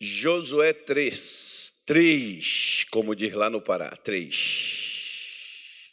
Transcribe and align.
Josué 0.00 0.72
3, 0.72 1.82
3, 1.86 2.86
como 2.90 3.14
diz 3.14 3.32
lá 3.32 3.48
no 3.48 3.60
Pará, 3.60 3.90
3. 3.96 5.92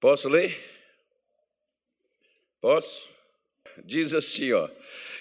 Posso 0.00 0.28
ler? 0.28 0.54
Posso? 2.60 3.12
Diz 3.84 4.12
assim, 4.12 4.52
ó. 4.52 4.68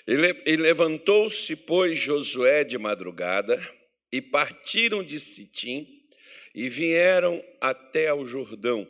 E 0.06 0.56
levantou-se, 0.58 1.56
pois, 1.56 1.98
Josué 1.98 2.64
de 2.64 2.78
madrugada, 2.78 3.58
e 4.12 4.22
partiram 4.22 5.02
de 5.02 5.20
Sitim, 5.20 5.88
e 6.54 6.68
vieram 6.68 7.44
até 7.62 8.10
ao 8.10 8.26
Jordão, 8.26 8.88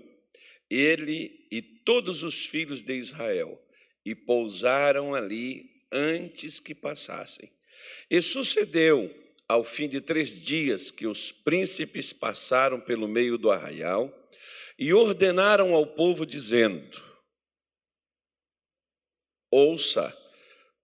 ele 0.70 1.48
e 1.52 1.62
todos 1.62 2.24
os 2.24 2.46
filhos 2.46 2.82
de 2.82 2.96
Israel, 2.96 3.62
e 4.04 4.16
pousaram 4.16 5.14
ali 5.14 5.70
antes 5.92 6.60
que 6.60 6.74
passassem. 6.74 7.50
E 8.14 8.22
sucedeu, 8.22 9.12
ao 9.50 9.64
fim 9.64 9.90
de 9.90 10.00
três 10.00 10.40
dias, 10.46 10.92
que 10.92 11.08
os 11.08 11.32
príncipes 11.32 12.14
passaram 12.14 12.80
pelo 12.80 13.08
meio 13.08 13.40
do 13.40 13.50
arraial, 13.50 14.14
e 14.78 14.94
ordenaram 14.94 15.74
ao 15.74 15.88
povo, 15.88 16.24
dizendo: 16.24 17.02
Ouça, 19.52 20.16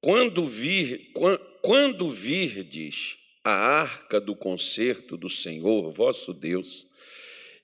quando, 0.02 0.44
vir, 0.48 1.14
quando 1.62 2.10
virdes 2.10 3.20
a 3.44 3.52
arca 3.52 4.20
do 4.20 4.36
concerto 4.36 5.16
do 5.16 5.30
Senhor 5.30 5.92
vosso 5.92 6.34
Deus, 6.34 6.88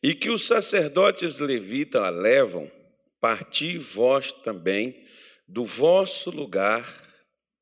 e 0.04 0.14
que 0.14 0.30
os 0.30 0.46
sacerdotes 0.46 1.40
levitas 1.40 2.04
a 2.04 2.10
levam, 2.12 2.72
parti 3.20 3.80
vós 3.80 4.32
também 4.32 5.08
do 5.48 5.66
vosso 5.66 6.30
lugar 6.30 6.88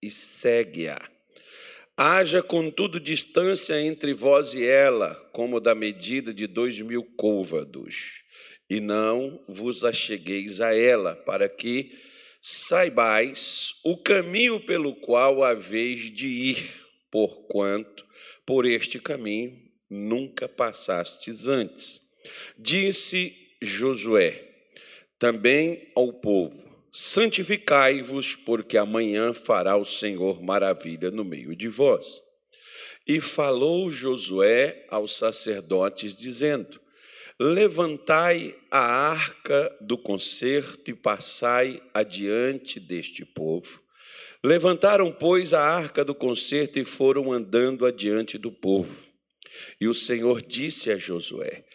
e 0.01 0.11
segue-a. 0.11 1.12
Haja, 1.95 2.41
contudo, 2.41 2.99
distância 2.99 3.79
entre 3.79 4.13
vós 4.13 4.53
e 4.53 4.63
ela, 4.63 5.13
como 5.31 5.59
da 5.59 5.75
medida 5.75 6.33
de 6.33 6.47
dois 6.47 6.79
mil 6.81 7.03
côvados 7.15 8.23
e 8.69 8.79
não 8.79 9.43
vos 9.47 9.83
achegueis 9.83 10.59
a 10.59 10.75
ela, 10.75 11.15
para 11.17 11.47
que 11.47 11.91
saibais 12.41 13.75
o 13.85 13.95
caminho 13.95 14.59
pelo 14.59 14.95
qual 14.95 15.43
haveis 15.43 16.11
de 16.11 16.27
ir, 16.27 16.73
porquanto 17.11 18.03
por 18.45 18.65
este 18.65 18.99
caminho 18.99 19.61
nunca 19.87 20.49
passastes 20.49 21.47
antes. 21.47 22.01
Disse 22.57 23.35
Josué 23.61 24.43
também 25.19 25.91
ao 25.95 26.11
povo: 26.11 26.72
Santificai-vos, 26.95 28.35
porque 28.35 28.77
amanhã 28.77 29.33
fará 29.33 29.75
o 29.75 29.83
Senhor 29.83 30.43
maravilha 30.43 31.09
no 31.09 31.25
meio 31.25 31.55
de 31.55 31.67
vós. 31.67 32.21
E 33.07 33.19
falou 33.19 33.89
Josué 33.89 34.85
aos 34.89 35.17
sacerdotes, 35.17 36.15
dizendo: 36.15 36.79
Levantai 37.39 38.55
a 38.69 39.09
arca 39.09 39.75
do 39.81 39.97
concerto 39.97 40.91
e 40.91 40.93
passai 40.93 41.81
adiante 41.95 42.79
deste 42.79 43.25
povo. 43.25 43.81
Levantaram, 44.43 45.11
pois, 45.11 45.51
a 45.51 45.63
arca 45.63 46.05
do 46.05 46.13
concerto 46.13 46.77
e 46.77 46.85
foram 46.85 47.31
andando 47.33 47.87
adiante 47.87 48.37
do 48.37 48.51
povo. 48.51 49.07
E 49.81 49.87
o 49.87 49.95
Senhor 49.95 50.43
disse 50.43 50.91
a 50.91 50.97
Josué: 50.97 51.65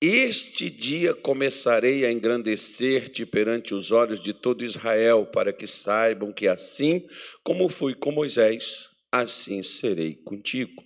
Este 0.00 0.68
dia 0.68 1.14
começarei 1.14 2.04
a 2.04 2.12
engrandecer-te 2.12 3.24
perante 3.24 3.74
os 3.74 3.90
olhos 3.90 4.22
de 4.22 4.34
todo 4.34 4.62
Israel, 4.62 5.24
para 5.24 5.54
que 5.54 5.66
saibam 5.66 6.34
que 6.34 6.46
assim 6.46 7.02
como 7.42 7.66
fui 7.70 7.94
com 7.94 8.12
Moisés, 8.12 8.90
assim 9.10 9.62
serei 9.62 10.14
contigo. 10.16 10.84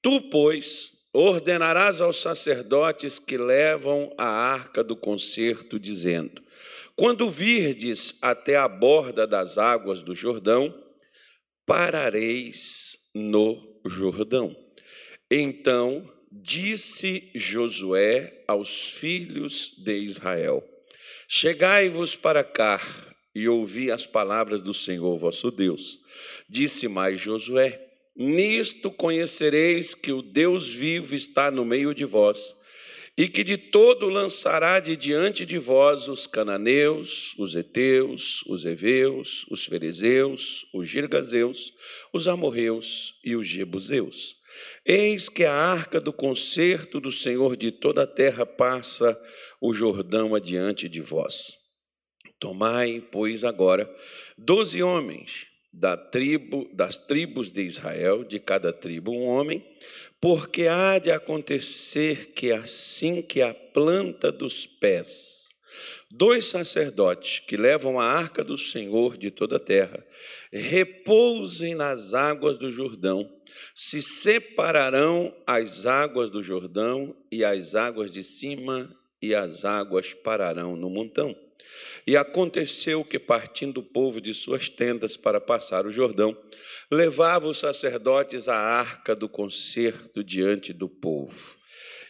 Tu, 0.00 0.30
pois, 0.30 1.10
ordenarás 1.12 2.00
aos 2.00 2.22
sacerdotes 2.22 3.18
que 3.18 3.36
levam 3.36 4.14
a 4.16 4.26
arca 4.26 4.82
do 4.82 4.96
concerto, 4.96 5.78
dizendo: 5.78 6.42
Quando 6.96 7.28
virdes 7.28 8.18
até 8.22 8.56
a 8.56 8.66
borda 8.66 9.26
das 9.26 9.58
águas 9.58 10.02
do 10.02 10.14
Jordão, 10.14 10.74
parareis 11.66 13.10
no 13.14 13.78
Jordão. 13.84 14.56
Então 15.30 16.17
disse 16.30 17.30
Josué 17.34 18.44
aos 18.46 18.90
filhos 18.90 19.74
de 19.78 19.96
Israel: 19.98 20.62
Chegai-vos 21.26 22.16
para 22.16 22.44
cá 22.44 22.80
e 23.34 23.48
ouvi 23.48 23.90
as 23.90 24.06
palavras 24.06 24.60
do 24.60 24.74
Senhor 24.74 25.16
vosso 25.16 25.50
Deus. 25.50 25.98
Disse 26.48 26.88
mais 26.88 27.20
Josué: 27.20 27.80
Nisto 28.16 28.90
conhecereis 28.90 29.94
que 29.94 30.10
o 30.10 30.22
Deus 30.22 30.68
vivo 30.74 31.14
está 31.14 31.50
no 31.50 31.64
meio 31.64 31.94
de 31.94 32.04
vós, 32.04 32.56
e 33.16 33.28
que 33.28 33.44
de 33.44 33.56
todo 33.56 34.08
lançará 34.08 34.80
de 34.80 34.96
diante 34.96 35.44
de 35.44 35.58
vós 35.58 36.08
os 36.08 36.26
cananeus, 36.26 37.34
os 37.38 37.54
heteus, 37.54 38.42
os 38.46 38.64
heveus, 38.64 39.44
os 39.50 39.64
fariseus, 39.64 40.66
os 40.72 40.88
girgazeus, 40.88 41.72
os 42.12 42.26
amorreus 42.26 43.14
e 43.24 43.36
os 43.36 43.46
jebuseus. 43.46 44.37
Eis 44.84 45.28
que 45.28 45.44
a 45.44 45.52
arca 45.52 46.00
do 46.00 46.12
concerto 46.12 47.00
do 47.00 47.12
Senhor 47.12 47.56
de 47.56 47.70
toda 47.70 48.02
a 48.02 48.06
terra 48.06 48.46
passa 48.46 49.16
o 49.60 49.74
Jordão 49.74 50.34
adiante 50.34 50.88
de 50.88 51.00
vós. 51.00 51.54
Tomai, 52.38 53.04
pois, 53.10 53.44
agora 53.44 53.88
doze 54.36 54.82
homens 54.82 55.48
da 55.72 55.96
tribo, 55.96 56.68
das 56.72 56.98
tribos 56.98 57.52
de 57.52 57.62
Israel, 57.62 58.24
de 58.24 58.38
cada 58.38 58.72
tribo 58.72 59.12
um 59.12 59.26
homem, 59.26 59.64
porque 60.20 60.66
há 60.66 60.98
de 60.98 61.10
acontecer 61.10 62.32
que 62.32 62.50
assim 62.50 63.22
que 63.22 63.42
a 63.42 63.54
planta 63.54 64.32
dos 64.32 64.66
pés, 64.66 65.50
dois 66.10 66.46
sacerdotes 66.46 67.40
que 67.40 67.56
levam 67.56 68.00
a 68.00 68.04
arca 68.04 68.42
do 68.42 68.56
Senhor 68.56 69.16
de 69.16 69.30
toda 69.30 69.56
a 69.56 69.60
terra, 69.60 70.04
repousem 70.52 71.74
nas 71.74 72.14
águas 72.14 72.56
do 72.56 72.70
Jordão, 72.70 73.28
se 73.74 74.02
separarão 74.02 75.34
as 75.46 75.86
águas 75.86 76.30
do 76.30 76.42
Jordão 76.42 77.16
e 77.30 77.44
as 77.44 77.74
águas 77.74 78.10
de 78.10 78.22
cima 78.22 78.94
e 79.20 79.34
as 79.34 79.64
águas 79.64 80.14
pararão 80.14 80.76
no 80.76 80.88
montão. 80.88 81.36
E 82.06 82.16
aconteceu 82.16 83.04
que, 83.04 83.18
partindo 83.18 83.78
o 83.78 83.82
povo 83.82 84.20
de 84.20 84.32
suas 84.32 84.68
tendas 84.68 85.16
para 85.16 85.40
passar 85.40 85.86
o 85.86 85.90
Jordão, 85.90 86.36
levava 86.90 87.46
os 87.46 87.58
sacerdotes 87.58 88.48
a 88.48 88.56
arca 88.56 89.14
do 89.14 89.28
concerto 89.28 90.24
diante 90.24 90.72
do 90.72 90.88
povo. 90.88 91.56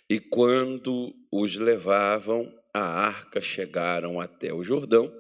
E 0.09 0.21
quando 0.21 1.15
os 1.31 1.57
levavam, 1.57 2.53
a 2.73 2.81
arca 2.81 3.41
chegaram 3.41 4.21
até 4.21 4.53
o 4.55 4.63
Jordão, 4.63 5.13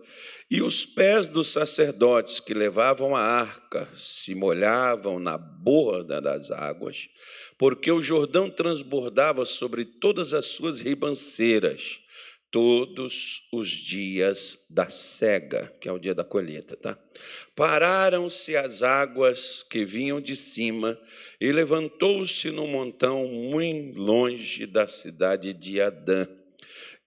e 0.50 0.62
os 0.62 0.86
pés 0.86 1.26
dos 1.26 1.48
sacerdotes 1.48 2.40
que 2.40 2.54
levavam 2.54 3.14
a 3.14 3.20
arca 3.20 3.88
se 3.94 4.34
molhavam 4.34 5.18
na 5.18 5.36
borda 5.36 6.20
das 6.20 6.50
águas, 6.50 7.08
porque 7.58 7.90
o 7.90 8.00
Jordão 8.00 8.48
transbordava 8.48 9.44
sobre 9.44 9.84
todas 9.84 10.32
as 10.32 10.46
suas 10.46 10.80
ribanceiras 10.80 12.00
todos 12.50 13.46
os 13.52 13.68
dias 13.68 14.66
da 14.70 14.88
cega, 14.88 15.72
que 15.80 15.88
é 15.88 15.92
o 15.92 15.98
dia 15.98 16.14
da 16.14 16.24
colheita, 16.24 16.76
tá? 16.76 16.98
Pararam-se 17.54 18.56
as 18.56 18.82
águas 18.82 19.62
que 19.62 19.84
vinham 19.84 20.20
de 20.20 20.34
cima 20.34 20.98
e 21.40 21.52
levantou-se 21.52 22.50
no 22.50 22.66
montão 22.66 23.26
muito 23.26 23.98
longe 23.98 24.66
da 24.66 24.86
cidade 24.86 25.52
de 25.52 25.80
Adã, 25.80 26.26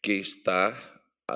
que 0.02 0.14
está 0.14 0.90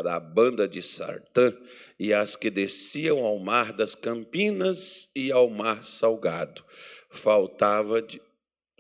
da 0.03 0.19
banda 0.19 0.67
de 0.67 0.81
Sartã, 0.83 1.55
e 1.99 2.13
as 2.13 2.35
que 2.35 2.49
desciam 2.49 3.25
ao 3.25 3.39
mar 3.39 3.71
das 3.73 3.95
Campinas 3.95 5.11
e 5.15 5.31
ao 5.31 5.49
mar 5.49 5.83
salgado. 5.83 6.63
Faltava 7.09 8.01
de, 8.01 8.21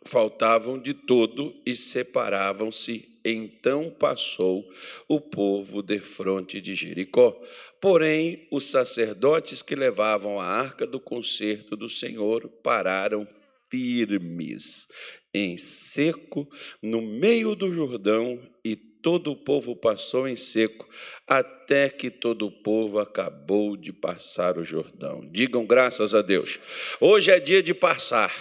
faltavam 0.03 0.79
de 0.79 0.93
todo 0.93 1.55
e 1.65 1.75
separavam-se 1.75 3.15
então 3.25 3.89
passou 3.89 4.71
o 5.07 5.19
povo 5.19 5.81
de 5.81 5.99
fronte 5.99 6.61
de 6.61 6.75
Jericó. 6.75 7.35
Porém, 7.81 8.47
os 8.51 8.65
sacerdotes 8.65 9.63
que 9.63 9.75
levavam 9.75 10.39
a 10.39 10.45
arca 10.45 10.85
do 10.85 10.99
concerto 10.99 11.75
do 11.75 11.89
Senhor 11.89 12.47
pararam 12.61 13.27
firmes, 13.67 14.87
em 15.33 15.57
seco, 15.57 16.47
no 16.83 17.01
meio 17.01 17.55
do 17.55 17.73
Jordão, 17.73 18.39
e 18.63 18.75
todo 19.05 19.33
o 19.33 19.35
povo 19.35 19.75
passou 19.75 20.27
em 20.27 20.35
seco, 20.35 20.89
até 21.27 21.91
que 21.91 22.09
todo 22.09 22.47
o 22.47 22.51
povo 22.51 22.97
acabou 22.97 23.77
de 23.77 23.93
passar 23.93 24.57
o 24.57 24.65
Jordão. 24.65 25.21
Digam 25.29 25.63
graças 25.63 26.15
a 26.15 26.23
Deus. 26.23 26.59
Hoje 26.99 27.29
é 27.29 27.39
dia 27.39 27.61
de 27.61 27.71
passar. 27.71 28.33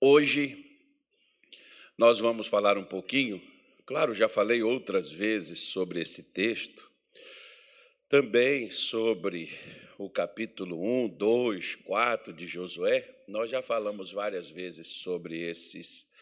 Hoje 0.00 0.56
nós 1.98 2.18
vamos 2.18 2.46
falar 2.46 2.78
um 2.78 2.84
pouquinho, 2.84 3.38
claro, 3.84 4.14
já 4.14 4.26
falei 4.26 4.62
outras 4.62 5.12
vezes 5.12 5.64
sobre 5.64 6.00
esse 6.00 6.32
texto, 6.32 6.90
também 8.08 8.70
sobre 8.70 9.50
o 9.98 10.08
capítulo 10.08 10.82
1, 11.04 11.08
2, 11.08 11.74
4 11.74 12.32
de 12.32 12.46
Josué, 12.46 13.15
nós 13.28 13.50
já 13.50 13.62
falamos 13.62 14.12
várias 14.12 14.50
vezes 14.50 14.88
sobre 14.88 15.40
esses 15.40 16.14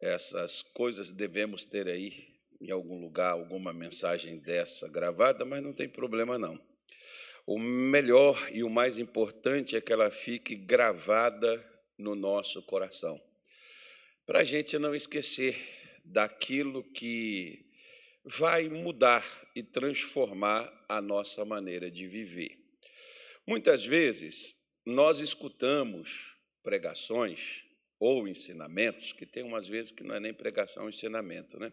essas 0.00 0.62
coisas 0.62 1.10
devemos 1.10 1.64
ter 1.64 1.88
aí 1.88 2.34
em 2.60 2.70
algum 2.70 3.00
lugar 3.00 3.32
alguma 3.32 3.72
mensagem 3.72 4.38
dessa 4.38 4.88
gravada, 4.88 5.44
mas 5.44 5.62
não 5.62 5.72
tem 5.72 5.88
problema 5.88 6.38
não. 6.38 6.60
O 7.46 7.58
melhor 7.58 8.48
e 8.52 8.62
o 8.62 8.70
mais 8.70 8.98
importante 8.98 9.76
é 9.76 9.80
que 9.80 9.92
ela 9.92 10.10
fique 10.10 10.54
gravada 10.54 11.62
no 11.98 12.14
nosso 12.14 12.62
coração, 12.62 13.20
para 14.26 14.40
a 14.40 14.44
gente 14.44 14.78
não 14.78 14.94
esquecer 14.94 15.56
daquilo 16.04 16.82
que 16.82 17.64
vai 18.24 18.68
mudar 18.68 19.24
e 19.54 19.62
transformar 19.62 20.72
a 20.88 21.00
nossa 21.00 21.44
maneira 21.44 21.90
de 21.90 22.06
viver. 22.06 22.58
Muitas 23.46 23.84
vezes 23.84 24.63
nós 24.84 25.20
escutamos 25.20 26.36
pregações 26.62 27.64
ou 27.98 28.28
ensinamentos, 28.28 29.12
que 29.12 29.24
tem 29.24 29.42
umas 29.42 29.66
vezes 29.66 29.92
que 29.92 30.04
não 30.04 30.14
é 30.14 30.20
nem 30.20 30.34
pregação, 30.34 30.86
é 30.86 30.88
ensinamento, 30.88 31.58
né? 31.58 31.72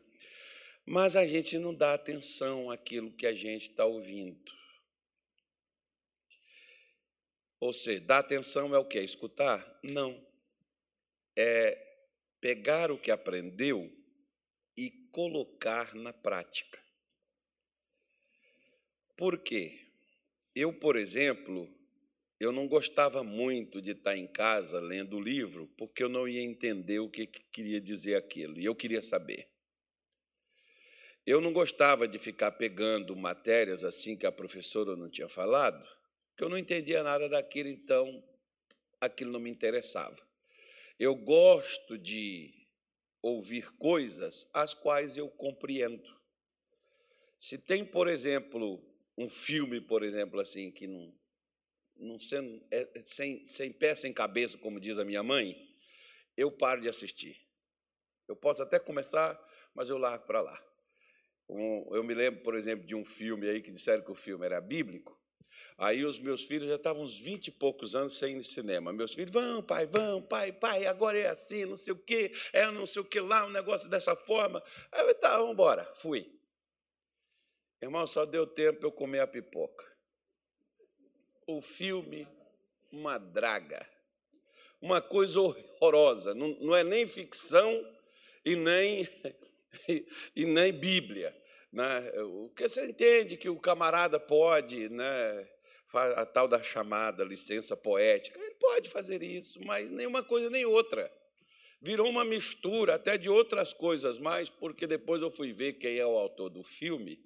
Mas 0.86 1.16
a 1.16 1.25
gente 1.25 1.58
não 1.58 1.74
dá 1.74 1.94
atenção 1.94 2.72
àquilo 2.72 3.12
que 3.12 3.28
a 3.28 3.34
gente 3.34 3.69
está 3.69 3.86
ouvindo. 3.86 4.52
Ou 7.60 7.72
seja, 7.72 8.02
dar 8.02 8.19
atenção 8.19 8.74
é 8.74 8.80
o 8.80 8.86
que? 8.86 9.00
Escutar? 9.00 9.80
Não. 9.84 10.19
É 11.38 11.78
pegar 12.40 12.92
o 12.92 12.98
que 12.98 13.12
aprendeu 13.12 13.92
e 14.75 14.90
colocar 15.12 15.94
na 15.94 16.12
prática. 16.12 16.81
Por 19.16 19.38
quê? 19.38 19.88
Eu, 20.56 20.74
por 20.74 20.96
exemplo, 20.96 21.69
eu 22.42 22.52
não 22.52 22.68
gostava 22.68 23.24
muito 23.24 23.80
de 23.80 23.92
estar 23.92 24.18
em 24.18 24.26
casa 24.26 24.80
lendo 24.80 25.18
o 25.18 25.22
livro, 25.22 25.68
porque 25.78 26.02
eu 26.02 26.10
não 26.10 26.28
ia 26.28 26.42
entender 26.42 26.98
o 26.98 27.08
que 27.08 27.28
queria 27.28 27.80
dizer 27.80 28.16
aquilo, 28.16 28.60
e 28.60 28.66
eu 28.66 28.74
queria 28.74 29.04
saber. 29.04 29.48
Eu 31.24 31.40
não 31.40 31.54
gostava 31.54 32.08
de 32.08 32.18
ficar 32.18 32.54
pegando 32.54 33.16
matérias 33.16 33.84
assim 33.84 34.18
que 34.18 34.26
a 34.26 34.32
professora 34.32 34.96
não 34.96 35.08
tinha 35.08 35.30
falado, 35.30 35.88
porque 36.30 36.44
eu 36.44 36.50
não 36.50 36.58
entendia 36.58 37.04
nada 37.04 37.30
daquilo, 37.30 37.70
então 37.70 38.24
aquilo 39.00 39.32
não 39.32 39.40
me 39.40 39.52
interessava. 39.52 40.20
Eu 40.98 41.14
gosto 41.14 41.96
de 41.96 42.52
ouvir 43.22 43.72
coisas 43.74 44.50
as 44.52 44.74
quais 44.74 45.16
eu 45.16 45.30
compreendo. 45.30 46.10
Se 47.38 47.68
tem, 47.68 47.86
por 47.86 48.08
exemplo, 48.08 48.84
um 49.16 49.30
filme, 49.30 49.80
por 49.80 50.02
exemplo, 50.02 50.40
assim, 50.40 50.72
que 50.72 50.88
não, 50.88 51.21
não 52.01 52.19
sendo, 52.19 52.62
é, 52.71 52.88
sem, 53.06 53.45
sem 53.45 53.71
pé, 53.71 53.95
sem 53.95 54.12
cabeça, 54.12 54.57
como 54.57 54.80
diz 54.80 54.98
a 54.98 55.06
minha 55.06 55.21
mãe, 55.21 55.56
eu 56.36 56.51
paro 56.51 56.81
de 56.81 56.89
assistir. 56.89 57.38
Eu 58.27 58.36
posso 58.36 58.62
até 58.63 58.80
começar, 58.80 59.39
mas 59.74 59.89
eu 59.89 59.98
largo 59.98 60.25
para 60.25 60.42
lá. 60.42 60.62
Um, 61.48 61.95
eu 61.95 62.03
me 62.03 62.13
lembro, 62.13 62.42
por 62.44 62.56
exemplo, 62.56 62.86
de 62.86 62.95
um 62.95 63.06
filme 63.06 63.48
aí 63.48 63.62
que 63.62 63.71
disseram 63.71 64.03
que 64.03 64.12
o 64.12 64.15
filme 64.15 64.45
era 64.45 64.59
bíblico. 64.59 65.19
Aí 65.77 66.06
os 66.06 66.18
meus 66.18 66.44
filhos 66.44 66.69
já 66.69 66.75
estavam 66.75 67.03
uns 67.03 67.19
vinte 67.19 67.48
e 67.48 67.51
poucos 67.51 67.94
anos 67.94 68.18
sem 68.18 68.33
ir 68.33 68.38
no 68.38 68.44
cinema. 68.44 68.94
Meus 68.94 69.13
filhos, 69.13 69.33
vão, 69.33 69.62
pai, 69.62 69.86
vão, 69.86 70.21
pai, 70.21 70.51
pai, 70.51 70.86
agora 70.86 71.18
é 71.18 71.27
assim, 71.27 71.65
não 71.65 71.75
sei 71.75 71.94
o 71.94 72.00
quê, 72.00 72.31
é 72.53 72.69
não 72.71 72.86
sei 72.86 73.01
o 73.01 73.06
que 73.06 73.19
lá, 73.19 73.45
um 73.45 73.50
negócio 73.50 73.89
dessa 73.89 74.15
forma. 74.15 74.63
Aí 74.92 75.06
eu, 75.06 75.15
tá, 75.15 75.38
vamos 75.38 75.53
embora. 75.53 75.86
Fui. 75.95 76.25
Irmão, 77.81 78.07
só 78.07 78.25
deu 78.25 78.48
tempo 78.48 78.86
eu 78.86 78.92
comer 78.92 79.19
a 79.19 79.27
pipoca. 79.27 79.91
O 81.51 81.59
filme, 81.59 82.25
uma 82.89 83.18
draga. 83.18 83.86
Uma 84.81 85.01
coisa 85.01 85.39
horrorosa. 85.42 86.33
Não, 86.33 86.48
não 86.62 86.74
é 86.74 86.81
nem 86.81 87.06
ficção 87.06 87.86
e 88.45 88.56
nem, 88.56 89.07
e 90.33 90.45
nem 90.45 90.71
Bíblia. 90.71 91.36
Né? 91.71 92.09
O 92.21 92.50
que 92.56 92.69
você 92.69 92.86
entende 92.86 93.36
que 93.36 93.50
o 93.50 93.59
camarada 93.59 94.18
pode, 94.18 94.88
né, 94.88 95.48
a 95.94 96.25
tal 96.25 96.48
da 96.48 96.63
chamada 96.63 97.24
licença 97.25 97.75
poética, 97.75 98.39
ele 98.39 98.56
pode 98.56 98.89
fazer 98.89 99.21
isso, 99.21 99.59
mas 99.65 99.92
nenhuma 99.92 100.24
coisa 100.24 100.50
nem 100.50 100.65
outra. 100.65 101.12
Virou 101.81 102.09
uma 102.09 102.24
mistura 102.24 102.95
até 102.95 103.18
de 103.18 103.30
outras 103.30 103.74
coisas 103.74 104.18
mais, 104.18 104.50
porque 104.50 104.88
depois 104.88 105.21
eu 105.21 105.30
fui 105.30 105.51
ver 105.51 105.74
quem 105.74 105.98
é 105.98 106.06
o 106.06 106.18
autor 106.18 106.50
do 106.50 106.63
filme. 106.63 107.19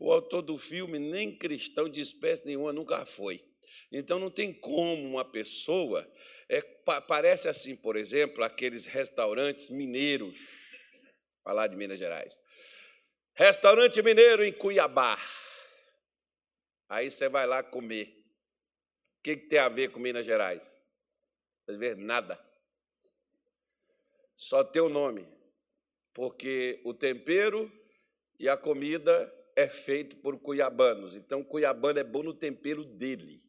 O 0.00 0.10
autor 0.10 0.42
do 0.42 0.58
filme 0.58 0.98
nem 0.98 1.36
cristão 1.36 1.88
de 1.88 2.00
espécie 2.00 2.44
nenhuma 2.44 2.72
nunca 2.72 3.06
foi. 3.06 3.47
Então 3.90 4.18
não 4.18 4.30
tem 4.30 4.52
como 4.52 5.04
uma 5.04 5.24
pessoa. 5.24 6.10
É, 6.48 6.60
parece 7.06 7.48
assim, 7.48 7.76
por 7.76 7.96
exemplo, 7.96 8.44
aqueles 8.44 8.86
restaurantes 8.86 9.68
mineiros, 9.68 10.38
falar 11.42 11.66
de 11.66 11.76
Minas 11.76 11.98
Gerais. 11.98 12.40
Restaurante 13.34 14.02
mineiro 14.02 14.44
em 14.44 14.52
Cuiabá. 14.52 15.16
Aí 16.88 17.10
você 17.10 17.28
vai 17.28 17.46
lá 17.46 17.62
comer. 17.62 18.08
O 19.18 19.22
que, 19.22 19.36
que 19.36 19.48
tem 19.48 19.58
a 19.58 19.68
ver 19.68 19.90
com 19.90 20.00
Minas 20.00 20.24
Gerais? 20.24 20.80
Não 21.66 21.78
ver 21.78 21.96
nada. 21.96 22.42
Só 24.36 24.64
tem 24.64 24.80
o 24.80 24.88
nome. 24.88 25.28
Porque 26.14 26.80
o 26.84 26.94
tempero 26.94 27.70
e 28.40 28.48
a 28.48 28.56
comida 28.56 29.32
é 29.54 29.68
feito 29.68 30.16
por 30.16 30.38
cuiabanos. 30.38 31.14
Então, 31.14 31.44
cuiabano 31.44 31.98
é 31.98 32.04
bom 32.04 32.22
no 32.22 32.32
tempero 32.32 32.84
dele. 32.84 33.42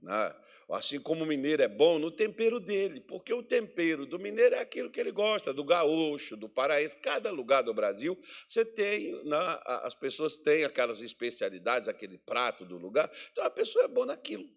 Né? 0.00 0.34
Assim 0.70 1.00
como 1.00 1.24
o 1.24 1.26
mineiro 1.26 1.62
é 1.62 1.68
bom 1.68 1.98
no 1.98 2.10
tempero 2.10 2.60
dele, 2.60 3.00
porque 3.00 3.32
o 3.32 3.42
tempero 3.42 4.04
do 4.04 4.18
mineiro 4.18 4.54
é 4.54 4.60
aquilo 4.60 4.90
que 4.90 5.00
ele 5.00 5.10
gosta, 5.10 5.52
do 5.52 5.64
gaúcho, 5.64 6.36
do 6.36 6.48
paraense. 6.48 6.96
Cada 6.96 7.30
lugar 7.30 7.62
do 7.62 7.72
Brasil, 7.72 8.20
você 8.46 8.64
tem, 8.64 9.12
né, 9.24 9.60
as 9.64 9.94
pessoas 9.94 10.36
têm 10.36 10.64
aquelas 10.64 11.00
especialidades, 11.00 11.88
aquele 11.88 12.18
prato 12.18 12.66
do 12.66 12.76
lugar, 12.76 13.10
então 13.32 13.44
a 13.44 13.50
pessoa 13.50 13.86
é 13.86 13.88
boa 13.88 14.06
naquilo. 14.06 14.48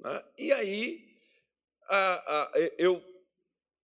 Né? 0.00 0.24
E 0.36 0.52
aí, 0.52 1.16
eu 2.76 3.02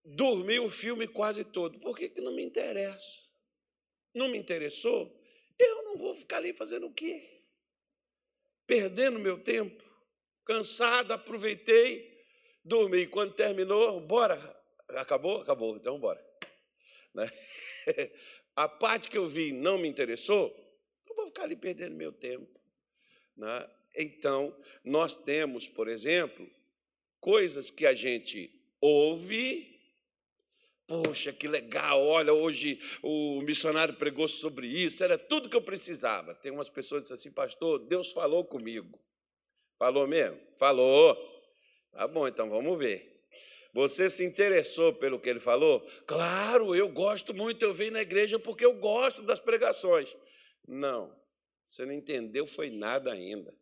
dormi 0.03 0.59
o 0.59 0.69
filme 0.69 1.07
quase 1.07 1.43
todo. 1.43 1.79
Por 1.79 1.97
que 1.97 2.19
não 2.19 2.33
me 2.33 2.43
interessa? 2.43 3.19
Não 4.13 4.27
me 4.27 4.37
interessou? 4.37 5.17
Eu 5.57 5.83
não 5.83 5.97
vou 5.97 6.13
ficar 6.13 6.37
ali 6.37 6.53
fazendo 6.53 6.87
o 6.87 6.93
quê? 6.93 7.41
Perdendo 8.67 9.17
meu 9.17 9.41
tempo? 9.41 9.88
Cansado, 10.49 11.13
aproveitei, 11.13 12.25
dormi. 12.65 13.05
Quando 13.05 13.33
terminou, 13.33 14.01
bora. 14.01 14.35
Acabou? 14.89 15.41
Acabou, 15.41 15.77
então 15.77 15.99
bora. 15.99 16.19
Né? 17.11 17.27
A 18.55 18.67
parte 18.67 19.09
que 19.09 19.17
eu 19.17 19.27
vi 19.27 19.51
não 19.51 19.79
me 19.79 19.87
interessou, 19.87 20.55
não 21.07 21.15
vou 21.15 21.25
ficar 21.25 21.43
ali 21.43 21.55
perdendo 21.55 21.95
meu 21.95 22.11
tempo. 22.11 22.59
Né? 23.35 23.67
Então, 23.95 24.55
nós 24.83 25.15
temos, 25.15 25.67
por 25.67 25.87
exemplo, 25.87 26.47
coisas 27.19 27.71
que 27.71 27.87
a 27.87 27.95
gente 27.95 28.51
ouve. 28.79 29.79
Poxa, 30.85 31.33
que 31.33 31.47
legal! 31.47 31.99
Olha, 32.05 32.31
hoje 32.31 32.79
o 33.01 33.41
missionário 33.41 33.95
pregou 33.95 34.27
sobre 34.27 34.67
isso, 34.67 35.03
era 35.03 35.17
tudo 35.17 35.49
que 35.49 35.55
eu 35.55 35.63
precisava. 35.63 36.35
Tem 36.35 36.51
umas 36.51 36.69
pessoas 36.69 37.07
que 37.07 37.13
dizem 37.13 37.29
assim, 37.29 37.35
pastor, 37.35 37.79
Deus 37.79 38.11
falou 38.11 38.45
comigo. 38.45 38.99
Falou 39.79 40.05
mesmo? 40.05 40.37
Falou. 40.57 41.17
Tá 41.93 42.05
bom, 42.05 42.27
então 42.27 42.49
vamos 42.49 42.77
ver. 42.77 43.09
Você 43.73 44.09
se 44.09 44.25
interessou 44.25 44.93
pelo 44.93 45.19
que 45.19 45.29
ele 45.29 45.39
falou? 45.39 45.79
Claro, 46.05 46.75
eu 46.75 46.89
gosto 46.89 47.33
muito, 47.33 47.63
eu 47.63 47.73
venho 47.73 47.93
na 47.93 48.01
igreja 48.01 48.37
porque 48.37 48.65
eu 48.65 48.73
gosto 48.73 49.21
das 49.23 49.39
pregações. 49.39 50.15
Não, 50.67 51.15
você 51.63 51.85
não 51.85 51.93
entendeu, 51.93 52.45
foi 52.45 52.69
nada 52.69 53.13
ainda. 53.13 53.57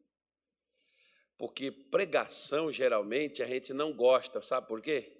Porque 1.37 1.71
pregação, 1.71 2.71
geralmente, 2.71 3.43
a 3.43 3.45
gente 3.45 3.71
não 3.71 3.93
gosta, 3.93 4.41
sabe 4.41 4.67
por 4.67 4.81
quê? 4.81 5.13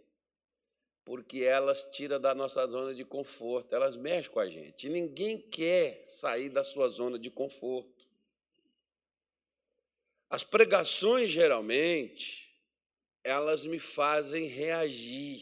Porque 1.05 1.43
elas 1.43 1.91
tiram 1.91 2.19
da 2.19 2.33
nossa 2.33 2.65
zona 2.65 2.93
de 2.93 3.05
conforto, 3.05 3.75
elas 3.75 3.95
mexem 3.95 4.31
com 4.31 4.39
a 4.39 4.49
gente. 4.49 4.89
Ninguém 4.89 5.39
quer 5.39 6.01
sair 6.03 6.49
da 6.49 6.63
sua 6.63 6.89
zona 6.89 7.19
de 7.19 7.29
conforto. 7.29 7.96
As 10.29 10.43
pregações, 10.43 11.29
geralmente, 11.29 12.47
elas 13.23 13.65
me 13.65 13.79
fazem 13.79 14.45
reagir. 14.45 15.41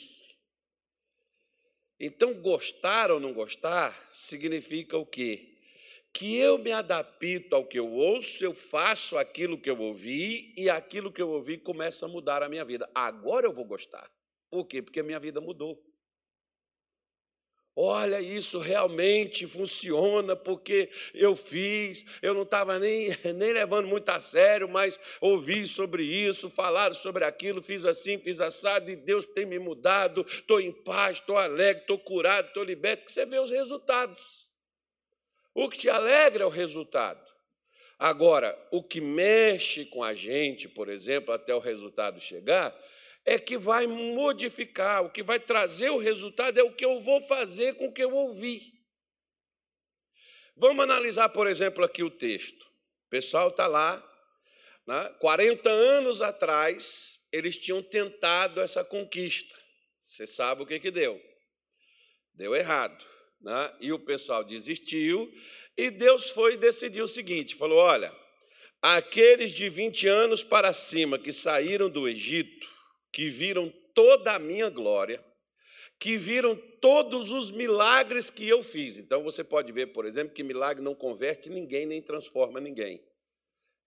Então, 2.00 2.34
gostar 2.34 3.12
ou 3.12 3.20
não 3.20 3.34
gostar 3.34 4.08
significa 4.10 4.98
o 4.98 5.06
quê? 5.06 5.54
Que 6.14 6.36
eu 6.36 6.58
me 6.58 6.72
adapto 6.72 7.56
ao 7.56 7.66
que 7.66 7.78
eu 7.78 7.92
ouço, 7.92 8.44
eu 8.44 8.54
faço 8.54 9.18
aquilo 9.18 9.60
que 9.60 9.70
eu 9.70 9.80
ouvi 9.80 10.54
e 10.58 10.70
aquilo 10.70 11.12
que 11.12 11.22
eu 11.22 11.30
ouvi 11.30 11.58
começa 11.58 12.06
a 12.06 12.10
mudar 12.10 12.42
a 12.42 12.50
minha 12.50 12.66
vida. 12.66 12.90
Agora 12.94 13.46
eu 13.46 13.54
vou 13.54 13.66
gostar. 13.66 14.10
Por 14.50 14.66
quê? 14.66 14.82
Porque 14.82 15.00
a 15.00 15.04
minha 15.04 15.20
vida 15.20 15.42
mudou. 15.42 15.85
Olha, 17.78 18.22
isso 18.22 18.60
realmente 18.60 19.46
funciona 19.46 20.34
porque 20.34 20.90
eu 21.14 21.36
fiz, 21.36 22.06
eu 22.22 22.34
não 22.34 22.44
estava 22.44 22.80
nem, 22.80 23.10
nem 23.36 23.52
levando 23.52 23.86
muito 23.86 24.08
a 24.08 24.20
sério, 24.22 24.70
mas 24.70 24.98
ouvi 25.20 25.68
sobre 25.68 26.04
isso, 26.04 26.50
falaram 26.50 26.96
sobre 26.96 27.26
aquilo, 27.26 27.62
fiz 27.62 27.84
assim, 27.84 28.18
fiz 28.18 28.40
assado, 28.40 28.90
e 28.90 28.96
Deus 28.96 29.26
tem 29.26 29.46
me 29.46 29.60
mudado, 29.60 30.26
estou 30.26 30.62
em 30.62 30.72
paz, 30.72 31.18
estou 31.18 31.38
alegre, 31.38 31.82
estou 31.82 32.00
curado, 32.00 32.48
estou 32.48 32.64
liberto, 32.64 33.06
que 33.06 33.12
você 33.12 33.26
vê 33.26 33.40
os 33.40 33.52
resultados. 33.52 34.50
O 35.54 35.70
que 35.70 35.78
te 35.78 35.90
alegra 35.90 36.44
é 36.44 36.48
o 36.48 36.50
resultado. 36.50 37.34
Agora, 38.00 38.58
o 38.72 38.82
que 38.84 39.02
mexe 39.02 39.86
com 39.86 40.02
a 40.02 40.14
gente, 40.14 40.70
por 40.70 40.88
exemplo, 40.88 41.34
até 41.34 41.54
o 41.54 41.60
resultado 41.60 42.22
chegar, 42.22 42.74
é 43.26 43.40
que 43.40 43.58
vai 43.58 43.88
modificar, 43.88 45.04
o 45.04 45.10
que 45.10 45.24
vai 45.24 45.40
trazer 45.40 45.90
o 45.90 45.98
resultado 45.98 46.60
é 46.60 46.64
o 46.64 46.76
que 46.76 46.86
eu 46.86 47.02
vou 47.02 47.20
fazer 47.22 47.76
com 47.76 47.88
o 47.88 47.94
que 47.94 48.04
eu 48.04 48.14
ouvi. 48.14 48.74
Vamos 50.56 50.84
analisar, 50.84 51.30
por 51.30 51.48
exemplo, 51.48 51.84
aqui 51.84 52.04
o 52.04 52.10
texto. 52.10 52.64
O 53.08 53.10
pessoal 53.10 53.50
está 53.50 53.68
lá, 53.68 54.02
né? 54.88 55.16
40 55.20 55.70
anos 55.70 56.22
atrás, 56.22 57.28
eles 57.34 57.58
tinham 57.58 57.82
tentado 57.82 58.62
essa 58.62 58.84
conquista. 58.84 59.56
Você 60.00 60.28
sabe 60.28 60.62
o 60.62 60.66
que, 60.66 60.80
que 60.80 60.92
deu? 60.92 61.20
Deu 62.34 62.56
errado. 62.56 63.04
Né? 63.42 63.74
E 63.82 63.92
o 63.92 64.00
pessoal 64.00 64.44
desistiu, 64.44 65.32
e 65.78 65.90
Deus 65.90 66.30
foi 66.30 66.54
e 66.54 66.58
decidiu 66.58 67.06
o 67.06 67.08
seguinte: 67.08 67.56
falou: 67.56 67.80
olha, 67.80 68.16
aqueles 68.82 69.52
de 69.52 69.68
20 69.68 70.08
anos 70.08 70.44
para 70.44 70.72
cima 70.72 71.20
que 71.20 71.32
saíram 71.32 71.90
do 71.90 72.08
Egito, 72.08 72.75
que 73.16 73.30
viram 73.30 73.72
toda 73.94 74.34
a 74.34 74.40
minha 74.40 74.70
glória, 74.70 75.24
que 75.98 76.18
viram 76.18 76.54
todos 76.82 77.32
os 77.32 77.50
milagres 77.50 78.30
que 78.30 78.46
eu 78.46 78.62
fiz. 78.62 78.98
Então 78.98 79.24
você 79.24 79.42
pode 79.42 79.72
ver, 79.72 79.94
por 79.94 80.06
exemplo, 80.06 80.34
que 80.34 80.44
milagre 80.44 80.84
não 80.84 80.94
converte 80.94 81.50
ninguém 81.50 81.86
nem 81.86 82.02
transforma 82.02 82.60
ninguém. 82.60 83.02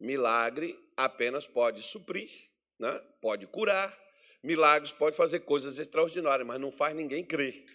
Milagre 0.01 0.75
apenas 0.97 1.47
pode 1.47 1.83
suprir, 1.83 2.31
né? 2.81 2.91
pode 3.21 3.47
curar. 3.49 3.95
Milagres 4.43 4.93
pode 4.93 5.15
fazer 5.15 5.41
coisas 5.41 5.79
extraordinárias, 5.79 6.49
mas 6.49 6.59
não 6.59 6.73
faz 6.73 6.97
ninguém 6.97 7.23
crer. 7.23 7.67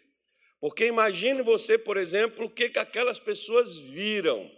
Porque 0.60 0.88
imagine 0.88 1.44
você, 1.44 1.78
por 1.78 1.98
exemplo, 1.98 2.48
o 2.48 2.50
que, 2.50 2.70
que 2.70 2.80
aquelas 2.80 3.20
pessoas 3.20 3.78
viram. 3.78 4.50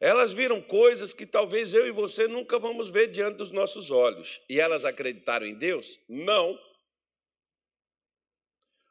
Elas 0.00 0.32
viram 0.32 0.60
coisas 0.60 1.14
que 1.14 1.24
talvez 1.24 1.72
eu 1.72 1.86
e 1.86 1.90
você 1.90 2.28
nunca 2.28 2.58
vamos 2.58 2.90
ver 2.90 3.08
diante 3.08 3.36
dos 3.36 3.50
nossos 3.50 3.90
olhos. 3.90 4.40
E 4.48 4.60
elas 4.60 4.84
acreditaram 4.84 5.46
em 5.46 5.54
Deus? 5.54 5.98
Não. 6.08 6.58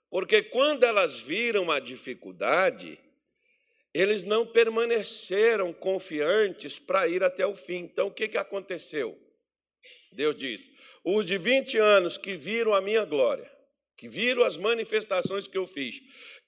Porque 0.09 0.41
quando 0.41 0.83
elas 0.83 1.19
viram 1.19 1.71
a 1.71 1.79
dificuldade, 1.79 2.99
eles 3.93 4.23
não 4.23 4.45
permaneceram 4.45 5.71
confiantes 5.71 6.79
para 6.79 7.07
ir 7.07 7.23
até 7.23 7.45
o 7.45 7.55
fim. 7.55 7.79
Então, 7.79 8.07
o 8.07 8.11
que, 8.11 8.27
que 8.27 8.37
aconteceu? 8.37 9.17
Deus 10.11 10.35
diz: 10.35 10.71
os 11.03 11.25
de 11.25 11.37
20 11.37 11.77
anos 11.77 12.17
que 12.17 12.33
viram 12.33 12.73
a 12.73 12.81
minha 12.81 13.05
glória, 13.05 13.49
que 13.97 14.07
viram 14.07 14.43
as 14.43 14.57
manifestações 14.57 15.47
que 15.47 15.57
eu 15.57 15.67
fiz, 15.67 16.01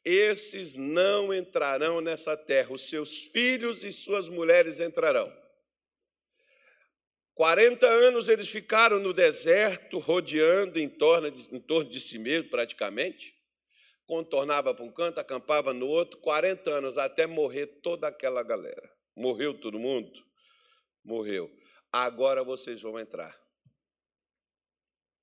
esses 0.03 0.75
não 0.75 1.33
entrarão 1.33 2.01
nessa 2.01 2.37
terra, 2.37 2.71
os 2.71 2.89
seus 2.89 3.25
filhos 3.25 3.83
e 3.83 3.91
suas 3.91 4.29
mulheres 4.29 4.79
entrarão. 4.79 5.31
40 7.37 7.85
anos 7.85 8.29
eles 8.29 8.49
ficaram 8.49 8.99
no 8.99 9.13
deserto, 9.13 9.99
rodeando 9.99 10.79
em 10.79 10.89
torno 10.89 11.29
de, 11.29 11.55
em 11.55 11.59
torno 11.59 11.89
de 11.89 12.01
si 12.01 12.17
mesmo, 12.17 12.49
praticamente. 12.49 13.35
Contornava 14.07 14.73
para 14.73 14.83
um 14.83 14.91
canto, 14.91 15.19
acampava 15.19 15.71
no 15.71 15.85
outro, 15.85 16.19
40 16.19 16.69
anos 16.71 16.97
até 16.97 17.27
morrer 17.27 17.67
toda 17.83 18.07
aquela 18.07 18.41
galera. 18.41 18.91
Morreu 19.15 19.53
todo 19.53 19.77
mundo? 19.77 20.25
Morreu. 21.03 21.47
Agora 21.91 22.43
vocês 22.43 22.81
vão 22.81 22.99
entrar. 22.99 23.37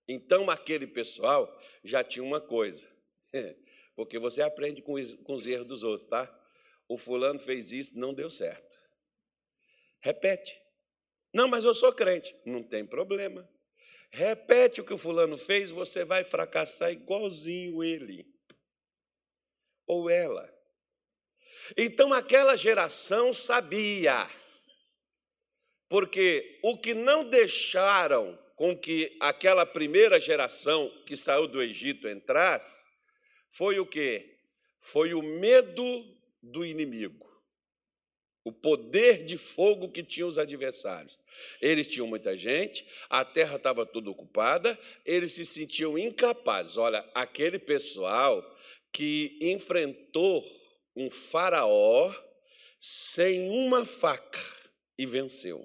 Então 0.07 0.51
aquele 0.51 0.87
pessoal 0.87 1.53
já 1.83 2.05
tinha 2.05 2.23
uma 2.23 2.41
coisa. 2.41 2.89
Porque 3.95 4.19
você 4.19 4.43
aprende 4.43 4.83
com 4.83 4.95
os 4.95 5.47
erros 5.47 5.67
dos 5.67 5.83
outros, 5.83 6.07
tá? 6.07 6.33
O 6.89 6.99
fulano 6.99 7.39
fez 7.39 7.73
isso, 7.73 7.99
não 7.99 8.13
deu 8.13 8.29
certo. 8.29 8.77
Repete. 10.01 10.61
Não, 11.33 11.49
mas 11.49 11.65
eu 11.65 11.75
sou 11.75 11.93
crente. 11.93 12.35
Não 12.45 12.63
tem 12.63 12.85
problema. 12.85 13.49
Repete 14.11 14.81
o 14.81 14.85
que 14.85 14.93
o 14.93 14.99
fulano 14.99 15.37
fez, 15.37 15.71
você 15.71 16.05
vai 16.05 16.23
fracassar 16.23 16.93
igualzinho 16.93 17.83
ele. 17.83 18.27
Ou 19.87 20.09
ela. 20.09 20.53
Então 21.77 22.13
aquela 22.13 22.57
geração 22.57 23.33
sabia. 23.33 24.29
Porque 25.89 26.61
o 26.63 26.79
que 26.79 26.95
não 26.95 27.29
deixaram 27.29 28.39
com 28.57 28.77
que 28.77 29.17
aquela 29.21 29.67
primeira 29.67 30.21
geração 30.21 30.89
que 31.07 31.17
saiu 31.17 31.49
do 31.49 31.63
Egito 31.63 32.09
entrasse 32.09 32.94
foi 33.57 33.79
o 33.79 33.87
quê? 33.87 34.37
Foi 34.81 35.15
o 35.15 35.23
medo 35.23 35.85
do 36.43 36.65
inimigo. 36.65 37.25
O 38.43 38.53
poder 38.53 39.25
de 39.25 39.39
fogo 39.39 39.91
que 39.91 40.03
tinham 40.03 40.29
os 40.29 40.39
adversários. 40.39 41.19
Eles 41.61 41.87
tinham 41.87 42.07
muita 42.07 42.37
gente, 42.37 42.87
a 43.09 43.25
terra 43.25 43.57
estava 43.57 43.87
toda 43.87 44.11
ocupada, 44.11 44.79
eles 45.05 45.33
se 45.33 45.45
sentiam 45.45 45.97
incapazes. 45.97 46.77
Olha, 46.77 47.09
aquele 47.15 47.59
pessoal 47.59 48.43
que 48.93 49.39
enfrentou 49.41 50.45
um 50.95 51.09
faraó 51.11 52.13
sem 52.79 53.49
uma 53.49 53.85
faca 53.85 54.43
e 54.99 55.07
venceu. 55.07 55.65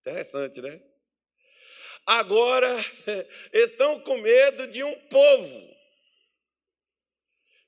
Interessante, 0.00 0.60
né? 0.60 0.91
Agora 2.06 2.68
estão 3.52 4.00
com 4.00 4.18
medo 4.18 4.66
de 4.66 4.82
um 4.82 4.94
povo 5.08 5.72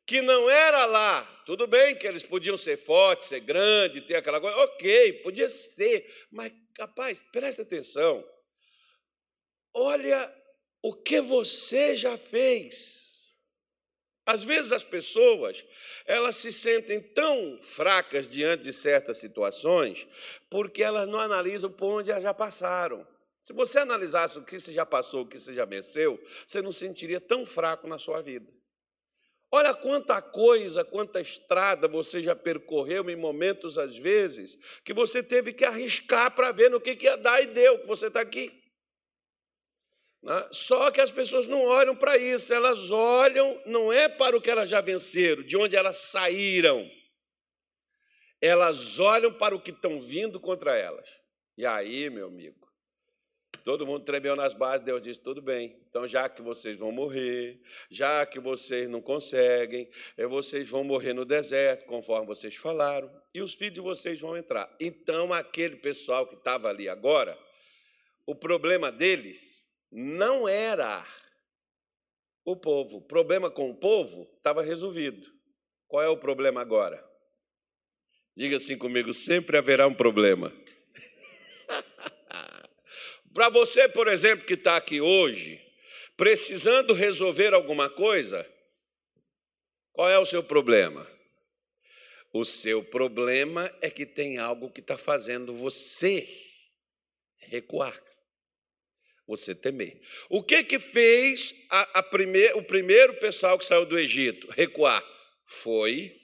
que 0.07 0.21
não 0.21 0.51
era 0.51 0.85
lá. 0.87 1.25
Tudo 1.47 1.67
bem 1.67 1.97
que 1.97 2.07
eles 2.07 2.25
podiam 2.25 2.57
ser 2.57 2.77
fortes, 2.77 3.29
ser 3.29 3.41
grandes, 3.41 4.05
ter 4.05 4.17
aquela 4.17 4.41
coisa, 4.41 4.57
ok, 4.59 5.15
podia 5.23 5.49
ser, 5.49 6.27
mas 6.31 6.53
capaz, 6.75 7.19
presta 7.33 7.63
atenção. 7.63 8.25
Olha 9.73 10.33
o 10.83 10.95
que 10.95 11.21
você 11.21 11.97
já 11.97 12.17
fez. 12.17 13.15
Às 14.27 14.43
vezes 14.43 14.73
as 14.73 14.85
pessoas, 14.85 15.63
elas 16.07 16.37
se 16.37 16.51
sentem 16.51 17.01
tão 17.01 17.59
fracas 17.61 18.27
diante 18.27 18.65
de 18.65 18.73
certas 18.73 19.19
situações, 19.19 20.07
porque 20.49 20.83
elas 20.83 21.07
não 21.07 21.19
analisam 21.19 21.71
por 21.71 22.01
onde 22.01 22.11
elas 22.11 22.23
já 22.23 22.33
passaram. 22.33 23.07
Se 23.45 23.53
você 23.53 23.81
analisasse 23.81 24.39
o 24.39 24.43
que 24.43 24.59
você 24.59 24.73
já 24.73 24.87
passou, 24.87 25.21
o 25.21 25.27
que 25.27 25.39
você 25.39 25.53
já 25.53 25.67
venceu, 25.67 26.19
você 26.47 26.63
não 26.63 26.73
sentiria 26.73 27.21
tão 27.21 27.45
fraco 27.45 27.87
na 27.87 27.99
sua 27.99 28.23
vida. 28.23 28.51
Olha 29.53 29.75
quanta 29.75 30.23
coisa, 30.23 30.83
quanta 30.83 31.21
estrada 31.21 31.87
você 31.87 32.23
já 32.23 32.35
percorreu 32.35 33.11
em 33.11 33.17
momentos, 33.17 33.77
às 33.77 33.99
vezes, 33.99 34.57
que 34.83 34.95
você 34.95 35.23
teve 35.23 35.53
que 35.53 35.63
arriscar 35.63 36.35
para 36.35 36.53
ver 36.53 36.71
no 36.71 36.81
que, 36.81 36.97
que 36.97 37.05
ia 37.05 37.19
dar 37.19 37.43
e 37.43 37.49
deu, 37.49 37.81
que 37.81 37.87
você 37.87 38.07
está 38.07 38.23
aqui. 38.23 38.51
Né? 40.23 40.49
Só 40.51 40.91
que 40.91 41.03
as 41.03 41.11
pessoas 41.11 41.47
não 41.47 41.61
olham 41.61 41.95
para 41.95 42.17
isso, 42.17 42.51
elas 42.51 42.91
olham, 42.91 43.61
não 43.67 43.93
é 43.93 44.09
para 44.09 44.35
o 44.35 44.41
que 44.41 44.51
elas 44.51 44.71
já 44.71 44.81
venceram, 44.81 45.43
de 45.43 45.55
onde 45.55 45.77
elas 45.77 45.99
saíram. 45.99 46.91
Elas 48.41 48.99
olham 48.99 49.35
para 49.35 49.55
o 49.55 49.61
que 49.61 49.71
estão 49.71 50.01
vindo 50.01 50.41
contra 50.41 50.75
elas. 50.75 51.07
E 51.59 51.67
aí, 51.67 52.09
meu 52.09 52.29
amigo, 52.29 52.64
Todo 53.65 53.87
mundo 53.87 54.05
tremeu 54.05 54.37
nas 54.37 54.53
bases, 54.53 54.85
Deus 54.85 55.01
disse: 55.01 55.21
tudo 55.21 55.41
bem, 55.41 55.75
então 55.89 56.07
já 56.07 56.29
que 56.29 56.43
vocês 56.43 56.77
vão 56.77 56.93
morrer, 56.93 57.59
já 57.91 58.27
que 58.27 58.39
vocês 58.39 58.91
não 58.91 59.01
conseguem, 59.01 59.89
eh, 60.19 60.27
vocês 60.27 60.69
vão 60.69 60.85
morrer 60.85 61.15
no 61.15 61.25
deserto, 61.25 61.87
conforme 61.87 62.27
vocês 62.27 62.55
falaram, 62.57 63.11
e 63.33 63.41
os 63.41 63.55
filhos 63.55 63.75
de 63.75 63.81
vocês 63.81 64.21
vão 64.21 64.37
entrar. 64.37 64.71
Então, 64.79 65.33
aquele 65.33 65.77
pessoal 65.77 66.27
que 66.27 66.35
estava 66.35 66.69
ali 66.69 66.91
agora, 66.91 67.39
o 68.27 68.35
problema 68.35 68.93
deles 68.93 69.67
não 69.91 70.47
era 70.47 71.03
o 72.45 72.55
povo. 72.55 72.99
O 72.99 73.03
problema 73.03 73.51
com 73.51 73.71
o 73.71 73.75
povo 73.75 74.31
estava 74.37 74.63
resolvido. 74.63 75.27
Qual 75.89 76.03
é 76.03 76.09
o 76.09 76.19
problema 76.19 76.61
agora? 76.61 77.03
Diga 78.37 78.57
assim 78.57 78.77
comigo: 78.77 79.15
sempre 79.15 79.57
haverá 79.57 79.87
um 79.87 79.95
problema. 79.95 80.53
Para 83.35 83.49
você, 83.49 83.89
por 83.89 84.07
exemplo, 84.07 84.47
que 84.47 84.55
está 84.55 84.77
aqui 84.77 85.01
hoje, 85.01 85.61
precisando 86.17 86.95
resolver 86.95 87.53
alguma 87.53 87.91
coisa, 87.91 88.49
qual 89.93 90.09
é 90.09 90.17
o 90.19 90.25
seu 90.25 90.43
problema? 90.43 91.05
O 92.33 92.45
seu 92.45 92.83
problema 92.85 93.73
é 93.83 93.91
que 93.91 94.07
tem 94.07 94.39
algo 94.39 94.71
que 94.71 94.81
está 94.81 94.97
fazendo 94.97 95.53
você 95.53 96.29
recuar. 97.39 98.01
Você 99.27 99.53
temer. 99.53 100.01
O 100.29 100.43
que 100.43 100.63
que 100.63 100.79
fez 100.79 101.67
a, 101.71 101.99
a 101.99 102.03
primeir, 102.03 102.57
o 102.57 102.63
primeiro 102.63 103.19
pessoal 103.19 103.59
que 103.59 103.65
saiu 103.65 103.85
do 103.85 103.99
Egito 103.99 104.49
recuar? 104.51 105.03
Foi 105.47 106.21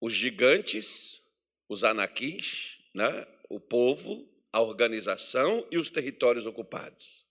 os 0.00 0.12
gigantes, 0.12 1.20
os 1.68 1.82
anaquins, 1.82 2.78
né? 2.94 3.26
o 3.48 3.58
povo, 3.58 4.27
a 4.52 4.60
organização 4.60 5.66
e 5.70 5.78
os 5.78 5.88
territórios 5.88 6.46
ocupados. 6.46 7.24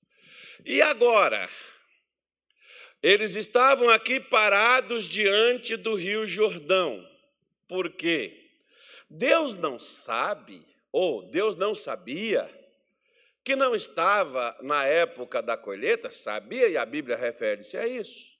E 0.65 0.81
agora? 0.81 1.49
Eles 3.01 3.35
estavam 3.35 3.89
aqui 3.89 4.19
parados 4.19 5.05
diante 5.05 5.75
do 5.77 5.95
Rio 5.95 6.27
Jordão. 6.27 7.07
Por 7.67 7.91
quê? 7.91 8.51
Deus 9.09 9.55
não 9.55 9.79
sabe, 9.79 10.65
ou 10.91 11.29
Deus 11.29 11.55
não 11.55 11.75
sabia, 11.75 12.49
que 13.43 13.55
não 13.55 13.75
estava 13.75 14.57
na 14.61 14.83
época 14.85 15.41
da 15.41 15.55
colheita, 15.55 16.11
sabia, 16.11 16.67
e 16.67 16.75
a 16.75 16.85
Bíblia 16.85 17.15
refere-se 17.15 17.77
a 17.77 17.87
isso. 17.87 18.37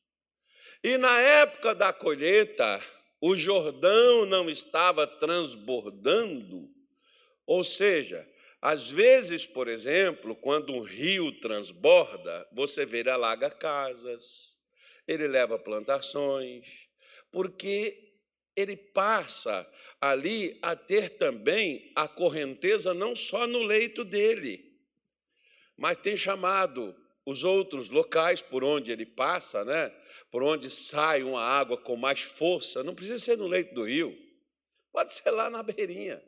E 0.84 0.98
na 0.98 1.20
época 1.20 1.74
da 1.74 1.94
colheita, 1.94 2.84
o 3.22 3.36
Jordão 3.36 4.26
não 4.26 4.50
estava 4.50 5.08
transbordando, 5.08 6.70
ou 7.46 7.64
seja, 7.64 8.28
às 8.62 8.90
vezes, 8.90 9.46
por 9.46 9.68
exemplo, 9.68 10.36
quando 10.36 10.74
um 10.74 10.82
rio 10.82 11.32
transborda, 11.40 12.48
você 12.52 12.86
vê 12.86 13.00
ele 13.00 13.10
alaga 13.10 13.50
casas, 13.52 14.58
ele 15.08 15.28
leva 15.28 15.60
plantações, 15.60 16.68
porque 17.32 18.16
ele 18.56 18.76
passa 18.76 19.66
ali 20.02 20.58
a 20.62 20.76
ter 20.76 21.12
também 21.12 21.92
a 21.96 22.08
correnteza 22.08 22.94
não 22.94 23.16
só 23.16 23.46
no 23.46 23.62
leito 23.62 24.04
dele, 24.04 24.76
mas 25.78 25.98
tem 25.98 26.18
chamado 26.18 26.96
os 27.26 27.44
outros 27.44 27.90
locais 27.90 28.42
por 28.42 28.64
onde 28.64 28.92
ele 28.92 29.06
passa, 29.06 29.64
né? 29.64 29.94
por 30.32 30.42
onde 30.42 30.72
sai 30.72 31.24
uma 31.24 31.42
água 31.42 31.78
com 31.78 31.96
mais 31.96 32.22
força, 32.22 32.84
não 32.84 32.96
precisa 32.96 33.20
ser 33.20 33.38
no 33.38 33.48
leito 33.48 33.76
do 33.76 33.84
rio, 33.84 34.18
pode 34.92 35.14
ser 35.14 35.30
lá 35.30 35.50
na 35.50 35.62
beirinha. 35.62 36.24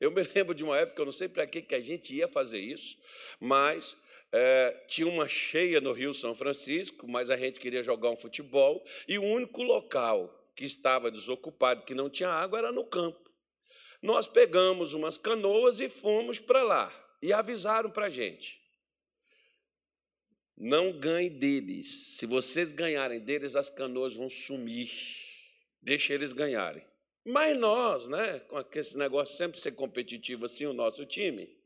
Eu 0.00 0.10
me 0.10 0.22
lembro 0.34 0.54
de 0.54 0.64
uma 0.64 0.78
época, 0.78 1.02
eu 1.02 1.04
não 1.04 1.12
sei 1.12 1.28
para 1.28 1.46
que, 1.46 1.60
que 1.60 1.74
a 1.74 1.80
gente 1.80 2.14
ia 2.14 2.26
fazer 2.26 2.58
isso, 2.58 2.96
mas 3.38 4.02
é, 4.32 4.84
tinha 4.88 5.06
uma 5.06 5.28
cheia 5.28 5.80
no 5.80 5.92
Rio 5.92 6.14
São 6.14 6.34
Francisco, 6.34 7.06
mas 7.06 7.30
a 7.30 7.36
gente 7.36 7.60
queria 7.60 7.82
jogar 7.82 8.10
um 8.10 8.16
futebol, 8.16 8.82
e 9.06 9.18
o 9.18 9.22
único 9.22 9.62
local 9.62 10.36
que 10.56 10.64
estava 10.64 11.10
desocupado, 11.10 11.84
que 11.84 11.94
não 11.94 12.08
tinha 12.08 12.30
água, 12.30 12.58
era 12.58 12.72
no 12.72 12.84
campo. 12.84 13.30
Nós 14.02 14.26
pegamos 14.26 14.94
umas 14.94 15.18
canoas 15.18 15.80
e 15.80 15.88
fomos 15.88 16.40
para 16.40 16.62
lá, 16.62 17.16
e 17.22 17.32
avisaram 17.32 17.90
para 17.90 18.06
a 18.06 18.10
gente. 18.10 18.58
Não 20.56 20.92
ganhe 20.92 21.30
deles. 21.30 22.16
Se 22.18 22.26
vocês 22.26 22.70
ganharem 22.70 23.18
deles, 23.20 23.56
as 23.56 23.70
canoas 23.70 24.14
vão 24.14 24.28
sumir. 24.28 24.90
Deixe 25.80 26.12
eles 26.12 26.34
ganharem. 26.34 26.84
Mas 27.24 27.56
nós, 27.56 28.08
né, 28.08 28.40
com 28.40 28.64
esse 28.72 28.96
negócio 28.96 29.36
sempre 29.36 29.60
ser 29.60 29.72
competitivo 29.72 30.46
assim, 30.46 30.66
o 30.66 30.72
nosso 30.72 31.04
time, 31.04 31.60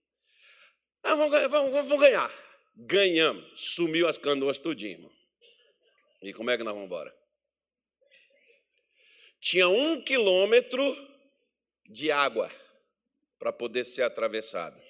ah, 1.02 1.14
vamos, 1.14 1.50
vamos, 1.50 1.72
vamos 1.72 2.00
ganhar. 2.00 2.32
Ganhamos. 2.76 3.44
Sumiu 3.54 4.08
as 4.08 4.18
canoas 4.18 4.58
tudinho. 4.58 5.12
E 6.22 6.32
como 6.32 6.50
é 6.50 6.56
que 6.56 6.64
nós 6.64 6.72
vamos 6.72 6.86
embora? 6.86 7.14
Tinha 9.40 9.68
um 9.68 10.02
quilômetro 10.02 10.82
de 11.90 12.10
água 12.10 12.50
para 13.38 13.52
poder 13.52 13.84
ser 13.84 14.02
atravessado. 14.02 14.80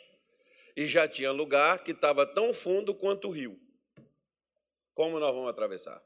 E 0.77 0.87
já 0.87 1.09
tinha 1.09 1.33
lugar 1.33 1.83
que 1.83 1.91
estava 1.91 2.25
tão 2.25 2.55
fundo 2.55 2.95
quanto 2.95 3.29
o 3.29 3.31
rio. 3.33 3.61
Como 4.95 5.19
nós 5.19 5.35
vamos 5.35 5.51
atravessar? 5.51 6.01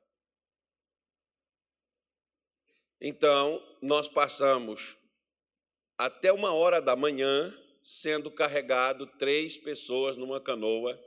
Então, 3.00 3.62
nós 3.80 4.08
passamos 4.08 4.96
até 5.96 6.32
uma 6.32 6.52
hora 6.52 6.80
da 6.80 6.96
manhã 6.96 7.56
sendo 7.80 8.30
carregado 8.30 9.06
três 9.06 9.56
pessoas 9.56 10.16
numa 10.16 10.40
canoa 10.40 10.98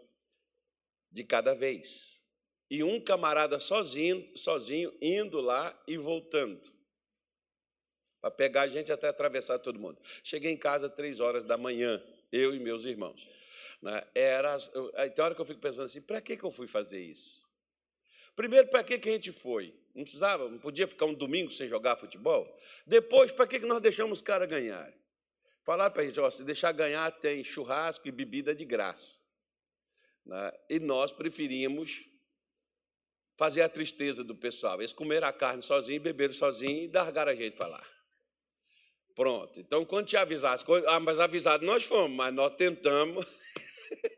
de 1.12 1.24
cada 1.24 1.54
vez. 1.54 2.26
E 2.70 2.84
um 2.84 3.00
camarada 3.02 3.60
sozinho, 3.60 4.26
sozinho 4.36 4.96
indo 5.02 5.42
lá 5.42 5.78
e 5.86 5.98
voltando. 5.98 6.72
Para 8.22 8.32
pegar 8.32 8.62
a 8.62 8.68
gente 8.68 8.92
até 8.92 9.10
atravessar 9.10 9.60
todo 9.60 9.80
mundo. 9.80 10.00
Cheguei 10.24 10.52
em 10.52 10.58
casa 10.58 10.90
três 10.90 11.20
horas 11.20 11.44
da 11.44 11.58
manhã, 11.58 12.02
eu 12.32 12.56
e 12.56 12.60
meus 12.60 12.86
irmãos. 12.86 13.28
Né? 13.82 14.02
Era, 14.16 14.58
tem 15.10 15.24
hora 15.24 15.36
que 15.36 15.42
eu 15.42 15.46
fico 15.46 15.60
pensando 15.60 15.86
assim, 15.86 16.02
para 16.02 16.22
que, 16.22 16.38
que 16.38 16.44
eu 16.44 16.52
fui 16.52 16.68
fazer 16.68 17.02
isso? 17.02 17.51
Primeiro, 18.36 18.68
para 18.70 18.84
que, 18.84 18.98
que 18.98 19.10
a 19.10 19.14
gente 19.14 19.32
foi? 19.32 19.74
Não 19.94 20.04
precisava, 20.04 20.48
não 20.50 20.58
podia 20.58 20.88
ficar 20.88 21.06
um 21.06 21.14
domingo 21.14 21.52
sem 21.52 21.68
jogar 21.68 21.98
futebol. 21.98 22.48
Depois, 22.86 23.32
para 23.32 23.46
que 23.46 23.60
nós 23.60 23.82
deixamos 23.82 24.20
os 24.20 24.22
caras 24.22 24.48
ganharem? 24.48 24.96
Falar 25.64 25.90
para 25.90 26.02
a 26.02 26.06
gente, 26.06 26.20
ó, 26.20 26.30
se 26.30 26.44
deixar 26.44 26.72
ganhar, 26.72 27.12
tem 27.12 27.44
churrasco 27.44 28.08
e 28.08 28.12
bebida 28.12 28.56
de 28.56 28.66
graça. 28.66 29.20
Né? 30.26 30.52
E 30.70 30.80
nós 30.80 31.12
preferimos 31.12 32.08
fazer 33.38 33.62
a 33.62 33.70
tristeza 33.70 34.24
do 34.24 34.36
pessoal. 34.36 34.80
Eles 34.80 34.94
comeram 34.94 35.28
a 35.28 35.34
carne 35.34 35.62
sozinho, 35.62 36.00
beberam 36.02 36.34
sozinho 36.34 36.86
e 36.86 36.92
largaram 36.92 37.32
a 37.32 37.36
gente 37.36 37.56
para 37.56 37.68
lá. 37.68 37.84
Pronto. 39.14 39.60
Então, 39.60 39.86
quando 39.86 40.08
te 40.08 40.18
avisar 40.18 40.54
as 40.54 40.64
coisas, 40.64 40.90
ah, 40.90 41.00
mas 41.00 41.20
avisado 41.20 41.66
nós 41.66 41.84
fomos, 41.84 42.16
mas 42.16 42.34
nós 42.34 42.56
tentamos. 42.56 43.26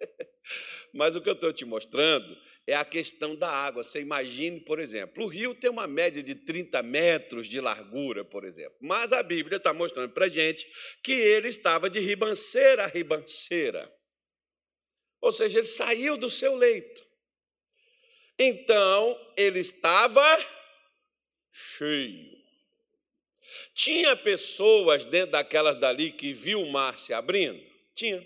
mas 0.93 1.15
o 1.15 1.21
que 1.21 1.29
eu 1.29 1.33
estou 1.33 1.51
te 1.51 1.65
mostrando 1.65 2.37
é 2.65 2.75
a 2.75 2.85
questão 2.85 3.35
da 3.35 3.49
água. 3.49 3.83
Você 3.83 4.01
imagine, 4.01 4.59
por 4.59 4.79
exemplo, 4.79 5.23
o 5.23 5.27
rio 5.27 5.53
tem 5.53 5.69
uma 5.69 5.87
média 5.87 6.23
de 6.23 6.35
30 6.35 6.81
metros 6.83 7.47
de 7.47 7.59
largura, 7.59 8.23
por 8.23 8.43
exemplo, 8.45 8.77
mas 8.81 9.11
a 9.11 9.21
Bíblia 9.21 9.57
está 9.57 9.73
mostrando 9.73 10.11
para 10.11 10.25
a 10.25 10.29
gente 10.29 10.65
que 11.03 11.11
ele 11.11 11.49
estava 11.49 11.89
de 11.89 11.99
ribanceira 11.99 12.85
a 12.85 12.87
ribanceira. 12.87 13.91
Ou 15.21 15.31
seja, 15.31 15.59
ele 15.59 15.67
saiu 15.67 16.17
do 16.17 16.29
seu 16.29 16.55
leito. 16.55 17.03
Então, 18.37 19.33
ele 19.37 19.59
estava 19.59 20.23
cheio. 21.51 22.33
Tinha 23.73 24.15
pessoas 24.15 25.05
dentro 25.05 25.31
daquelas 25.31 25.77
dali 25.77 26.11
que 26.11 26.33
viu 26.33 26.61
o 26.61 26.71
mar 26.71 26.97
se 26.97 27.13
abrindo? 27.13 27.63
Tinha 27.93 28.21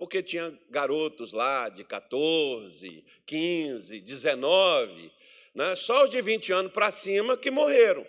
porque 0.00 0.22
tinha 0.22 0.58
garotos 0.70 1.30
lá 1.30 1.68
de 1.68 1.84
14, 1.84 3.04
15, 3.26 4.00
19, 4.00 5.12
né? 5.54 5.76
só 5.76 6.04
os 6.04 6.10
de 6.10 6.22
20 6.22 6.54
anos 6.54 6.72
para 6.72 6.90
cima 6.90 7.36
que 7.36 7.50
morreram. 7.50 8.06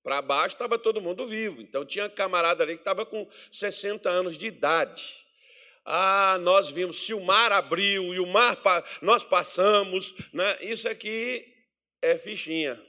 Para 0.00 0.22
baixo 0.22 0.54
estava 0.54 0.78
todo 0.78 1.02
mundo 1.02 1.26
vivo. 1.26 1.60
Então 1.60 1.84
tinha 1.84 2.08
camarada 2.08 2.62
ali 2.62 2.74
que 2.74 2.82
estava 2.82 3.04
com 3.04 3.28
60 3.50 4.08
anos 4.08 4.38
de 4.38 4.46
idade. 4.46 5.26
Ah, 5.84 6.38
nós 6.40 6.70
vimos, 6.70 6.98
se 6.98 7.12
o 7.12 7.20
mar 7.20 7.50
abriu 7.50 8.14
e 8.14 8.20
o 8.20 8.26
mar 8.26 8.56
nós 9.02 9.24
passamos, 9.24 10.14
né? 10.32 10.56
isso 10.60 10.88
aqui 10.88 11.44
é 12.00 12.16
fichinha. 12.16 12.80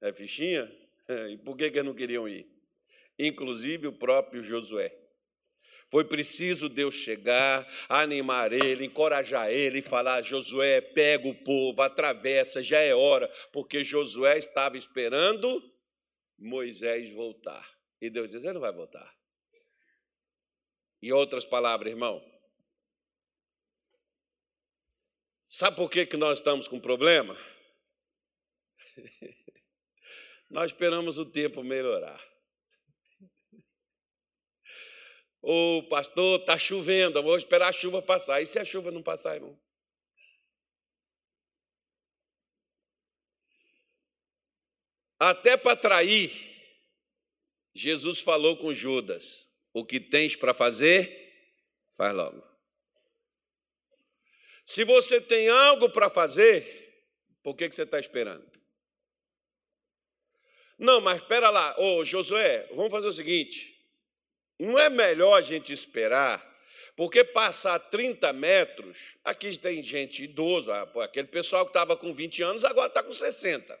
É 0.00 0.12
fichinha? 0.12 0.68
E 1.30 1.36
por 1.36 1.56
que, 1.56 1.70
que 1.70 1.82
não 1.82 1.94
queriam 1.94 2.28
ir? 2.28 2.46
Inclusive 3.18 3.86
o 3.86 3.92
próprio 3.92 4.42
Josué. 4.42 5.01
Foi 5.92 6.04
preciso 6.04 6.70
Deus 6.70 6.94
chegar, 6.94 7.70
animar 7.86 8.50
ele, 8.50 8.86
encorajar 8.86 9.50
ele 9.50 9.80
e 9.80 9.82
falar: 9.82 10.22
Josué, 10.22 10.80
pega 10.80 11.28
o 11.28 11.34
povo, 11.34 11.82
atravessa, 11.82 12.62
já 12.62 12.78
é 12.78 12.94
hora, 12.94 13.28
porque 13.52 13.84
Josué 13.84 14.38
estava 14.38 14.78
esperando 14.78 15.46
Moisés 16.38 17.12
voltar. 17.12 17.70
E 18.00 18.08
Deus 18.08 18.30
diz: 18.30 18.42
Ele 18.42 18.54
não 18.54 18.62
vai 18.62 18.72
voltar. 18.72 19.14
Em 21.02 21.12
outras 21.12 21.44
palavras, 21.44 21.92
irmão, 21.92 22.24
sabe 25.44 25.76
por 25.76 25.90
que, 25.90 26.06
que 26.06 26.16
nós 26.16 26.38
estamos 26.38 26.66
com 26.68 26.80
problema? 26.80 27.36
nós 30.48 30.70
esperamos 30.70 31.18
o 31.18 31.26
tempo 31.26 31.62
melhorar. 31.62 32.31
Ô 35.42 35.82
pastor, 35.90 36.38
está 36.38 36.56
chovendo, 36.56 37.20
vou 37.20 37.36
esperar 37.36 37.68
a 37.68 37.72
chuva 37.72 38.00
passar. 38.00 38.40
E 38.40 38.46
se 38.46 38.60
a 38.60 38.64
chuva 38.64 38.92
não 38.92 39.02
passar, 39.02 39.34
irmão? 39.34 39.58
Até 45.18 45.56
para 45.56 45.76
trair, 45.76 46.30
Jesus 47.74 48.20
falou 48.20 48.56
com 48.56 48.72
Judas: 48.72 49.48
O 49.72 49.84
que 49.84 49.98
tens 49.98 50.36
para 50.36 50.54
fazer, 50.54 51.32
faz 51.96 52.14
logo. 52.14 52.42
Se 54.64 54.84
você 54.84 55.20
tem 55.20 55.48
algo 55.48 55.90
para 55.90 56.08
fazer, 56.08 57.06
por 57.42 57.56
que, 57.56 57.68
que 57.68 57.74
você 57.74 57.82
está 57.82 57.98
esperando? 57.98 58.48
Não, 60.78 61.00
mas 61.00 61.18
espera 61.18 61.50
lá, 61.50 61.78
ô 61.80 62.04
Josué, 62.04 62.68
vamos 62.74 62.90
fazer 62.90 63.08
o 63.08 63.12
seguinte: 63.12 63.71
não 64.58 64.78
é 64.78 64.88
melhor 64.88 65.34
a 65.34 65.40
gente 65.40 65.72
esperar 65.72 66.52
Porque 66.94 67.24
passar 67.24 67.78
30 67.78 68.32
metros, 68.32 69.16
aqui 69.24 69.56
tem 69.56 69.82
gente 69.82 70.24
idosa, 70.24 70.82
aquele 71.02 71.28
pessoal 71.28 71.64
que 71.64 71.70
estava 71.70 71.96
com 71.96 72.12
20 72.12 72.42
anos 72.42 72.64
agora 72.64 72.88
está 72.88 73.02
com 73.02 73.12
60. 73.12 73.78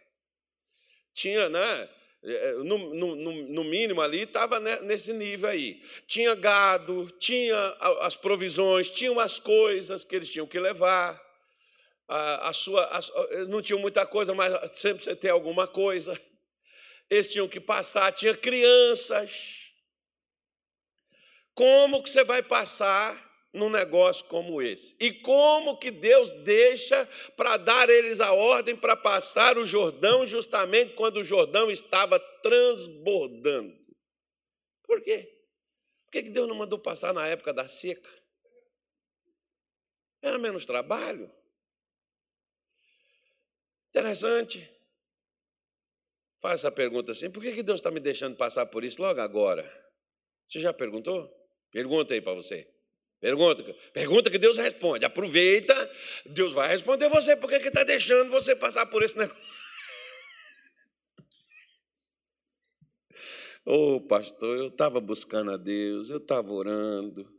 Tinha, 1.14 1.48
né? 1.48 1.88
É, 2.24 2.52
no, 2.54 2.94
no, 2.94 3.16
no 3.16 3.64
mínimo 3.64 4.00
ali 4.00 4.20
estava 4.20 4.60
nesse 4.60 5.12
nível 5.12 5.50
aí. 5.50 5.82
Tinha 6.06 6.34
gado, 6.34 7.10
tinha 7.18 7.56
as 8.00 8.16
provisões, 8.16 8.88
tinham 8.88 9.18
as 9.18 9.38
coisas 9.38 10.04
que 10.04 10.14
eles 10.14 10.30
tinham 10.30 10.46
que 10.46 10.58
levar. 10.58 11.20
A, 12.08 12.48
a 12.48 12.52
sua, 12.52 12.84
a, 12.84 13.44
não 13.46 13.60
tinham 13.60 13.80
muita 13.80 14.06
coisa, 14.06 14.34
mas 14.34 14.52
sempre 14.72 15.02
você 15.02 15.16
tem 15.16 15.30
alguma 15.30 15.66
coisa. 15.66 16.18
Eles 17.10 17.28
tinham 17.28 17.48
que 17.48 17.60
passar, 17.60 18.12
tinha 18.12 18.34
crianças. 18.36 19.61
Como 21.54 22.02
que 22.02 22.08
você 22.08 22.24
vai 22.24 22.42
passar 22.42 23.30
num 23.52 23.68
negócio 23.68 24.24
como 24.26 24.62
esse? 24.62 24.96
E 24.98 25.12
como 25.12 25.78
que 25.78 25.90
Deus 25.90 26.30
deixa 26.44 27.06
para 27.36 27.56
dar 27.56 27.90
eles 27.90 28.20
a 28.20 28.32
ordem 28.32 28.74
para 28.74 28.96
passar 28.96 29.58
o 29.58 29.66
Jordão 29.66 30.24
justamente 30.24 30.94
quando 30.94 31.18
o 31.18 31.24
Jordão 31.24 31.70
estava 31.70 32.18
transbordando? 32.42 33.76
Por 34.82 35.02
quê? 35.02 35.28
Por 36.04 36.12
que 36.12 36.22
Deus 36.30 36.48
não 36.48 36.54
mandou 36.54 36.78
passar 36.78 37.12
na 37.12 37.26
época 37.26 37.52
da 37.52 37.68
seca? 37.68 38.08
Era 40.22 40.38
menos 40.38 40.64
trabalho. 40.64 41.30
Interessante. 43.90 44.70
Faz 46.40 46.60
essa 46.60 46.72
pergunta 46.72 47.12
assim: 47.12 47.30
por 47.30 47.42
que 47.42 47.62
Deus 47.62 47.80
está 47.80 47.90
me 47.90 48.00
deixando 48.00 48.36
passar 48.36 48.66
por 48.66 48.84
isso 48.84 49.02
logo 49.02 49.20
agora? 49.20 49.62
Você 50.46 50.60
já 50.60 50.72
perguntou? 50.72 51.41
Pergunta 51.72 52.14
aí 52.14 52.20
para 52.20 52.34
você. 52.34 52.68
Pergunta, 53.18 53.64
pergunta 53.92 54.30
que 54.30 54.38
Deus 54.38 54.58
responde. 54.58 55.04
Aproveita, 55.04 55.74
Deus 56.26 56.52
vai 56.52 56.68
responder 56.68 57.08
você, 57.08 57.36
porque 57.36 57.60
que 57.60 57.68
está 57.68 57.84
deixando 57.84 58.30
você 58.30 58.54
passar 58.54 58.84
por 58.86 59.02
esse 59.02 59.16
negócio. 59.16 59.42
Ô 63.64 63.94
oh, 63.94 64.00
pastor, 64.00 64.58
eu 64.58 64.66
estava 64.66 65.00
buscando 65.00 65.52
a 65.52 65.56
Deus, 65.56 66.10
eu 66.10 66.16
estava 66.16 66.52
orando, 66.52 67.32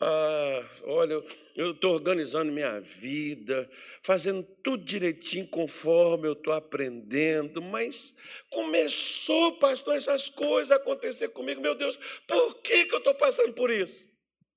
ah, 0.00 0.66
olha, 0.84 1.22
eu 1.54 1.72
estou 1.72 1.92
organizando 1.92 2.50
minha 2.50 2.80
vida, 2.80 3.70
fazendo 4.02 4.42
tudo 4.62 4.82
direitinho 4.82 5.46
conforme 5.48 6.26
eu 6.26 6.32
estou 6.32 6.54
aprendendo, 6.54 7.60
mas 7.60 8.16
começou, 8.48 9.58
pastor, 9.58 9.94
essas 9.94 10.30
coisas 10.30 10.70
a 10.70 10.76
acontecer 10.76 11.28
comigo. 11.28 11.60
Meu 11.60 11.74
Deus, 11.74 11.98
por 12.26 12.62
que, 12.62 12.86
que 12.86 12.94
eu 12.94 12.98
estou 12.98 13.14
passando 13.14 13.52
por 13.52 13.70
isso? 13.70 14.08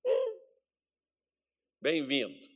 Hum. 0.06 0.38
Bem-vindo. 1.82 2.48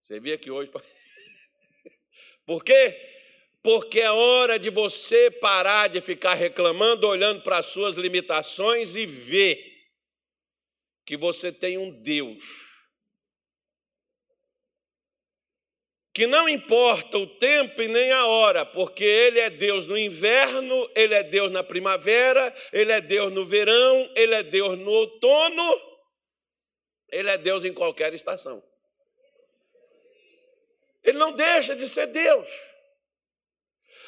Você 0.00 0.18
veio 0.18 0.34
aqui 0.34 0.50
hoje. 0.50 0.70
Por 2.44 2.62
quê? 2.62 2.94
Porque 3.62 4.00
é 4.00 4.10
hora 4.10 4.58
de 4.58 4.68
você 4.68 5.30
parar 5.30 5.88
de 5.88 6.02
ficar 6.02 6.34
reclamando, 6.34 7.06
olhando 7.06 7.40
para 7.40 7.56
as 7.56 7.66
suas 7.66 7.94
limitações 7.94 8.96
e 8.96 9.06
ver 9.06 9.73
que 11.04 11.16
você 11.16 11.52
tem 11.52 11.78
um 11.78 11.90
Deus 12.02 12.74
que 16.14 16.28
não 16.28 16.48
importa 16.48 17.18
o 17.18 17.26
tempo 17.26 17.82
e 17.82 17.88
nem 17.88 18.12
a 18.12 18.24
hora, 18.24 18.64
porque 18.64 19.02
Ele 19.02 19.40
é 19.40 19.50
Deus 19.50 19.84
no 19.84 19.98
inverno, 19.98 20.88
Ele 20.94 21.12
é 21.12 21.24
Deus 21.24 21.50
na 21.50 21.64
primavera, 21.64 22.54
Ele 22.72 22.92
é 22.92 23.00
Deus 23.00 23.32
no 23.32 23.44
verão, 23.44 24.08
Ele 24.14 24.32
é 24.32 24.44
Deus 24.44 24.78
no 24.78 24.92
outono, 24.92 25.80
Ele 27.10 27.28
é 27.28 27.36
Deus 27.36 27.64
em 27.64 27.74
qualquer 27.74 28.14
estação. 28.14 28.62
Ele 31.02 31.18
não 31.18 31.32
deixa 31.32 31.74
de 31.74 31.88
ser 31.88 32.06
Deus. 32.06 32.48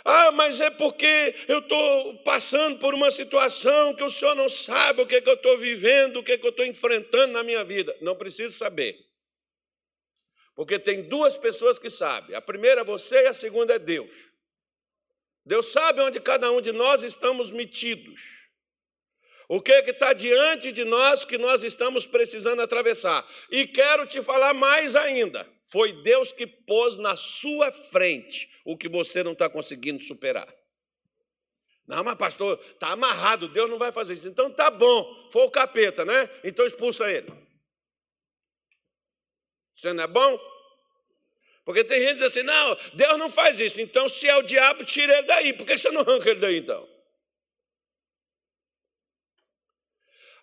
Ah, 0.08 0.30
mas 0.30 0.60
é 0.60 0.70
porque 0.70 1.34
eu 1.48 1.58
estou 1.58 2.18
passando 2.18 2.78
por 2.78 2.94
uma 2.94 3.10
situação 3.10 3.92
que 3.92 4.04
o 4.04 4.08
senhor 4.08 4.36
não 4.36 4.48
sabe 4.48 5.02
o 5.02 5.06
que, 5.06 5.16
é 5.16 5.20
que 5.20 5.28
eu 5.28 5.34
estou 5.34 5.58
vivendo, 5.58 6.18
o 6.18 6.22
que, 6.22 6.30
é 6.30 6.38
que 6.38 6.46
eu 6.46 6.50
estou 6.50 6.64
enfrentando 6.64 7.32
na 7.32 7.42
minha 7.42 7.64
vida. 7.64 7.92
Não 8.00 8.14
preciso 8.14 8.56
saber. 8.56 9.04
Porque 10.54 10.78
tem 10.78 11.08
duas 11.08 11.36
pessoas 11.36 11.76
que 11.76 11.90
sabem. 11.90 12.36
A 12.36 12.40
primeira 12.40 12.82
é 12.82 12.84
você 12.84 13.24
e 13.24 13.26
a 13.26 13.34
segunda 13.34 13.74
é 13.74 13.80
Deus. 13.80 14.30
Deus 15.44 15.72
sabe 15.72 16.00
onde 16.00 16.20
cada 16.20 16.52
um 16.52 16.60
de 16.60 16.70
nós 16.70 17.02
estamos 17.02 17.50
metidos. 17.50 18.48
O 19.48 19.60
que 19.60 19.72
é 19.72 19.82
que 19.82 19.90
está 19.90 20.12
diante 20.12 20.70
de 20.70 20.84
nós 20.84 21.24
que 21.24 21.36
nós 21.36 21.64
estamos 21.64 22.06
precisando 22.06 22.62
atravessar? 22.62 23.28
E 23.50 23.66
quero 23.66 24.06
te 24.06 24.22
falar 24.22 24.54
mais 24.54 24.94
ainda: 24.94 25.48
foi 25.66 25.92
Deus 26.02 26.32
que 26.32 26.46
pôs 26.46 26.96
na 26.96 27.16
sua 27.16 27.72
frente 27.72 28.48
o 28.64 28.76
que 28.76 28.88
você 28.88 29.22
não 29.22 29.32
está 29.32 29.48
conseguindo 29.48 30.02
superar. 30.02 30.46
Não, 31.86 32.02
mas 32.02 32.16
pastor, 32.16 32.60
está 32.72 32.88
amarrado, 32.88 33.48
Deus 33.48 33.68
não 33.68 33.78
vai 33.78 33.92
fazer 33.92 34.14
isso. 34.14 34.28
Então 34.28 34.50
tá 34.50 34.70
bom, 34.70 35.28
foi 35.30 35.42
o 35.42 35.50
capeta, 35.50 36.04
né? 36.04 36.28
Então 36.42 36.64
expulsa 36.64 37.10
ele. 37.10 37.32
Você 39.74 39.92
não 39.92 40.04
é 40.04 40.06
bom? 40.06 40.38
Porque 41.64 41.82
tem 41.82 42.00
gente 42.00 42.08
que 42.10 42.14
diz 42.14 42.22
assim: 42.22 42.42
não, 42.44 42.78
Deus 42.94 43.18
não 43.18 43.28
faz 43.28 43.58
isso. 43.58 43.80
Então, 43.80 44.08
se 44.08 44.28
é 44.28 44.36
o 44.36 44.42
diabo, 44.42 44.84
tira 44.84 45.18
ele 45.18 45.26
daí. 45.26 45.52
Por 45.52 45.66
que 45.66 45.76
você 45.76 45.90
não 45.90 46.00
arranca 46.00 46.30
ele 46.30 46.40
daí 46.40 46.58
então? 46.58 46.88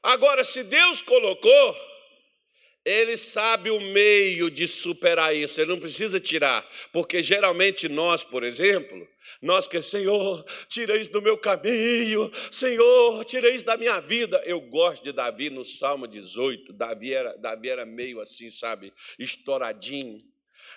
Agora, 0.03 0.43
se 0.43 0.65
Deus 0.65 1.01
colocou, 1.01 1.92
Ele 2.85 3.15
sabe 3.15 3.69
o 3.69 3.79
meio 3.79 4.49
de 4.49 4.67
superar 4.67 5.35
isso, 5.35 5.59
Ele 5.61 5.71
não 5.71 5.79
precisa 5.79 6.19
tirar, 6.19 6.67
porque 6.91 7.23
geralmente 7.23 7.87
nós, 7.87 8.23
por 8.23 8.43
exemplo, 8.43 9.07
nós 9.41 9.67
que, 9.67 9.81
Senhor, 9.81 10.45
tira 10.67 10.97
isso 10.97 11.11
do 11.11 11.21
meu 11.21 11.37
caminho, 11.37 12.29
Senhor, 12.51 13.23
tira 13.25 13.49
isso 13.49 13.63
da 13.63 13.77
minha 13.77 13.99
vida. 13.99 14.41
Eu 14.45 14.59
gosto 14.59 15.03
de 15.03 15.11
Davi 15.11 15.49
no 15.49 15.63
Salmo 15.63 16.07
18, 16.07 16.73
Davi 16.73 17.13
era, 17.13 17.37
Davi 17.37 17.69
era 17.69 17.85
meio 17.85 18.19
assim, 18.19 18.49
sabe, 18.49 18.93
estouradinho. 19.17 20.21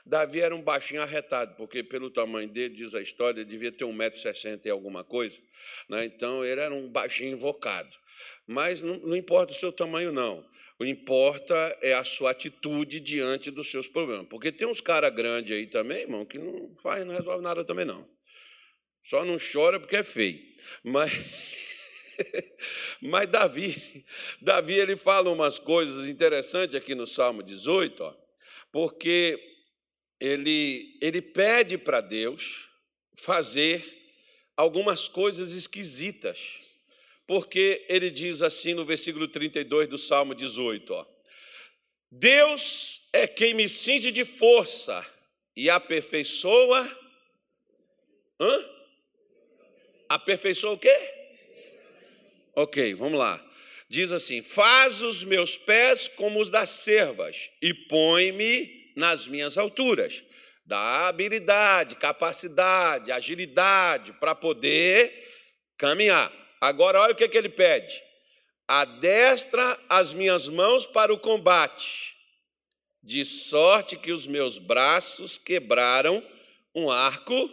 Davi 0.04 0.40
era 0.40 0.54
um 0.54 0.62
baixinho 0.62 1.02
arretado, 1.02 1.56
porque 1.56 1.82
pelo 1.82 2.10
tamanho 2.10 2.48
dele, 2.48 2.74
diz 2.74 2.94
a 2.94 3.02
história, 3.02 3.44
devia 3.44 3.72
ter 3.72 3.84
1,60m 3.84 4.64
e 4.64 4.70
alguma 4.70 5.02
coisa. 5.02 5.38
Né? 5.88 6.04
Então, 6.04 6.44
ele 6.44 6.60
era 6.60 6.72
um 6.72 6.88
baixinho 6.88 7.32
invocado. 7.32 7.90
Mas 8.46 8.80
não, 8.80 8.98
não 8.98 9.16
importa 9.16 9.52
o 9.52 9.56
seu 9.56 9.72
tamanho, 9.72 10.12
não. 10.12 10.44
O 10.78 10.84
importa 10.84 11.54
é 11.80 11.94
a 11.94 12.04
sua 12.04 12.32
atitude 12.32 13.00
diante 13.00 13.50
dos 13.50 13.70
seus 13.70 13.88
problemas. 13.88 14.26
Porque 14.28 14.52
tem 14.52 14.68
uns 14.68 14.80
caras 14.80 15.14
grandes 15.14 15.56
aí 15.56 15.66
também, 15.66 16.02
irmão, 16.02 16.24
que 16.24 16.38
não 16.38 16.74
faz, 16.82 17.04
não 17.04 17.14
resolve 17.14 17.42
nada 17.42 17.64
também, 17.64 17.84
não. 17.84 18.06
Só 19.02 19.24
não 19.24 19.36
chora 19.38 19.80
porque 19.80 19.96
é 19.96 20.04
feio. 20.04 20.38
Mas, 20.82 21.12
mas 23.00 23.28
Davi, 23.28 24.04
Davi 24.42 24.74
ele 24.74 24.96
fala 24.96 25.30
umas 25.30 25.58
coisas 25.58 26.08
interessantes 26.08 26.74
aqui 26.74 26.94
no 26.94 27.06
Salmo 27.06 27.42
18, 27.42 28.02
ó, 28.02 28.14
porque 28.70 29.40
ele, 30.20 30.98
ele 31.00 31.22
pede 31.22 31.78
para 31.78 32.02
Deus 32.02 32.68
fazer 33.16 33.82
algumas 34.56 35.08
coisas 35.08 35.52
esquisitas 35.52 36.65
porque 37.26 37.84
ele 37.88 38.10
diz 38.10 38.42
assim 38.42 38.74
no 38.74 38.84
versículo 38.84 39.26
32 39.26 39.88
do 39.88 39.98
Salmo 39.98 40.34
18: 40.34 40.92
ó, 40.92 41.06
Deus 42.10 43.08
é 43.12 43.26
quem 43.26 43.54
me 43.54 43.68
cinge 43.68 44.12
de 44.12 44.24
força 44.24 45.04
e 45.56 45.68
aperfeiçoa. 45.68 46.88
Hã? 48.38 48.70
Aperfeiçoa 50.08 50.72
o 50.72 50.78
quê? 50.78 50.96
Ok, 52.54 52.94
vamos 52.94 53.18
lá. 53.18 53.44
Diz 53.88 54.12
assim: 54.12 54.40
Faz 54.40 55.02
os 55.02 55.24
meus 55.24 55.56
pés 55.56 56.08
como 56.08 56.40
os 56.40 56.48
das 56.48 56.70
servas 56.70 57.50
e 57.60 57.74
põe-me 57.74 58.92
nas 58.96 59.26
minhas 59.26 59.58
alturas. 59.58 60.24
Dá 60.64 61.08
habilidade, 61.08 61.96
capacidade, 61.96 63.12
agilidade 63.12 64.12
para 64.14 64.34
poder 64.34 65.12
caminhar. 65.76 66.32
Agora, 66.60 67.00
olha 67.00 67.12
o 67.12 67.16
que, 67.16 67.28
que 67.28 67.38
ele 67.38 67.48
pede: 67.48 68.02
adestra 68.66 69.78
as 69.88 70.12
minhas 70.12 70.48
mãos 70.48 70.86
para 70.86 71.12
o 71.12 71.18
combate, 71.18 72.16
de 73.02 73.24
sorte 73.24 73.96
que 73.96 74.12
os 74.12 74.26
meus 74.26 74.58
braços 74.58 75.38
quebraram 75.38 76.22
um 76.74 76.90
arco 76.90 77.50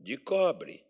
de 0.00 0.16
cobre. 0.16 0.82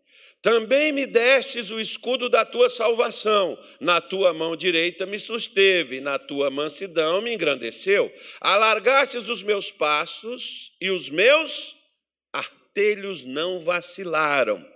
Também 0.43 0.91
me 0.91 1.05
destes 1.05 1.71
o 1.71 1.79
escudo 1.79 2.27
da 2.27 2.43
tua 2.43 2.69
salvação, 2.69 3.57
na 3.79 4.01
tua 4.01 4.33
mão 4.33 4.57
direita 4.57 5.05
me 5.05 5.17
susteve, 5.17 6.01
na 6.01 6.19
tua 6.19 6.49
mansidão 6.49 7.21
me 7.21 7.33
engrandeceu. 7.33 8.13
Alargastes 8.41 9.29
os 9.29 9.41
meus 9.41 9.71
passos 9.71 10.73
e 10.81 10.89
os 10.89 11.09
meus 11.09 11.75
artelhos 12.33 13.23
não 13.23 13.57
vacilaram. 13.57 14.72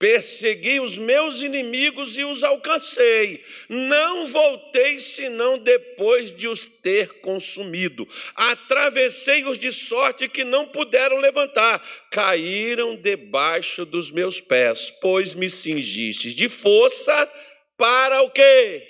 Persegui 0.00 0.80
os 0.80 0.96
meus 0.96 1.42
inimigos 1.42 2.16
e 2.16 2.24
os 2.24 2.42
alcancei. 2.42 3.44
Não 3.68 4.26
voltei 4.26 4.98
senão 4.98 5.58
depois 5.58 6.32
de 6.32 6.48
os 6.48 6.66
ter 6.66 7.20
consumido. 7.20 8.08
Atravessei-os 8.34 9.58
de 9.58 9.70
sorte 9.70 10.26
que 10.26 10.42
não 10.42 10.66
puderam 10.66 11.18
levantar. 11.18 11.86
Caíram 12.10 12.96
debaixo 12.96 13.84
dos 13.84 14.10
meus 14.10 14.40
pés, 14.40 14.90
pois 15.02 15.34
me 15.34 15.50
cingistes 15.50 16.34
de 16.34 16.48
força 16.48 17.30
para 17.76 18.22
o 18.22 18.30
quê? 18.30 18.89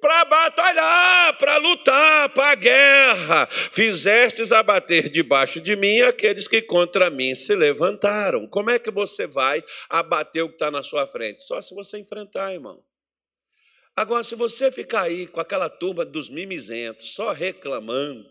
Para 0.00 0.24
batalhar, 0.24 1.38
para 1.38 1.56
lutar, 1.58 2.28
para 2.30 2.50
a 2.50 2.54
guerra. 2.54 3.46
Fizestes 3.46 4.52
abater 4.52 5.08
debaixo 5.08 5.60
de 5.60 5.76
mim 5.76 6.00
aqueles 6.00 6.48
que 6.48 6.62
contra 6.62 7.10
mim 7.10 7.34
se 7.34 7.54
levantaram. 7.54 8.46
Como 8.46 8.70
é 8.70 8.78
que 8.78 8.90
você 8.90 9.26
vai 9.26 9.62
abater 9.88 10.42
o 10.42 10.48
que 10.48 10.54
está 10.54 10.70
na 10.70 10.82
sua 10.82 11.06
frente? 11.06 11.42
Só 11.42 11.60
se 11.60 11.74
você 11.74 11.98
enfrentar, 11.98 12.52
irmão. 12.52 12.82
Agora, 13.96 14.22
se 14.22 14.36
você 14.36 14.70
ficar 14.70 15.02
aí 15.02 15.26
com 15.26 15.40
aquela 15.40 15.68
turma 15.68 16.04
dos 16.04 16.30
mimizentos, 16.30 17.14
só 17.14 17.32
reclamando, 17.32 18.28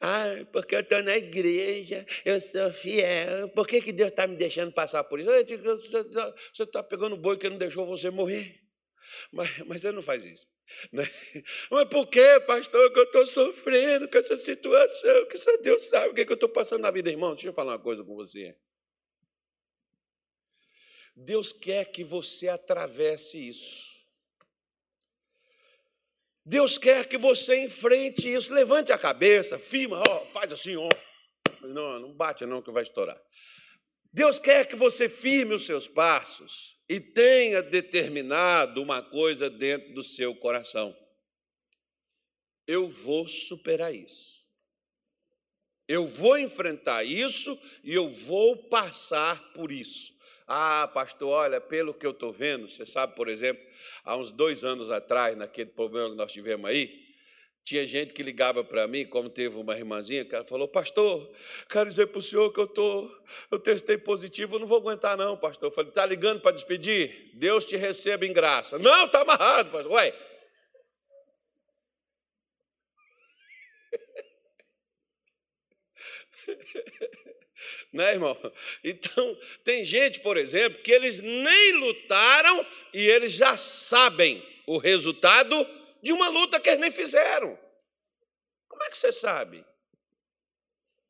ah, 0.00 0.46
porque 0.52 0.76
eu 0.76 0.80
estou 0.80 1.02
na 1.02 1.16
igreja, 1.16 2.06
eu 2.24 2.40
sou 2.40 2.72
fiel, 2.72 3.48
por 3.48 3.66
que, 3.66 3.80
que 3.80 3.92
Deus 3.92 4.10
está 4.10 4.28
me 4.28 4.36
deixando 4.36 4.72
passar 4.72 5.02
por 5.02 5.18
isso? 5.18 5.28
Você 5.28 6.62
está 6.62 6.82
pegando 6.84 7.14
o 7.14 7.18
boi 7.18 7.36
que 7.36 7.48
não 7.50 7.58
deixou 7.58 7.84
você 7.86 8.08
morrer. 8.08 8.60
Mas, 9.32 9.58
mas 9.66 9.84
ele 9.84 9.94
não 9.94 10.02
faz 10.02 10.24
isso. 10.24 10.46
Né? 10.92 11.08
Mas 11.70 11.88
por 11.88 12.06
que, 12.06 12.40
pastor, 12.40 12.92
que 12.92 12.98
eu 12.98 13.04
estou 13.04 13.26
sofrendo 13.26 14.08
com 14.08 14.18
essa 14.18 14.36
situação? 14.36 15.26
Que 15.26 15.38
só 15.38 15.56
Deus 15.58 15.84
sabe 15.84 16.08
o 16.08 16.14
que, 16.14 16.20
é 16.22 16.24
que 16.24 16.32
eu 16.32 16.34
estou 16.34 16.48
passando 16.48 16.82
na 16.82 16.90
vida, 16.90 17.10
irmão. 17.10 17.34
Deixa 17.34 17.48
eu 17.48 17.52
falar 17.52 17.72
uma 17.72 17.78
coisa 17.78 18.04
com 18.04 18.14
você. 18.14 18.56
Deus 21.16 21.52
quer 21.52 21.86
que 21.86 22.04
você 22.04 22.48
atravesse 22.48 23.48
isso. 23.48 23.88
Deus 26.44 26.78
quer 26.78 27.06
que 27.08 27.18
você 27.18 27.64
enfrente 27.64 28.32
isso. 28.32 28.54
Levante 28.54 28.92
a 28.92 28.98
cabeça, 28.98 29.58
firma, 29.58 30.02
ó, 30.08 30.26
faz 30.26 30.52
assim, 30.52 30.76
ó. 30.76 30.88
Não, 31.62 31.98
não 31.98 32.12
bate 32.12 32.46
não 32.46 32.62
que 32.62 32.70
vai 32.70 32.84
estourar. 32.84 33.20
Deus 34.12 34.38
quer 34.38 34.66
que 34.66 34.74
você 34.74 35.08
firme 35.08 35.54
os 35.54 35.64
seus 35.64 35.86
passos 35.86 36.82
e 36.88 36.98
tenha 36.98 37.62
determinado 37.62 38.82
uma 38.82 39.02
coisa 39.02 39.50
dentro 39.50 39.92
do 39.92 40.02
seu 40.02 40.34
coração. 40.34 40.96
Eu 42.66 42.88
vou 42.88 43.28
superar 43.28 43.94
isso. 43.94 44.38
Eu 45.86 46.06
vou 46.06 46.38
enfrentar 46.38 47.02
isso 47.04 47.58
e 47.82 47.94
eu 47.94 48.08
vou 48.08 48.56
passar 48.68 49.52
por 49.52 49.72
isso. 49.72 50.16
Ah, 50.46 50.88
pastor, 50.88 51.30
olha, 51.30 51.60
pelo 51.60 51.92
que 51.92 52.06
eu 52.06 52.10
estou 52.10 52.32
vendo, 52.32 52.68
você 52.68 52.86
sabe, 52.86 53.14
por 53.14 53.28
exemplo, 53.28 53.62
há 54.04 54.16
uns 54.16 54.30
dois 54.32 54.64
anos 54.64 54.90
atrás, 54.90 55.36
naquele 55.36 55.70
problema 55.70 56.10
que 56.10 56.16
nós 56.16 56.32
tivemos 56.32 56.68
aí, 56.68 57.07
tinha 57.68 57.86
gente 57.86 58.14
que 58.14 58.22
ligava 58.22 58.64
para 58.64 58.88
mim, 58.88 59.04
como 59.04 59.28
teve 59.28 59.58
uma 59.58 59.76
irmãzinha, 59.76 60.24
que 60.24 60.34
ela 60.34 60.42
falou, 60.42 60.66
pastor, 60.66 61.30
quero 61.68 61.86
dizer 61.86 62.06
para 62.06 62.18
o 62.18 62.22
senhor 62.22 62.50
que 62.50 62.58
eu, 62.60 62.66
tô, 62.66 63.14
eu 63.50 63.58
testei 63.58 63.98
positivo, 63.98 64.56
eu 64.56 64.60
não 64.60 64.66
vou 64.66 64.78
aguentar 64.78 65.18
não, 65.18 65.36
pastor. 65.36 65.68
Eu 65.68 65.70
falei, 65.70 65.90
está 65.90 66.06
ligando 66.06 66.40
para 66.40 66.52
despedir? 66.52 67.30
Deus 67.34 67.66
te 67.66 67.76
receba 67.76 68.24
em 68.24 68.32
graça. 68.32 68.78
Não, 68.78 69.04
está 69.04 69.20
amarrado, 69.20 69.70
pastor. 69.70 69.92
Ué, 69.92 70.14
né, 77.92 78.12
irmão? 78.14 78.34
Então, 78.82 79.38
tem 79.62 79.84
gente, 79.84 80.20
por 80.20 80.38
exemplo, 80.38 80.80
que 80.82 80.90
eles 80.90 81.18
nem 81.18 81.72
lutaram 81.74 82.64
e 82.94 83.06
eles 83.06 83.32
já 83.32 83.58
sabem 83.58 84.42
o 84.66 84.78
resultado 84.78 85.77
de 86.02 86.12
uma 86.12 86.28
luta 86.28 86.60
que 86.60 86.68
eles 86.68 86.80
nem 86.80 86.90
fizeram. 86.90 87.58
Como 88.68 88.82
é 88.84 88.90
que 88.90 88.96
você 88.96 89.12
sabe? 89.12 89.64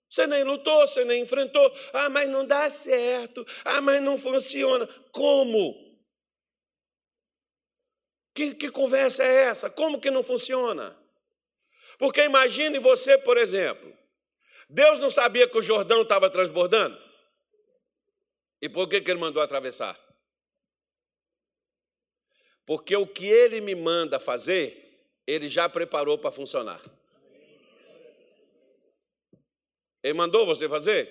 Você 0.09 0.27
nem 0.27 0.43
lutou, 0.43 0.87
você 0.87 1.05
nem 1.05 1.23
enfrentou. 1.23 1.71
Ah, 1.93 2.09
mas 2.09 2.29
não 2.29 2.47
dá 2.47 2.71
certo. 2.71 3.47
Ah, 3.65 3.81
mas 3.81 4.01
não 4.03 4.17
funciona. 4.17 4.87
Como? 5.13 5.87
Que, 8.35 8.55
que 8.55 8.71
conversa 8.71 9.23
é 9.25 9.45
essa? 9.45 9.69
Como 9.69 10.01
que 10.01 10.11
não 10.11 10.23
funciona? 10.23 10.97
Porque 11.99 12.23
imagine 12.23 12.79
você, 12.79 13.19
por 13.19 13.37
exemplo, 13.37 13.93
Deus 14.69 14.99
não 14.99 15.11
sabia 15.11 15.49
que 15.49 15.59
o 15.59 15.63
Jordão 15.63 16.03
estava 16.03 16.31
transbordando? 16.31 16.97
E 18.63 18.69
por 18.69 18.89
que, 18.89 19.01
que 19.01 19.11
ele 19.11 19.21
mandou 19.21 19.43
atravessar? 19.43 19.99
Porque 22.69 22.95
o 22.95 23.07
que 23.07 23.27
ele 23.27 23.63
me 23.63 23.75
manda 23.75 24.21
fazer, 24.21 25.11
ele 25.27 25.49
já 25.49 25.71
preparou 25.71 26.19
para 26.19 26.31
funcionar. 26.31 26.79
Ele 30.03 30.13
mandou 30.13 30.45
você 30.45 30.69
fazer? 30.69 31.09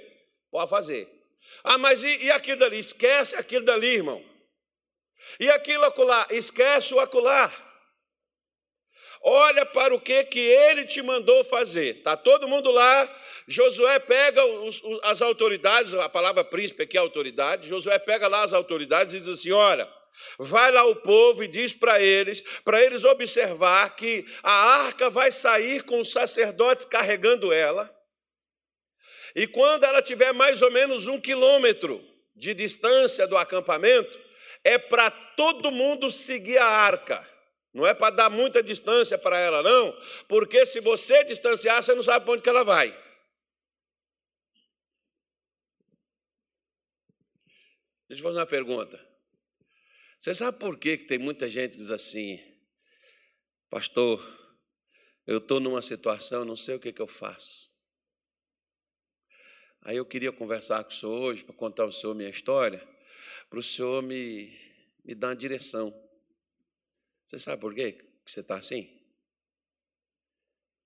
Pode 0.52 0.70
fazer. 0.70 1.10
Ah, 1.64 1.80
mas 1.80 2.04
e, 2.04 2.26
e 2.26 2.30
aquilo 2.30 2.60
dali? 2.60 2.78
Esquece 2.78 3.36
aquilo 3.36 3.66
dali, 3.66 3.88
irmão. 3.88 4.24
E 5.40 5.50
aquilo 5.50 5.84
acolá? 5.86 6.28
Esquece 6.30 6.94
o 6.94 7.00
acolá. 7.00 7.52
Olha 9.24 9.66
para 9.66 9.96
o 9.96 10.00
que, 10.00 10.26
que 10.26 10.40
ele 10.40 10.86
te 10.86 11.02
mandou 11.02 11.44
fazer. 11.44 11.98
Está 11.98 12.16
todo 12.16 12.48
mundo 12.48 12.70
lá. 12.70 13.22
Josué 13.48 13.98
pega 13.98 14.46
os, 14.46 14.80
as 15.02 15.24
autoridades, 15.24 15.96
a 15.96 16.08
palavra 16.08 16.44
príncipe 16.44 16.84
aqui 16.84 16.98
é 16.98 17.00
autoridade. 17.00 17.68
Josué 17.68 17.98
pega 17.98 18.28
lá 18.28 18.44
as 18.44 18.54
autoridades 18.54 19.16
e 19.16 19.20
diz 19.20 19.28
assim: 19.28 19.52
olha, 19.52 19.92
Vai 20.40 20.72
lá 20.72 20.84
o 20.86 20.96
povo 20.98 21.44
e 21.44 21.48
diz 21.48 21.74
para 21.74 22.02
eles, 22.02 22.42
para 22.64 22.82
eles 22.82 23.04
observar 23.04 23.96
que 23.96 24.26
a 24.44 24.52
arca 24.86 25.10
vai 25.10 25.32
sair 25.32 25.84
com 25.84 26.00
os 26.00 26.12
sacerdotes 26.12 26.86
carregando 26.86 27.52
ela. 27.52 27.94
E 29.36 29.48
quando 29.48 29.84
ela 29.84 30.02
tiver 30.02 30.34
mais 30.34 30.62
ou 30.62 30.72
menos 30.72 31.08
um 31.08 31.20
quilômetro 31.20 32.04
de 32.36 32.54
distância 32.54 33.28
do 33.28 33.38
acampamento, 33.38 34.20
é 34.64 34.78
para 34.78 35.10
todo 35.10 35.72
mundo 35.72 36.10
seguir 36.10 36.58
a 36.58 36.66
arca. 36.66 37.28
Não 37.74 37.86
é 37.86 37.94
para 37.94 38.16
dar 38.16 38.30
muita 38.30 38.64
distância 38.64 39.18
para 39.18 39.38
ela, 39.40 39.62
não, 39.62 39.96
porque 40.28 40.66
se 40.66 40.80
você 40.80 41.24
distanciar, 41.24 41.84
você 41.84 41.94
não 41.94 42.02
sabe 42.02 42.26
para 42.26 42.34
onde 42.34 42.42
que 42.42 42.50
ela 42.50 42.64
vai. 42.64 42.90
Deixa 48.10 48.22
eu 48.22 48.28
fazer 48.28 48.40
uma 48.40 48.46
pergunta. 48.46 49.07
Você 50.20 50.34
sabe 50.34 50.58
por 50.60 50.80
que 50.80 50.98
tem 50.98 51.20
muita 51.20 51.50
gente 51.50 51.72
que 51.72 51.78
diz 51.78 51.92
assim, 51.92 52.40
pastor, 53.70 54.20
eu 55.26 55.38
estou 55.38 55.60
numa 55.60 55.82
situação, 55.82 56.44
não 56.44 56.58
sei 56.58 56.76
o 56.76 56.80
que, 56.80 56.92
que 56.92 57.02
eu 57.02 57.08
faço. 57.08 57.68
Aí 59.82 59.98
eu 59.98 60.06
queria 60.06 60.32
conversar 60.32 60.84
com 60.84 60.90
o 60.90 60.94
senhor 60.94 61.22
hoje, 61.22 61.44
para 61.44 61.56
contar 61.56 61.84
ao 61.84 61.92
senhor 61.92 62.16
minha 62.16 62.30
história, 62.30 62.86
para 63.50 63.60
o 63.60 63.64
senhor 63.64 64.02
me, 64.02 64.52
me 65.06 65.14
dar 65.14 65.30
uma 65.30 65.36
direção. 65.36 65.94
Você 67.26 67.38
sabe 67.38 67.62
por 67.62 67.76
quê 67.76 67.94
que 67.94 68.32
você 68.32 68.40
está 68.40 68.56
assim? 68.56 68.90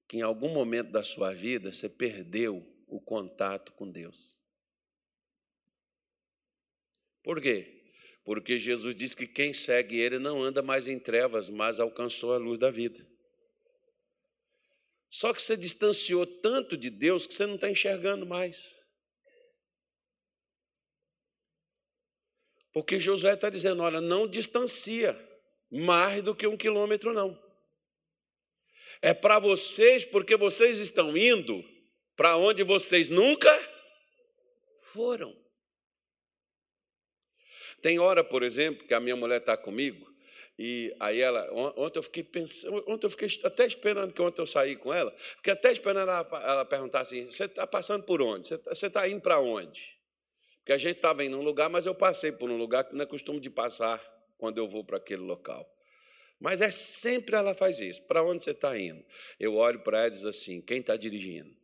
Que 0.07 0.17
em 0.17 0.21
algum 0.21 0.49
momento 0.49 0.91
da 0.91 1.03
sua 1.03 1.33
vida 1.33 1.71
você 1.71 1.87
perdeu 1.87 2.67
o 2.87 2.99
contato 2.99 3.71
com 3.73 3.89
Deus. 3.89 4.37
Por 7.23 7.39
quê? 7.39 7.80
Porque 8.23 8.60
Jesus 8.60 8.95
diz 8.95 9.15
que 9.15 9.25
quem 9.25 9.53
segue 9.53 9.99
Ele 9.99 10.19
não 10.19 10.41
anda 10.41 10.62
mais 10.62 10.88
em 10.88 10.99
trevas, 10.99 11.49
mas 11.49 11.79
alcançou 11.79 12.34
a 12.34 12.38
luz 12.38 12.57
da 12.57 12.69
vida. 12.69 13.05
Só 15.10 15.34
que 15.34 15.41
você 15.41 15.57
distanciou 15.57 16.25
tanto 16.25 16.77
de 16.77 16.89
Deus 16.89 17.27
que 17.27 17.34
você 17.34 17.45
não 17.45 17.55
está 17.55 17.69
enxergando 17.69 18.25
mais. 18.25 18.81
Porque 22.73 22.99
Josué 22.99 23.34
está 23.34 23.49
dizendo: 23.49 23.81
olha, 23.81 23.99
não 23.99 24.27
distancia 24.27 25.17
mais 25.69 26.23
do 26.23 26.36
que 26.36 26.47
um 26.47 26.55
quilômetro, 26.55 27.12
não. 27.12 27.38
É 29.01 29.13
para 29.13 29.39
vocês, 29.39 30.05
porque 30.05 30.38
vocês 30.38 30.79
estão 30.79 31.17
indo 31.17 31.63
para 32.15 32.38
onde 32.38 32.63
vocês 32.63 33.10
nunca 33.10 33.51
foram. 34.84 35.40
Tem 37.81 37.99
hora, 37.99 38.23
por 38.23 38.43
exemplo, 38.43 38.85
que 38.85 38.93
a 38.93 38.99
minha 38.99 39.15
mulher 39.15 39.39
está 39.39 39.57
comigo, 39.57 40.11
e 40.57 40.95
aí 40.99 41.19
ela, 41.19 41.49
ontem 41.75 41.97
eu 41.97 42.03
fiquei 42.03 42.23
pensando, 42.23 42.83
ontem 42.87 43.07
eu 43.07 43.09
fiquei 43.09 43.27
até 43.43 43.65
esperando 43.65 44.13
que 44.13 44.21
ontem 44.21 44.41
eu 44.41 44.45
saí 44.45 44.75
com 44.75 44.93
ela, 44.93 45.11
fiquei 45.37 45.53
até 45.53 45.71
esperando 45.71 46.09
ela, 46.09 46.27
ela 46.43 46.65
perguntar 46.65 46.99
assim: 46.99 47.25
você 47.25 47.45
está 47.45 47.65
passando 47.65 48.05
por 48.05 48.21
onde? 48.21 48.47
Você 48.49 48.85
está 48.85 49.01
tá 49.01 49.09
indo 49.09 49.21
para 49.21 49.39
onde? 49.39 49.97
Porque 50.59 50.73
a 50.73 50.77
gente 50.77 50.97
estava 50.97 51.23
indo 51.23 51.35
num 51.35 51.43
lugar, 51.43 51.69
mas 51.69 51.87
eu 51.87 51.95
passei 51.95 52.31
por 52.31 52.49
um 52.49 52.57
lugar 52.57 52.83
que 52.83 52.93
não 52.93 53.01
é 53.01 53.05
costume 53.07 53.39
de 53.39 53.49
passar 53.49 53.99
quando 54.37 54.59
eu 54.59 54.67
vou 54.67 54.85
para 54.85 54.97
aquele 54.97 55.23
local. 55.23 55.67
Mas 56.39 56.61
é 56.61 56.69
sempre 56.69 57.35
ela 57.35 57.55
faz 57.55 57.79
isso. 57.79 58.03
Para 58.03 58.23
onde 58.23 58.43
você 58.43 58.51
está 58.51 58.77
indo? 58.77 59.03
Eu 59.39 59.55
olho 59.55 59.79
para 59.79 59.99
ela 59.99 60.07
e 60.07 60.11
diz 60.11 60.25
assim: 60.25 60.61
quem 60.61 60.79
está 60.79 60.95
dirigindo? 60.95 61.55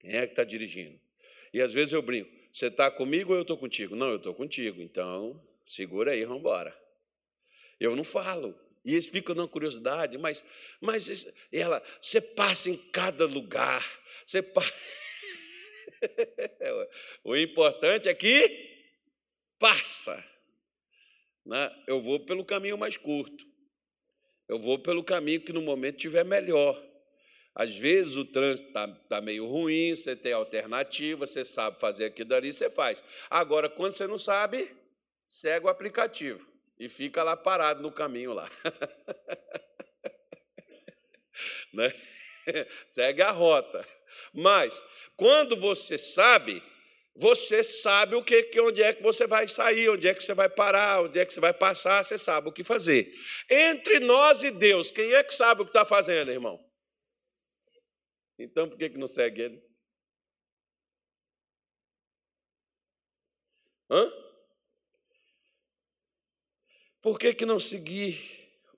Quem 0.00 0.14
é 0.14 0.26
que 0.26 0.32
está 0.32 0.44
dirigindo? 0.44 0.98
E 1.52 1.60
às 1.60 1.74
vezes 1.74 1.92
eu 1.92 2.00
brinco: 2.00 2.41
Você 2.52 2.66
está 2.66 2.90
comigo 2.90 3.32
ou 3.32 3.38
eu 3.38 3.42
estou 3.42 3.56
contigo? 3.56 3.96
Não, 3.96 4.10
eu 4.10 4.16
estou 4.16 4.34
contigo. 4.34 4.82
Então, 4.82 5.42
segura 5.64 6.12
aí, 6.12 6.24
vamos 6.24 6.40
embora. 6.40 6.78
Eu 7.80 7.96
não 7.96 8.04
falo. 8.04 8.54
E 8.84 8.92
eles 8.92 9.06
ficam 9.06 9.34
na 9.34 9.48
curiosidade, 9.48 10.18
mas, 10.18 10.44
mas 10.80 11.34
ela, 11.52 11.82
você 12.00 12.20
passa 12.20 12.68
em 12.68 12.76
cada 12.90 13.24
lugar. 13.26 13.82
Você 14.26 14.42
passa. 14.42 14.72
o 17.24 17.36
importante 17.36 18.08
é 18.08 18.14
que 18.14 18.90
passa. 19.58 20.22
Né? 21.46 21.84
Eu 21.86 22.00
vou 22.00 22.20
pelo 22.20 22.44
caminho 22.44 22.76
mais 22.76 22.96
curto. 22.96 23.46
Eu 24.48 24.58
vou 24.58 24.78
pelo 24.78 25.02
caminho 25.02 25.40
que 25.40 25.52
no 25.52 25.62
momento 25.62 25.96
tiver 25.96 26.24
melhor. 26.24 26.91
Às 27.54 27.76
vezes 27.76 28.16
o 28.16 28.24
trânsito 28.24 28.68
está 28.68 28.88
tá 28.88 29.20
meio 29.20 29.46
ruim, 29.46 29.94
você 29.94 30.16
tem 30.16 30.32
alternativa, 30.32 31.26
você 31.26 31.44
sabe 31.44 31.78
fazer 31.78 32.06
aquilo 32.06 32.30
dali, 32.30 32.52
você 32.52 32.70
faz. 32.70 33.04
Agora, 33.28 33.68
quando 33.68 33.92
você 33.92 34.06
não 34.06 34.18
sabe, 34.18 34.74
segue 35.26 35.66
o 35.66 35.68
aplicativo 35.68 36.50
e 36.78 36.88
fica 36.88 37.22
lá 37.22 37.36
parado 37.36 37.82
no 37.82 37.92
caminho 37.92 38.32
lá. 38.32 38.50
né? 41.72 41.92
Segue 42.86 43.22
a 43.22 43.30
rota. 43.30 43.86
Mas, 44.32 44.82
quando 45.16 45.56
você 45.56 45.96
sabe, 45.96 46.62
você 47.14 47.62
sabe 47.62 48.14
o 48.14 48.22
que, 48.22 48.50
onde 48.60 48.82
é 48.82 48.92
que 48.92 49.02
você 49.02 49.26
vai 49.26 49.48
sair, 49.48 49.88
onde 49.88 50.08
é 50.08 50.14
que 50.14 50.22
você 50.22 50.34
vai 50.34 50.48
parar, 50.48 51.02
onde 51.02 51.18
é 51.18 51.24
que 51.24 51.32
você 51.32 51.40
vai 51.40 51.52
passar, 51.52 52.04
você 52.04 52.18
sabe 52.18 52.48
o 52.48 52.52
que 52.52 52.64
fazer. 52.64 53.12
Entre 53.48 54.00
nós 54.00 54.42
e 54.42 54.50
Deus, 54.50 54.90
quem 54.90 55.12
é 55.12 55.22
que 55.22 55.34
sabe 55.34 55.62
o 55.62 55.64
que 55.64 55.70
está 55.70 55.84
fazendo, 55.84 56.30
irmão? 56.30 56.60
Então 58.38 58.68
por 58.68 58.78
que, 58.78 58.90
que 58.90 58.98
não 58.98 59.06
segue 59.06 59.42
ele? 59.42 59.72
Hã? 63.90 64.10
Por 67.02 67.18
que, 67.18 67.34
que 67.34 67.44
não 67.44 67.58
seguir 67.58 68.16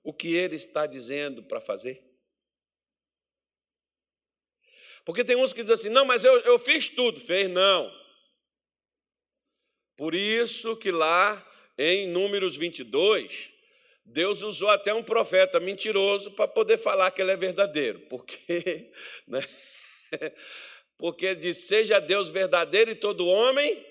o 0.03 0.11
que 0.11 0.35
ele 0.35 0.55
está 0.55 0.87
dizendo 0.87 1.43
para 1.43 1.61
fazer? 1.61 2.03
Porque 5.05 5.23
tem 5.23 5.35
uns 5.35 5.53
que 5.53 5.61
dizem 5.61 5.75
assim: 5.75 5.89
não, 5.89 6.03
mas 6.03 6.23
eu, 6.25 6.33
eu 6.41 6.57
fiz 6.57 6.89
tudo. 6.89 7.19
Fez, 7.19 7.49
não. 7.49 7.89
Por 9.95 10.15
isso 10.15 10.75
que 10.75 10.91
lá 10.91 11.41
em 11.77 12.07
Números 12.07 12.55
22, 12.55 13.53
Deus 14.05 14.43
usou 14.43 14.69
até 14.69 14.93
um 14.93 15.03
profeta 15.03 15.59
mentiroso 15.59 16.31
para 16.31 16.47
poder 16.47 16.77
falar 16.77 17.09
que 17.11 17.21
ele 17.21 17.31
é 17.31 17.35
verdadeiro, 17.35 17.99
porque, 18.01 18.91
né? 19.27 19.41
porque 20.97 21.25
ele 21.25 21.39
diz: 21.39 21.67
seja 21.67 21.99
Deus 21.99 22.29
verdadeiro 22.29 22.91
e 22.91 22.95
todo 22.95 23.27
homem 23.27 23.83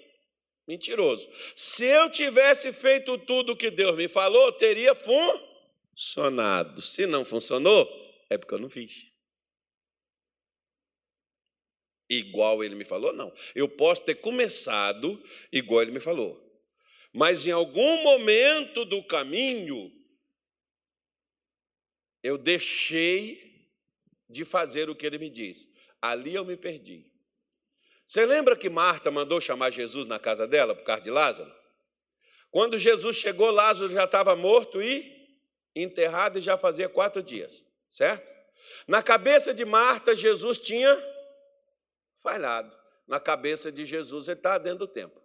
mentiroso. 0.66 1.29
Se 1.55 1.85
eu 1.85 2.09
tivesse 2.11 2.72
feito 2.72 3.18
tudo 3.18 3.53
o 3.53 3.57
que 3.57 3.70
Deus 3.70 3.96
me 3.96 4.09
falou, 4.09 4.53
teria 4.53 4.94
funcionado. 4.94 6.81
Se 6.81 7.07
não 7.07 7.24
funcionou, 7.24 7.88
é 8.31 8.38
porque 8.38 8.55
eu 8.55 8.61
não 8.61 8.70
fiz. 8.70 9.12
Igual 12.09 12.62
ele 12.62 12.74
me 12.77 12.85
falou, 12.85 13.12
não. 13.12 13.33
Eu 13.55 13.68
posso 13.68 14.05
ter 14.05 14.14
começado 14.16 15.22
igual 15.50 15.83
ele 15.83 15.90
me 15.90 16.00
falou. 16.00 16.40
Mas 17.12 17.46
em 17.46 17.50
algum 17.50 18.03
momento 18.03 18.85
do 18.85 19.03
caminho, 19.03 19.90
eu 22.24 22.38
deixei 22.38 23.68
de 24.28 24.46
fazer 24.46 24.88
o 24.88 24.96
que 24.96 25.04
ele 25.04 25.18
me 25.18 25.28
disse. 25.28 25.74
Ali 26.00 26.34
eu 26.34 26.44
me 26.44 26.56
perdi. 26.56 27.06
Você 28.06 28.24
lembra 28.24 28.56
que 28.56 28.70
Marta 28.70 29.10
mandou 29.10 29.40
chamar 29.42 29.70
Jesus 29.70 30.06
na 30.06 30.18
casa 30.18 30.46
dela 30.46 30.74
por 30.74 30.84
causa 30.84 31.02
de 31.02 31.10
Lázaro? 31.10 31.54
Quando 32.50 32.78
Jesus 32.78 33.16
chegou, 33.16 33.50
Lázaro 33.50 33.90
já 33.90 34.04
estava 34.04 34.34
morto 34.34 34.80
e 34.80 35.12
enterrado 35.76 36.38
e 36.38 36.42
já 36.42 36.56
fazia 36.56 36.88
quatro 36.88 37.22
dias, 37.22 37.66
certo? 37.90 38.32
Na 38.88 39.02
cabeça 39.02 39.52
de 39.52 39.64
Marta, 39.64 40.16
Jesus 40.16 40.58
tinha 40.58 40.96
falhado. 42.22 42.74
Na 43.06 43.20
cabeça 43.20 43.70
de 43.70 43.84
Jesus, 43.84 44.28
ele 44.28 44.38
está 44.38 44.56
dentro 44.56 44.80
do 44.80 44.88
tempo. 44.88 45.20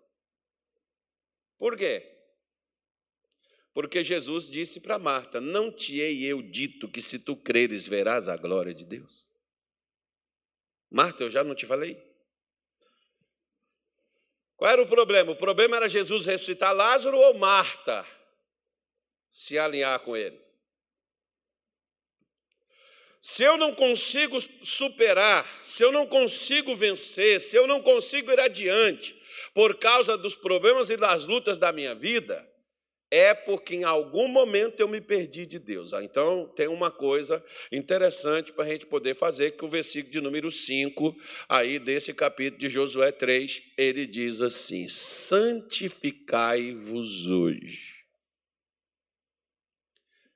Por 1.58 1.78
quê? 1.78 2.19
Porque 3.74 4.04
Jesus 4.04 4.50
disse 4.50 4.80
para 4.80 5.00
Marta: 5.00 5.40
Não 5.40 5.72
te 5.72 6.00
hei 6.00 6.26
eu 6.26 6.42
dito 6.42 6.90
que 6.90 7.02
se 7.02 7.20
tu 7.20 7.36
creres 7.36 7.88
verás 7.88 8.28
a 8.28 8.36
glória 8.36 8.74
de 8.74 8.84
Deus? 8.84 9.28
Marta, 10.90 11.24
eu 11.24 11.30
já 11.30 11.44
não 11.44 11.54
te 11.54 11.66
falei? 11.66 12.04
Qual 14.58 14.70
era 14.70 14.82
o 14.82 14.88
problema? 14.88 15.32
O 15.32 15.38
problema 15.38 15.78
era 15.78 15.88
Jesus 15.88 16.26
ressuscitar 16.26 16.74
Lázaro 16.74 17.18
ou 17.18 17.34
Marta 17.36 18.06
se 19.30 19.58
alinhar 19.58 20.00
com 20.00 20.18
ele? 20.18 20.38
Se 23.22 23.44
eu 23.44 23.58
não 23.58 23.76
consigo 23.76 24.40
superar, 24.64 25.46
se 25.62 25.84
eu 25.84 25.92
não 25.92 26.08
consigo 26.08 26.76
vencer, 26.76 27.40
se 27.40 27.56
eu 27.56 27.68
não 27.68 27.82
consigo 27.82 28.32
ir 28.32 28.40
adiante 28.40 29.16
por 29.54 29.78
causa 29.78 30.18
dos 30.18 30.36
problemas 30.36 30.90
e 30.90 30.98
das 30.98 31.26
lutas 31.26 31.58
da 31.58 31.72
minha 31.72 31.94
vida, 31.94 32.49
é 33.12 33.34
porque 33.34 33.76
em 33.76 33.84
algum 33.84 34.28
momento 34.28 34.80
eu 34.80 34.88
me 34.88 35.02
perdi 35.02 35.44
de 35.46 35.58
Deus. 35.58 35.94
Ah, 35.94 36.04
então, 36.04 36.48
tem 36.56 36.68
uma 36.68 36.92
coisa 36.92 37.44
interessante 37.72 38.54
para 38.54 38.66
a 38.66 38.68
gente 38.68 38.86
poder 38.86 39.16
fazer, 39.16 39.58
que 39.58 39.66
o 39.66 39.70
versículo 39.70 40.12
de 40.12 40.22
número 40.22 40.52
5, 40.52 41.16
aí 41.48 41.80
desse 41.80 42.14
capítulo 42.14 42.60
de 42.60 42.70
Josué 42.70 43.12
3, 43.12 43.64
ele 43.78 44.06
diz 44.06 44.42
assim: 44.42 44.88
santificai-vos 44.88 47.28
hoje. 47.28 47.98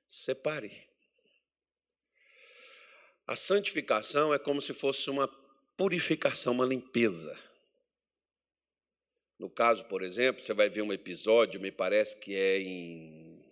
Separe. 0.06 0.84
A 3.26 3.34
santificação 3.36 4.34
é 4.34 4.38
como 4.38 4.60
se 4.60 4.74
fosse 4.74 5.08
uma 5.10 5.26
purificação, 5.76 6.52
uma 6.52 6.66
limpeza. 6.66 7.43
No 9.38 9.50
caso, 9.50 9.84
por 9.86 10.02
exemplo, 10.02 10.42
você 10.42 10.54
vai 10.54 10.68
ver 10.68 10.82
um 10.82 10.92
episódio, 10.92 11.60
me 11.60 11.72
parece 11.72 12.18
que 12.20 12.34
é 12.34 12.58
em 12.60 13.44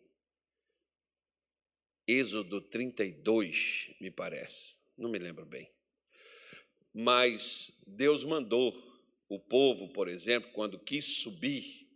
Êxodo 2.07 2.61
32, 2.61 3.95
me 4.01 4.11
parece, 4.11 4.79
não 4.97 5.11
me 5.11 5.19
lembro 5.19 5.45
bem. 5.45 5.71
Mas 6.93 7.85
Deus 7.97 8.25
mandou 8.25 8.73
o 9.29 9.39
povo, 9.39 9.89
por 9.89 10.09
exemplo, 10.09 10.51
quando 10.53 10.79
quis 10.79 11.05
subir 11.23 11.89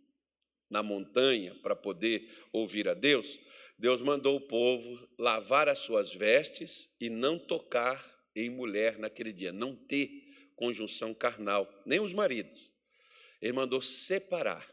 na 0.69 0.81
montanha 0.81 1.55
para 1.61 1.75
poder 1.75 2.29
ouvir 2.51 2.89
a 2.89 2.93
Deus, 2.93 3.39
Deus 3.77 4.01
mandou 4.01 4.35
o 4.35 4.41
povo 4.41 5.07
lavar 5.17 5.69
as 5.69 5.79
suas 5.79 6.13
vestes 6.13 6.97
e 6.99 7.09
não 7.09 7.37
tocar 7.37 8.03
em 8.35 8.49
mulher 8.49 8.97
naquele 8.97 9.31
dia, 9.31 9.51
não 9.51 9.75
ter 9.75 10.09
conjunção 10.55 11.13
carnal, 11.13 11.71
nem 11.85 11.99
os 11.99 12.13
maridos. 12.13 12.71
Ele 13.41 13.53
mandou 13.53 13.81
separar 13.81 14.67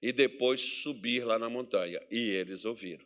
e 0.00 0.12
depois 0.12 0.60
subir 0.60 1.24
lá 1.24 1.38
na 1.38 1.48
montanha. 1.48 2.00
E 2.10 2.30
eles 2.30 2.64
ouviram. 2.64 3.04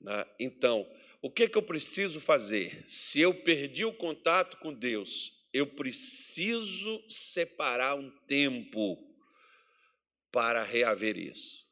Né? 0.00 0.26
Então, 0.38 0.90
o 1.22 1.30
que, 1.30 1.48
que 1.48 1.58
eu 1.58 1.62
preciso 1.62 2.20
fazer? 2.20 2.82
Se 2.86 3.20
eu 3.20 3.34
perdi 3.34 3.84
o 3.84 3.92
contato 3.92 4.56
com 4.58 4.72
Deus, 4.72 5.46
eu 5.52 5.66
preciso 5.66 7.04
separar 7.08 7.94
um 7.94 8.10
tempo 8.26 8.98
para 10.30 10.62
reaver 10.62 11.18
isso 11.18 11.69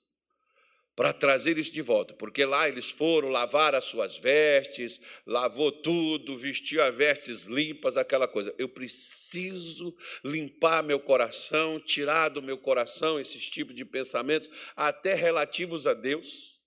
para 0.99 1.13
trazer 1.13 1.57
isso 1.59 1.73
de 1.73 1.81
volta, 1.81 2.13
porque 2.13 2.45
lá 2.45 2.69
eles 2.69 2.91
foram 2.91 3.29
lavar 3.29 3.73
as 3.73 3.85
suas 3.85 4.19
vestes, 4.19 5.01
lavou 5.25 5.71
tudo, 5.71 6.37
vestiu 6.37 6.83
as 6.83 6.93
vestes 6.93 7.45
limpas, 7.45 7.97
aquela 7.97 8.27
coisa. 8.27 8.53
Eu 8.59 8.69
preciso 8.69 9.97
limpar 10.25 10.83
meu 10.83 10.99
coração, 10.99 11.79
tirar 11.79 12.31
do 12.31 12.43
meu 12.43 12.59
coração 12.59 13.21
esses 13.21 13.49
tipos 13.49 13.77
de 13.77 13.85
pensamentos, 13.85 14.51
até 14.75 15.15
relativos 15.15 15.87
a 15.87 15.95
Deus, 15.95 16.61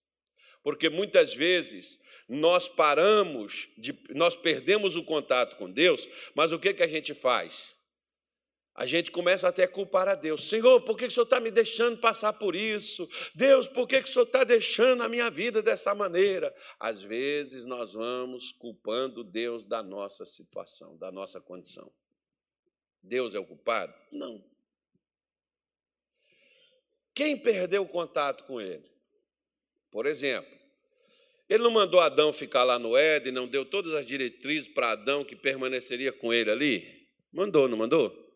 porque 0.64 0.90
muitas 0.90 1.34
vezes 1.34 2.02
nós 2.30 2.70
paramos, 2.70 3.68
de, 3.78 3.94
nós 4.12 4.34
perdemos 4.34 4.96
o 4.96 5.04
contato 5.04 5.58
com 5.58 5.70
Deus, 5.70 6.08
mas 6.34 6.54
o 6.54 6.60
que, 6.60 6.74
que 6.74 6.84
a 6.84 6.88
gente 6.88 7.14
faz? 7.14 7.74
A 8.74 8.86
gente 8.86 9.12
começa 9.12 9.48
até 9.48 9.64
a 9.64 9.68
culpar 9.68 10.08
a 10.08 10.16
Deus. 10.16 10.48
Senhor, 10.48 10.82
por 10.82 10.98
que 10.98 11.06
o 11.06 11.12
Senhor 11.12 11.26
está 11.26 11.40
me 11.40 11.52
deixando 11.52 11.98
passar 12.00 12.34
por 12.34 12.56
isso? 12.56 13.08
Deus, 13.36 13.68
por 13.68 13.88
que 13.88 13.98
o 13.98 14.08
Senhor 14.08 14.26
está 14.26 14.44
deixando 14.44 15.04
a 15.04 15.10
minha 15.10 15.30
vida 15.30 15.62
dessa 15.62 15.94
maneira? 15.94 16.56
Às 16.80 17.02
vezes 17.02 17.66
nós 17.66 17.94
vamos 17.94 18.52
culpando 18.52 19.24
Deus 19.24 19.66
da 19.66 19.84
nossa 19.84 20.26
situação, 20.26 20.98
da 20.98 21.12
nossa 21.12 21.42
condição. 21.42 21.92
Deus 23.04 23.36
é 23.36 23.40
o 23.40 23.46
culpado? 23.46 23.94
Não. 24.12 24.42
Quem 27.14 27.38
perdeu 27.38 27.84
o 27.84 27.88
contato 27.88 28.46
com 28.46 28.62
Ele? 28.62 28.90
Por 29.92 30.06
exemplo, 30.06 30.50
Ele 31.50 31.64
não 31.64 31.72
mandou 31.72 32.00
Adão 32.00 32.32
ficar 32.32 32.64
lá 32.64 32.80
no 32.80 32.96
Éden, 32.96 33.34
não 33.34 33.50
deu 33.50 33.66
todas 33.66 33.94
as 33.94 34.06
diretrizes 34.06 34.70
para 34.70 34.92
Adão 34.92 35.26
que 35.26 35.36
permaneceria 35.36 36.14
com 36.14 36.34
ele 36.34 36.50
ali? 36.50 37.10
Mandou, 37.34 37.68
não 37.68 37.78
mandou? 37.78 38.31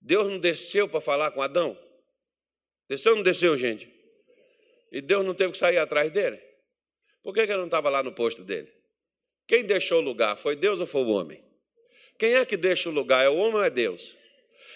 Deus 0.00 0.26
não 0.26 0.38
desceu 0.38 0.88
para 0.88 1.00
falar 1.00 1.30
com 1.32 1.42
Adão? 1.42 1.78
Desceu 2.88 3.12
ou 3.12 3.16
não 3.16 3.22
desceu, 3.22 3.56
gente? 3.56 3.92
E 4.90 5.00
Deus 5.00 5.24
não 5.24 5.34
teve 5.34 5.52
que 5.52 5.58
sair 5.58 5.78
atrás 5.78 6.10
dele? 6.10 6.40
Por 7.22 7.34
que, 7.34 7.44
que 7.44 7.52
ele 7.52 7.58
não 7.58 7.66
estava 7.66 7.90
lá 7.90 8.02
no 8.02 8.12
posto 8.12 8.42
dele? 8.42 8.72
Quem 9.46 9.64
deixou 9.64 9.98
o 9.98 10.04
lugar? 10.04 10.36
Foi 10.36 10.56
Deus 10.56 10.80
ou 10.80 10.86
foi 10.86 11.02
o 11.02 11.08
homem? 11.08 11.44
Quem 12.18 12.34
é 12.34 12.44
que 12.44 12.56
deixa 12.56 12.88
o 12.88 12.92
lugar? 12.92 13.24
É 13.24 13.28
o 13.28 13.36
homem 13.36 13.56
ou 13.56 13.64
é 13.64 13.70
Deus? 13.70 14.16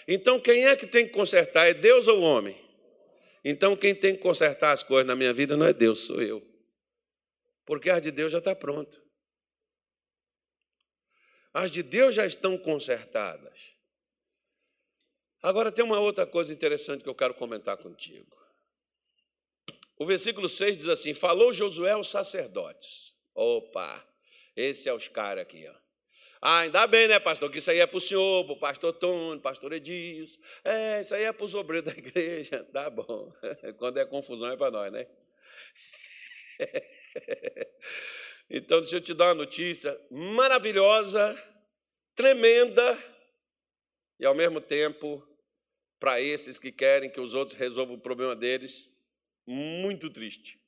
Então, 0.07 0.39
quem 0.39 0.67
é 0.67 0.75
que 0.75 0.87
tem 0.87 1.05
que 1.07 1.13
consertar? 1.13 1.67
É 1.67 1.73
Deus 1.73 2.07
ou 2.07 2.19
o 2.19 2.23
homem? 2.23 2.59
Então, 3.43 3.75
quem 3.75 3.93
tem 3.93 4.15
que 4.15 4.21
consertar 4.21 4.71
as 4.71 4.83
coisas 4.83 5.05
na 5.05 5.15
minha 5.15 5.33
vida 5.33 5.57
não 5.57 5.65
é 5.65 5.73
Deus, 5.73 5.99
sou 6.05 6.21
eu. 6.21 6.41
Porque 7.65 7.89
as 7.89 8.01
de 8.01 8.11
Deus 8.11 8.31
já 8.31 8.39
está 8.39 8.55
pronta. 8.55 9.01
As 11.53 11.69
de 11.69 11.83
Deus 11.83 12.15
já 12.15 12.25
estão 12.25 12.57
consertadas. 12.57 13.73
Agora 15.43 15.73
tem 15.73 15.83
uma 15.83 15.99
outra 15.99 16.25
coisa 16.25 16.53
interessante 16.53 17.03
que 17.03 17.09
eu 17.09 17.15
quero 17.15 17.33
comentar 17.33 17.75
contigo. 17.75 18.41
O 19.97 20.05
versículo 20.05 20.47
6 20.47 20.77
diz 20.77 20.87
assim: 20.87 21.13
Falou 21.13 21.51
Josué 21.51 21.91
aos 21.91 22.09
sacerdotes. 22.09 23.13
Opa, 23.35 24.07
esse 24.55 24.87
é 24.87 24.93
os 24.93 25.09
caras 25.09 25.43
aqui, 25.43 25.67
ó. 25.67 25.83
Ah, 26.41 26.59
ainda 26.59 26.87
bem, 26.87 27.07
né, 27.07 27.19
pastor? 27.19 27.49
Que 27.51 27.59
isso 27.59 27.71
aí 27.71 27.79
é 27.79 27.87
para 27.87 27.97
o 27.97 28.01
senhor, 28.01 28.45
para 28.45 28.53
o 28.53 28.59
pastor 28.59 28.93
Tony, 28.93 29.39
pastor 29.39 29.71
Edilson. 29.73 30.39
É, 30.63 31.01
isso 31.01 31.15
aí 31.15 31.23
é 31.23 31.31
para 31.31 31.45
os 31.45 31.55
obreiros 31.55 31.91
da 31.93 31.97
igreja. 31.97 32.63
Tá 32.71 32.89
bom. 32.89 33.31
Quando 33.77 33.97
é 33.97 34.05
confusão 34.05 34.49
é 34.49 34.57
para 34.57 34.71
nós, 34.71 34.91
né? 34.91 35.07
Então, 38.49 38.81
deixa 38.81 38.97
eu 38.97 39.01
te 39.01 39.13
dar 39.13 39.29
uma 39.29 39.45
notícia 39.45 39.99
maravilhosa, 40.11 41.35
tremenda, 42.13 43.03
e 44.19 44.25
ao 44.25 44.35
mesmo 44.35 44.61
tempo, 44.61 45.25
para 46.03 46.19
esses 46.19 46.59
que 46.59 46.69
querem 46.69 47.09
que 47.09 47.21
os 47.21 47.33
outros 47.33 47.55
resolvam 47.55 47.95
o 47.95 48.01
problema 48.01 48.35
deles, 48.35 49.01
muito 49.47 50.09
triste. 50.09 50.59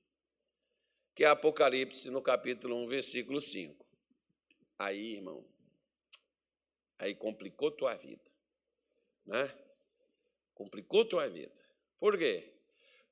Que 1.14 1.26
é 1.26 1.28
Apocalipse, 1.28 2.10
no 2.10 2.22
capítulo 2.22 2.78
1, 2.86 2.88
versículo 2.88 3.42
5. 3.42 3.86
Aí, 4.80 5.16
irmão, 5.16 5.46
Aí 6.98 7.14
complicou 7.14 7.70
tua 7.70 7.96
vida, 7.96 8.24
né? 9.26 9.54
Complicou 10.54 11.04
tua 11.04 11.28
vida. 11.28 11.62
Por 12.00 12.18
quê? 12.18 12.54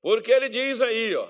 Porque 0.02 0.32
ele 0.32 0.48
diz 0.48 0.80
aí, 0.80 1.14
ó, 1.18 1.30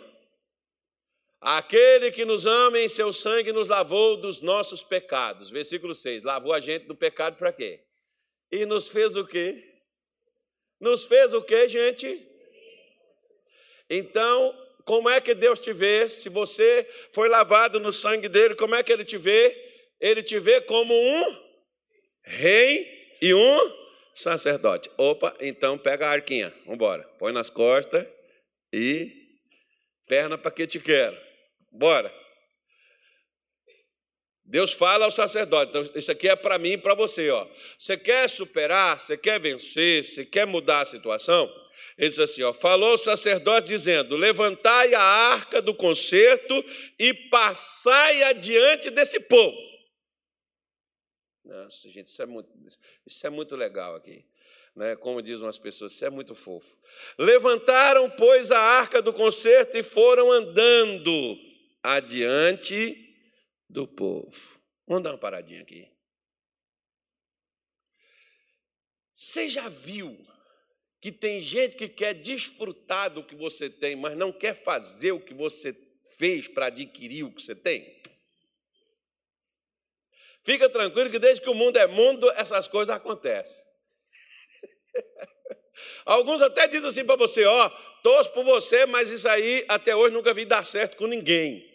aquele 1.41 2.11
que 2.11 2.23
nos 2.23 2.45
ama 2.45 2.77
em 2.77 2.87
seu 2.87 3.11
sangue 3.11 3.51
nos 3.51 3.67
lavou 3.67 4.15
dos 4.15 4.41
nossos 4.41 4.83
pecados. 4.83 5.49
Versículo 5.49 5.95
6. 5.95 6.21
Lavou 6.21 6.53
a 6.53 6.59
gente 6.59 6.85
do 6.85 6.95
pecado 6.95 7.35
para 7.35 7.51
quê? 7.51 7.83
E 8.51 8.63
nos 8.63 8.89
fez 8.89 9.15
o 9.15 9.25
quê? 9.25 9.72
Nos 10.83 11.05
fez 11.05 11.33
o 11.33 11.41
quê, 11.41 11.65
gente? 11.69 12.21
Então, 13.89 14.53
como 14.83 15.09
é 15.09 15.21
que 15.21 15.33
Deus 15.33 15.57
te 15.57 15.71
vê? 15.71 16.09
Se 16.09 16.27
você 16.27 16.85
foi 17.13 17.29
lavado 17.29 17.79
no 17.79 17.93
sangue 17.93 18.27
dele, 18.27 18.53
como 18.53 18.75
é 18.75 18.83
que 18.83 18.91
ele 18.91 19.05
te 19.05 19.17
vê? 19.17 19.57
Ele 19.97 20.21
te 20.21 20.37
vê 20.39 20.59
como 20.59 20.93
um 20.93 21.39
rei 22.21 23.15
e 23.21 23.33
um 23.33 23.57
sacerdote. 24.13 24.91
Opa, 24.97 25.33
então 25.39 25.77
pega 25.77 26.07
a 26.07 26.11
arquinha, 26.11 26.49
vamos 26.65 26.75
embora. 26.75 27.03
Põe 27.17 27.31
nas 27.31 27.49
costas 27.49 28.05
e 28.73 29.09
perna 30.05 30.37
para 30.37 30.51
que 30.51 30.67
te 30.67 30.81
quero. 30.81 31.17
Bora. 31.71 32.13
Deus 34.53 34.71
fala 34.71 35.05
ao 35.05 35.09
sacerdote. 35.09 35.71
Então, 35.71 35.81
isso 35.95 36.11
aqui 36.11 36.29
é 36.29 36.35
para 36.35 36.59
mim 36.59 36.73
e 36.73 36.77
para 36.77 36.93
você. 36.93 37.27
Ó. 37.31 37.47
Você 37.75 37.97
quer 37.97 38.29
superar, 38.29 38.99
você 38.99 39.17
quer 39.17 39.39
vencer, 39.39 40.05
você 40.05 40.23
quer 40.23 40.45
mudar 40.45 40.81
a 40.81 40.85
situação? 40.85 41.51
Ele 41.97 42.07
diz 42.07 42.19
assim: 42.19 42.43
ó, 42.43 42.53
falou 42.53 42.93
o 42.93 42.97
sacerdote 42.97 43.69
dizendo: 43.69 44.15
Levantai 44.15 44.93
a 44.93 45.01
arca 45.01 45.59
do 45.59 45.73
concerto 45.73 46.53
e 46.99 47.15
passai 47.31 48.21
adiante 48.21 48.91
desse 48.91 49.21
povo. 49.21 49.57
Nossa, 51.43 51.89
gente, 51.89 52.05
isso 52.05 52.21
é 52.21 52.27
muito, 52.27 52.49
isso 53.07 53.25
é 53.25 53.31
muito 53.31 53.55
legal 53.55 53.95
aqui. 53.95 54.23
Né? 54.75 54.95
Como 54.97 55.19
dizem 55.23 55.47
as 55.47 55.57
pessoas, 55.57 55.93
isso 55.93 56.05
é 56.05 56.11
muito 56.11 56.35
fofo. 56.35 56.77
Levantaram, 57.17 58.07
pois, 58.11 58.51
a 58.51 58.59
arca 58.59 59.01
do 59.01 59.11
concerto 59.11 59.75
e 59.75 59.81
foram 59.81 60.31
andando 60.31 61.39
adiante 61.81 63.12
do 63.73 63.87
povo. 63.87 64.61
Vamos 64.87 65.03
dar 65.03 65.11
uma 65.11 65.17
paradinha 65.17 65.61
aqui. 65.61 65.91
Você 69.13 69.49
já 69.49 69.67
viu 69.67 70.17
que 71.01 71.11
tem 71.11 71.41
gente 71.41 71.75
que 71.75 71.89
quer 71.89 72.13
desfrutar 72.13 73.09
do 73.09 73.23
que 73.23 73.35
você 73.35 73.69
tem, 73.69 73.95
mas 73.95 74.15
não 74.15 74.31
quer 74.31 74.53
fazer 74.53 75.11
o 75.11 75.19
que 75.19 75.33
você 75.33 75.73
fez 76.17 76.47
para 76.47 76.67
adquirir 76.67 77.23
o 77.23 77.31
que 77.31 77.41
você 77.41 77.55
tem? 77.55 78.01
Fica 80.43 80.69
tranquilo 80.69 81.09
que 81.09 81.19
desde 81.19 81.41
que 81.41 81.49
o 81.49 81.55
mundo 81.55 81.77
é 81.77 81.87
mundo, 81.87 82.29
essas 82.31 82.67
coisas 82.67 82.95
acontecem. 82.95 83.63
Alguns 86.05 86.41
até 86.41 86.67
dizem 86.67 86.89
assim 86.89 87.05
para 87.05 87.15
você, 87.15 87.45
ó, 87.45 87.69
torço 88.03 88.31
por 88.31 88.43
você, 88.43 88.85
mas 88.85 89.09
isso 89.09 89.27
aí 89.27 89.65
até 89.67 89.95
hoje 89.95 90.13
nunca 90.13 90.33
vi 90.33 90.45
dar 90.45 90.63
certo 90.65 90.97
com 90.97 91.07
ninguém. 91.07 91.72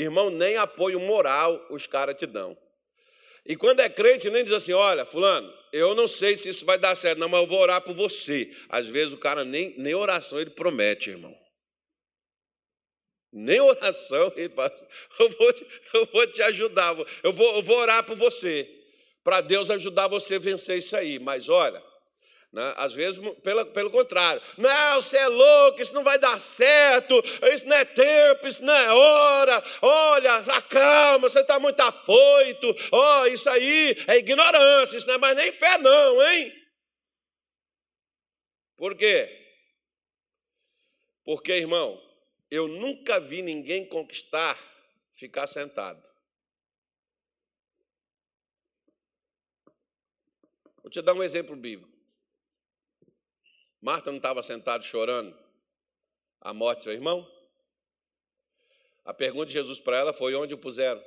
Irmão, 0.00 0.30
nem 0.30 0.56
apoio 0.56 1.00
moral 1.00 1.66
os 1.70 1.84
caras 1.84 2.14
te 2.14 2.24
dão. 2.24 2.56
E 3.44 3.56
quando 3.56 3.80
é 3.80 3.88
crente, 3.88 4.30
nem 4.30 4.44
diz 4.44 4.52
assim, 4.52 4.72
olha, 4.72 5.04
fulano, 5.04 5.52
eu 5.72 5.92
não 5.92 6.06
sei 6.06 6.36
se 6.36 6.48
isso 6.48 6.64
vai 6.64 6.78
dar 6.78 6.94
certo, 6.94 7.18
não, 7.18 7.28
mas 7.28 7.40
eu 7.40 7.48
vou 7.48 7.58
orar 7.58 7.80
por 7.82 7.94
você. 7.94 8.54
Às 8.68 8.86
vezes 8.86 9.12
o 9.12 9.18
cara 9.18 9.44
nem, 9.44 9.74
nem 9.76 9.96
oração 9.96 10.40
ele 10.40 10.50
promete, 10.50 11.10
irmão. 11.10 11.36
Nem 13.32 13.60
oração, 13.60 14.32
ele 14.36 14.52
assim, 14.56 14.86
eu 15.18 15.28
vou 15.30 15.52
te, 15.52 15.66
eu 15.94 16.06
vou 16.06 16.26
te 16.28 16.42
ajudar, 16.42 16.96
eu 17.24 17.32
vou, 17.32 17.56
eu 17.56 17.62
vou 17.62 17.78
orar 17.78 18.04
por 18.04 18.16
você, 18.16 18.68
para 19.24 19.40
Deus 19.40 19.68
ajudar 19.68 20.06
você 20.06 20.36
a 20.36 20.38
vencer 20.38 20.78
isso 20.78 20.96
aí. 20.96 21.18
Mas 21.18 21.48
olha, 21.48 21.82
né, 22.50 22.72
às 22.76 22.94
vezes, 22.94 23.20
pelo, 23.42 23.66
pelo 23.66 23.90
contrário, 23.90 24.40
não, 24.56 25.00
você 25.00 25.18
é 25.18 25.28
louco, 25.28 25.82
isso 25.82 25.92
não 25.92 26.02
vai 26.02 26.18
dar 26.18 26.38
certo, 26.38 27.22
isso 27.52 27.66
não 27.66 27.76
é 27.76 27.84
tempo, 27.84 28.46
isso 28.46 28.64
não 28.64 28.74
é 28.74 28.90
hora, 28.90 29.62
olha, 29.82 30.36
acalma, 30.36 31.28
você 31.28 31.40
está 31.40 31.60
muito 31.60 31.80
afoito, 31.80 32.74
ó, 32.90 33.22
oh, 33.22 33.26
isso 33.26 33.50
aí 33.50 33.96
é 34.06 34.16
ignorância, 34.16 34.96
isso 34.96 35.06
não 35.06 35.14
é 35.14 35.18
mais 35.18 35.36
nem 35.36 35.52
fé, 35.52 35.76
não, 35.78 36.22
hein? 36.22 36.52
Por 38.76 38.96
quê? 38.96 39.34
Porque, 41.24 41.52
irmão, 41.52 42.00
eu 42.50 42.66
nunca 42.66 43.20
vi 43.20 43.42
ninguém 43.42 43.86
conquistar 43.86 44.58
ficar 45.12 45.46
sentado. 45.46 46.08
Vou 50.82 50.90
te 50.90 51.02
dar 51.02 51.12
um 51.12 51.22
exemplo 51.22 51.54
bíblico. 51.54 51.87
Marta 53.80 54.10
não 54.10 54.18
estava 54.18 54.42
sentada 54.42 54.82
chorando 54.82 55.36
a 56.40 56.52
morte 56.52 56.82
seu 56.82 56.92
irmão? 56.92 57.26
A 59.04 59.14
pergunta 59.14 59.46
de 59.46 59.52
Jesus 59.52 59.80
para 59.80 59.98
ela 59.98 60.12
foi: 60.12 60.34
onde 60.34 60.54
o 60.54 60.58
puseram? 60.58 61.02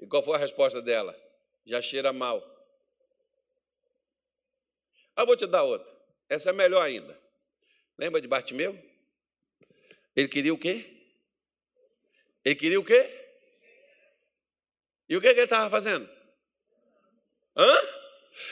E 0.00 0.06
qual 0.06 0.22
foi 0.22 0.34
a 0.36 0.38
resposta 0.38 0.80
dela? 0.80 1.14
Já 1.64 1.80
cheira 1.80 2.12
mal. 2.12 2.42
Ah, 5.14 5.24
vou 5.24 5.36
te 5.36 5.46
dar 5.46 5.62
outra. 5.62 5.94
Essa 6.28 6.50
é 6.50 6.52
melhor 6.52 6.82
ainda. 6.82 7.18
Lembra 7.98 8.20
de 8.20 8.28
Bartimeu? 8.28 8.78
Ele 10.14 10.28
queria 10.28 10.52
o 10.52 10.58
quê? 10.58 10.92
Ele 12.44 12.54
queria 12.54 12.78
o 12.78 12.84
quê? 12.84 13.24
E 15.08 15.16
o 15.16 15.20
que, 15.20 15.32
que 15.32 15.40
ele 15.40 15.44
estava 15.44 15.70
fazendo? 15.70 16.08
Hã? 17.56 17.74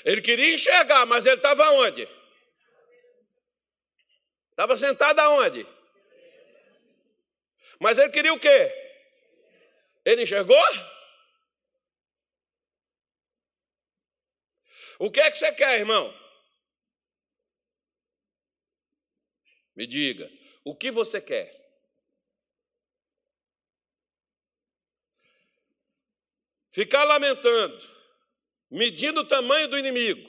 Ele 0.05 0.21
queria 0.23 0.55
enxergar, 0.55 1.05
mas 1.07 1.27
ele 1.27 1.37
estava 1.37 1.71
onde? 1.73 2.09
Estava 4.55 4.77
sentado 4.77 5.19
aonde? 5.19 5.67
Mas 7.81 7.99
ele 7.99 8.13
queria 8.13 8.33
o 8.33 8.39
quê? 8.39 8.73
Ele 10.05 10.23
enxergou? 10.23 10.57
O 15.01 15.11
que 15.11 15.19
é 15.19 15.29
que 15.29 15.37
você 15.37 15.53
quer, 15.53 15.81
irmão? 15.81 16.15
Me 19.75 19.89
diga. 19.89 20.31
O 20.65 20.77
que 20.77 20.93
você 20.93 21.21
quer? 21.21 21.53
Ficar 26.71 27.03
lamentando, 27.03 27.79
medindo 28.71 29.23
o 29.23 29.29
tamanho 29.29 29.69
do 29.69 29.77
inimigo, 29.77 30.29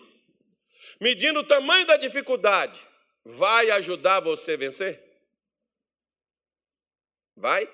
medindo 1.00 1.42
o 1.42 1.48
tamanho 1.48 1.86
da 1.86 1.98
dificuldade, 1.98 2.80
vai 3.26 3.72
ajudar 3.72 4.20
você 4.20 4.54
a 4.54 4.58
vencer? 4.58 5.04
Vai? 7.36 7.68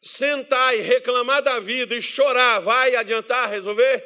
Sentar 0.00 0.76
e 0.76 0.80
reclamar 0.80 1.42
da 1.42 1.60
vida 1.60 1.94
e 1.94 2.00
chorar 2.00 2.60
vai 2.60 2.96
adiantar 2.96 3.50
resolver? 3.50 4.02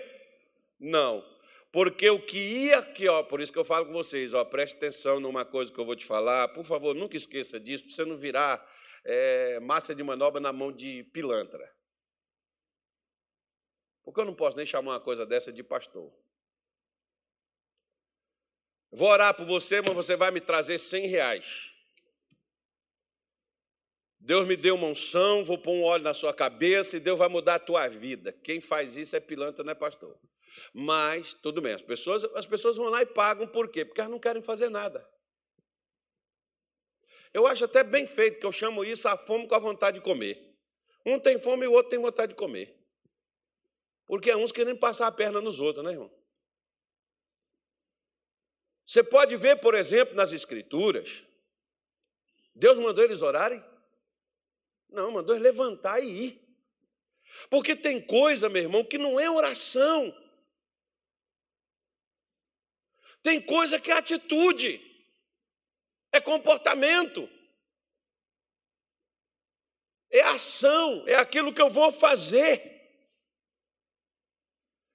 Não. 0.78 1.24
Porque 1.70 2.10
o 2.10 2.20
que 2.20 2.38
ia 2.38 2.78
aqui, 2.78 3.08
ó, 3.08 3.22
por 3.22 3.40
isso 3.40 3.52
que 3.52 3.58
eu 3.58 3.64
falo 3.64 3.86
com 3.86 3.92
vocês, 3.92 4.34
ó, 4.34 4.44
preste 4.44 4.76
atenção 4.76 5.20
numa 5.20 5.44
coisa 5.44 5.72
que 5.72 5.78
eu 5.78 5.86
vou 5.86 5.96
te 5.96 6.04
falar, 6.04 6.48
por 6.48 6.66
favor, 6.66 6.94
nunca 6.94 7.16
esqueça 7.16 7.58
disso, 7.58 7.84
para 7.84 7.94
você 7.94 8.04
não 8.04 8.16
virar 8.16 8.62
é, 9.04 9.58
massa 9.60 9.94
de 9.94 10.02
manobra 10.02 10.38
na 10.38 10.52
mão 10.52 10.70
de 10.70 11.04
pilantra. 11.04 11.66
Porque 14.02 14.20
eu 14.20 14.24
não 14.24 14.34
posso 14.34 14.56
nem 14.56 14.66
chamar 14.66 14.92
uma 14.92 15.00
coisa 15.00 15.24
dessa 15.24 15.50
de 15.50 15.62
pastor. 15.62 16.12
Vou 18.93 19.09
orar 19.09 19.34
por 19.34 19.47
você, 19.47 19.80
mas 19.80 19.95
você 19.95 20.16
vai 20.16 20.30
me 20.30 20.40
trazer 20.40 20.78
100 20.78 21.07
reais. 21.07 21.72
Deus 24.20 24.47
me 24.47 24.57
deu 24.57 24.76
uma 24.76 24.86
unção, 24.86 25.43
vou 25.43 25.59
pôr 25.59 25.72
um 25.72 25.82
óleo 25.82 26.05
na 26.05 26.14
sua 26.14 26.32
cabeça 26.32 26.97
e 26.97 27.01
Deus 27.01 27.18
vai 27.18 27.28
mudar 27.28 27.57
a 27.57 27.59
tua 27.59 27.88
vida. 27.88 28.32
Quem 28.45 28.61
faz 28.61 28.95
isso 28.95 29.16
é 29.16 29.20
pilantra, 29.20 29.64
não 29.64 29.72
é 29.72 29.74
pastor. 29.74 30.16
Mas, 30.72 31.34
tudo 31.34 31.61
bem, 31.61 31.72
as 31.72 31.82
pessoas, 31.82 32.22
as 32.36 32.47
pessoas 32.47 32.76
vão 32.76 32.88
lá 32.88 33.03
e 33.03 33.07
pagam, 33.07 33.49
por 33.49 33.68
quê? 33.68 33.84
Porque 33.84 34.01
elas 34.01 34.12
não 34.12 34.20
querem 34.20 34.43
fazer 34.43 34.68
nada. 34.68 35.05
Eu 37.32 37.47
acho 37.47 37.64
até 37.64 37.82
bem 37.82 38.07
feito, 38.07 38.38
que 38.38 38.47
eu 38.47 38.53
chamo 38.53 38.84
isso 38.84 39.09
a 39.09 39.16
fome 39.16 39.49
com 39.49 39.55
a 39.55 39.59
vontade 39.59 39.99
de 39.99 40.05
comer. 40.05 40.55
Um 41.05 41.18
tem 41.18 41.40
fome 41.40 41.64
e 41.64 41.68
o 41.68 41.72
outro 41.72 41.90
tem 41.90 41.99
vontade 41.99 42.32
de 42.32 42.38
comer. 42.38 42.78
Porque 44.07 44.30
é 44.30 44.36
uns 44.36 44.53
querendo 44.53 44.78
passar 44.78 45.07
a 45.07 45.12
perna 45.12 45.40
nos 45.40 45.59
outros, 45.59 45.84
né, 45.84 45.93
irmão? 45.93 46.21
Você 48.93 49.03
pode 49.03 49.34
ver, 49.36 49.59
por 49.59 49.74
exemplo, 49.74 50.14
nas 50.14 50.32
Escrituras, 50.32 51.24
Deus 52.55 52.76
mandou 52.76 53.03
eles 53.03 53.22
orarem? 53.22 53.64
Não, 54.90 55.11
mandou 55.11 55.34
eles 55.34 55.43
levantar 55.43 55.99
e 56.01 56.26
ir. 56.26 56.59
Porque 57.49 57.74
tem 57.74 58.07
coisa, 58.07 58.51
meu 58.51 58.64
irmão, 58.64 58.84
que 58.84 58.99
não 58.99 59.18
é 59.18 59.30
oração. 59.30 60.14
Tem 63.22 63.40
coisa 63.40 63.80
que 63.80 63.90
é 63.90 63.95
atitude, 63.95 64.78
é 66.12 66.20
comportamento, 66.20 67.26
é 70.11 70.20
ação, 70.20 71.03
é 71.09 71.14
aquilo 71.14 71.55
que 71.55 71.62
eu 71.62 71.70
vou 71.70 71.90
fazer. 71.90 72.71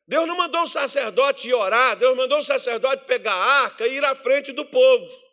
Deus 0.08 0.26
não 0.26 0.38
mandou 0.38 0.62
o 0.62 0.68
sacerdote 0.68 1.50
ir 1.50 1.54
orar, 1.54 1.98
Deus 1.98 2.16
mandou 2.16 2.40
o 2.40 2.44
sacerdote 2.44 3.06
pegar 3.06 3.34
a 3.34 3.64
arca 3.64 3.86
e 3.86 3.96
ir 3.96 4.06
à 4.06 4.16
frente 4.16 4.54
do 4.54 4.66
povo. 4.66 5.28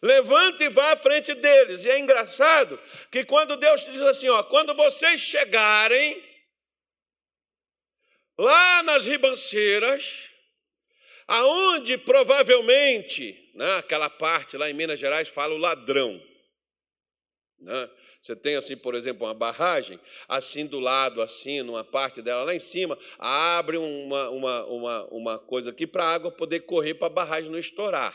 Levanta 0.00 0.64
e 0.64 0.68
vá 0.68 0.92
à 0.92 0.96
frente 0.96 1.34
deles. 1.34 1.84
E 1.84 1.90
é 1.90 1.98
engraçado 1.98 2.80
que 3.10 3.24
quando 3.24 3.56
Deus 3.56 3.84
diz 3.84 4.00
assim: 4.00 4.28
ó, 4.28 4.42
quando 4.44 4.72
vocês 4.74 5.20
chegarem 5.20 6.22
lá 8.38 8.82
nas 8.84 9.04
ribanceiras, 9.04 10.30
aonde 11.26 11.98
provavelmente, 11.98 13.50
né, 13.54 13.76
aquela 13.76 14.08
parte 14.08 14.56
lá 14.56 14.70
em 14.70 14.74
Minas 14.74 14.98
Gerais 14.98 15.28
fala 15.28 15.54
o 15.54 15.58
ladrão. 15.58 16.22
Né? 17.58 17.90
Você 18.20 18.36
tem 18.36 18.54
assim, 18.54 18.76
por 18.76 18.94
exemplo, 18.94 19.26
uma 19.26 19.32
barragem, 19.32 19.98
assim 20.28 20.66
do 20.66 20.78
lado, 20.78 21.22
assim, 21.22 21.62
numa 21.62 21.82
parte 21.82 22.20
dela 22.20 22.44
lá 22.44 22.54
em 22.54 22.58
cima, 22.58 22.98
abre 23.18 23.78
uma, 23.78 24.28
uma, 24.28 24.64
uma, 24.66 25.04
uma 25.06 25.38
coisa 25.38 25.70
aqui 25.70 25.86
para 25.86 26.04
a 26.04 26.12
água 26.12 26.30
poder 26.30 26.60
correr 26.60 26.94
para 26.94 27.06
a 27.06 27.10
barragem 27.10 27.50
não 27.50 27.58
estourar. 27.58 28.14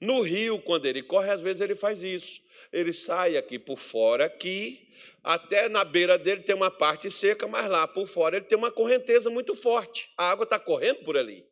No 0.00 0.22
rio, 0.22 0.58
quando 0.60 0.86
ele 0.86 1.02
corre, 1.02 1.30
às 1.30 1.42
vezes 1.42 1.60
ele 1.60 1.74
faz 1.74 2.02
isso. 2.02 2.40
Ele 2.72 2.92
sai 2.92 3.36
aqui 3.36 3.58
por 3.58 3.78
fora, 3.78 4.24
aqui, 4.24 4.88
até 5.22 5.68
na 5.68 5.84
beira 5.84 6.16
dele 6.16 6.42
tem 6.42 6.56
uma 6.56 6.70
parte 6.70 7.10
seca, 7.10 7.46
mas 7.46 7.70
lá 7.70 7.86
por 7.86 8.06
fora 8.08 8.36
ele 8.36 8.46
tem 8.46 8.56
uma 8.56 8.72
correnteza 8.72 9.28
muito 9.28 9.54
forte. 9.54 10.10
A 10.16 10.30
água 10.30 10.44
está 10.44 10.58
correndo 10.58 11.04
por 11.04 11.18
ali. 11.18 11.46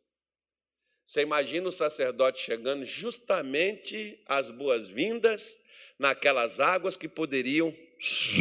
Você 1.05 1.21
imagina 1.21 1.67
o 1.69 1.71
sacerdote 1.71 2.41
chegando 2.41 2.83
justamente 2.85 4.19
às 4.25 4.49
boas-vindas 4.49 5.60
naquelas 6.01 6.59
águas 6.59 6.97
que 6.97 7.07
poderiam 7.07 7.71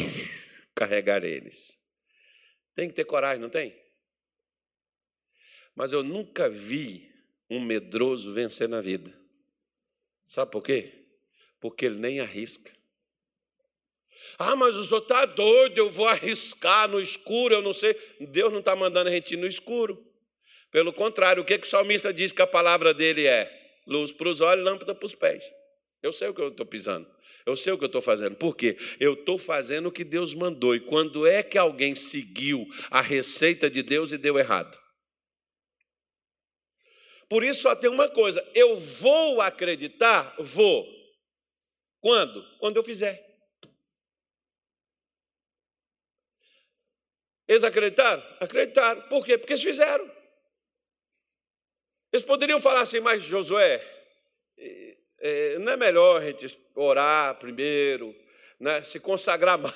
carregar 0.74 1.22
eles. 1.22 1.78
Tem 2.74 2.88
que 2.88 2.94
ter 2.94 3.04
coragem, 3.04 3.40
não 3.40 3.50
tem? 3.50 3.78
Mas 5.74 5.92
eu 5.92 6.02
nunca 6.02 6.48
vi 6.48 7.12
um 7.50 7.61
medroso 7.61 8.32
vencer 8.32 8.66
na 8.66 8.80
vida. 8.80 9.14
Sabe 10.24 10.50
por 10.50 10.62
quê? 10.62 11.06
Porque 11.61 11.84
ele 11.84 11.98
nem 11.98 12.18
arrisca. 12.20 12.70
Ah, 14.38 14.56
mas 14.56 14.76
o 14.76 14.84
senhor 14.84 15.02
está 15.02 15.26
doido, 15.26 15.76
eu 15.76 15.90
vou 15.90 16.08
arriscar 16.08 16.88
no 16.88 16.98
escuro, 16.98 17.54
eu 17.54 17.62
não 17.62 17.74
sei. 17.74 17.94
Deus 18.20 18.50
não 18.50 18.61
está 18.61 18.74
mandando 18.74 19.11
a 19.11 19.12
gente 19.12 19.34
ir 19.34 19.36
no 19.36 19.46
escuro. 19.46 20.02
Pelo 20.70 20.94
contrário, 20.94 21.42
o 21.42 21.44
que, 21.44 21.58
que 21.58 21.66
o 21.66 21.70
salmista 21.70 22.12
diz 22.12 22.32
que 22.32 22.40
a 22.40 22.46
palavra 22.46 22.94
dele 22.94 23.26
é? 23.26 23.50
Luz 23.86 24.12
para 24.12 24.28
os 24.28 24.40
olhos, 24.40 24.64
lâmpada 24.64 24.94
para 24.94 25.06
os 25.06 25.14
pés. 25.14 25.44
Eu 26.02 26.12
sei 26.12 26.28
o 26.28 26.34
que 26.34 26.40
eu 26.40 26.48
estou 26.48 26.64
pisando. 26.64 27.06
Eu 27.47 27.57
sei 27.57 27.72
o 27.72 27.78
que 27.78 27.84
eu 27.84 27.86
estou 27.86 28.03
fazendo. 28.03 28.36
Por 28.36 28.57
quê? 28.57 28.76
Eu 28.99 29.14
estou 29.14 29.38
fazendo 29.38 29.88
o 29.88 29.93
que 29.93 30.05
Deus 30.05 30.34
mandou. 30.34 30.74
E 30.74 30.80
quando 30.80 31.26
é 31.26 31.43
que 31.43 31.59
alguém 31.59 31.95
seguiu 31.95 32.66
a 32.91 33.01
receita 33.01 33.70
de 33.70 33.82
Deus 33.82 34.12
e 34.12 34.18
deu 34.18 34.38
errado? 34.38 34.78
Por 37.28 37.45
isso 37.45 37.62
só 37.62 37.76
tem 37.76 37.88
uma 37.88 38.09
coisa: 38.09 38.47
eu 38.55 38.76
vou 38.76 39.41
acreditar? 39.41 40.34
Vou. 40.38 40.86
Quando? 42.01 42.43
Quando 42.59 42.76
eu 42.76 42.84
fizer. 42.84 43.30
Eles 47.47 47.64
acreditaram? 47.64 48.22
Acreditaram. 48.41 49.03
Por 49.09 49.24
quê? 49.24 49.36
Porque 49.36 49.55
eles 49.55 49.62
fizeram. 49.62 50.09
Eles 52.12 52.24
poderiam 52.24 52.61
falar 52.61 52.80
assim, 52.80 53.01
mas 53.01 53.22
Josué, 53.22 53.80
é, 55.20 55.58
não 55.58 55.72
é 55.72 55.76
melhor 55.76 56.20
a 56.20 56.24
gente 56.24 56.58
orar 56.74 57.38
primeiro, 57.38 58.14
né, 58.58 58.82
se 58.82 58.98
consagrar 59.00 59.58
mais? 59.58 59.74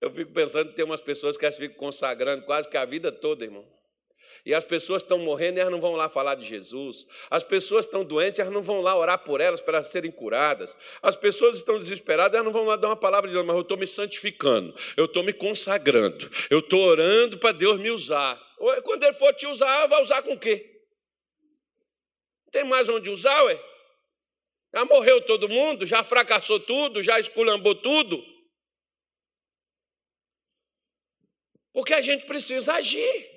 Eu 0.00 0.10
fico 0.10 0.32
pensando 0.32 0.70
que 0.70 0.74
tem 0.74 0.84
umas 0.84 1.00
pessoas 1.00 1.36
que 1.36 1.48
ficam 1.52 1.76
consagrando 1.76 2.42
quase 2.42 2.68
que 2.68 2.76
a 2.76 2.84
vida 2.84 3.12
toda, 3.12 3.44
irmão. 3.44 3.64
E 4.44 4.52
as 4.52 4.64
pessoas 4.64 5.02
estão 5.02 5.18
morrendo 5.18 5.58
e 5.58 5.60
elas 5.60 5.70
não 5.70 5.80
vão 5.80 5.94
lá 5.94 6.08
falar 6.08 6.34
de 6.34 6.44
Jesus. 6.44 7.06
As 7.30 7.44
pessoas 7.44 7.84
estão 7.84 8.04
doentes, 8.04 8.40
elas 8.40 8.52
não 8.52 8.62
vão 8.62 8.80
lá 8.80 8.96
orar 8.96 9.18
por 9.18 9.40
elas 9.40 9.60
para 9.60 9.78
elas 9.78 9.86
serem 9.86 10.10
curadas. 10.10 10.76
As 11.00 11.14
pessoas 11.14 11.56
estão 11.56 11.78
desesperadas, 11.78 12.34
elas 12.34 12.46
não 12.46 12.52
vão 12.52 12.64
lá 12.64 12.74
dar 12.74 12.88
uma 12.88 12.96
palavra 12.96 13.28
de 13.28 13.34
Deus, 13.34 13.46
mas 13.46 13.54
eu 13.54 13.62
estou 13.62 13.76
me 13.76 13.86
santificando, 13.86 14.74
eu 14.96 15.04
estou 15.04 15.22
me 15.22 15.32
consagrando, 15.32 16.28
eu 16.50 16.58
estou 16.58 16.80
orando 16.80 17.38
para 17.38 17.52
Deus 17.52 17.80
me 17.80 17.90
usar. 17.90 18.40
Quando 18.82 19.04
Ele 19.04 19.12
for 19.12 19.32
te 19.34 19.46
usar, 19.46 19.86
vai 19.86 20.02
usar 20.02 20.22
com 20.22 20.32
o 20.32 20.38
quê? 20.38 20.71
Tem 22.52 22.62
mais 22.62 22.88
onde 22.88 23.10
usar, 23.10 23.42
ué? 23.44 23.60
Já 24.74 24.84
morreu 24.84 25.20
todo 25.24 25.48
mundo, 25.48 25.84
já 25.84 26.04
fracassou 26.04 26.60
tudo, 26.60 27.02
já 27.02 27.18
esculambou 27.18 27.74
tudo. 27.74 28.24
Porque 31.72 31.94
a 31.94 32.02
gente 32.02 32.26
precisa 32.26 32.74
agir. 32.74 33.32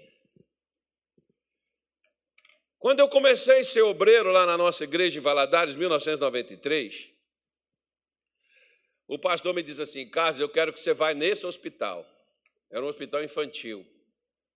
Quando 2.78 3.00
eu 3.00 3.10
comecei 3.10 3.60
a 3.60 3.64
ser 3.64 3.82
obreiro 3.82 4.32
lá 4.32 4.46
na 4.46 4.58
nossa 4.58 4.84
igreja 4.84 5.18
em 5.18 5.22
Valadares, 5.22 5.74
em 5.74 5.80
1993, 5.80 7.10
o 9.08 9.18
pastor 9.18 9.54
me 9.54 9.64
diz 9.64 9.80
assim: 9.80 10.08
Carlos, 10.08 10.40
eu 10.40 10.50
quero 10.50 10.74
que 10.74 10.80
você 10.80 10.94
vá 10.94 11.14
nesse 11.14 11.46
hospital. 11.46 12.06
Era 12.70 12.84
um 12.84 12.90
hospital 12.90 13.24
infantil. 13.24 13.86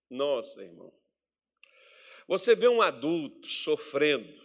Nossa, 0.09 0.61
irmão. 0.61 0.93
Você 2.27 2.55
vê 2.55 2.67
um 2.67 2.81
adulto 2.81 3.47
sofrendo, 3.47 4.39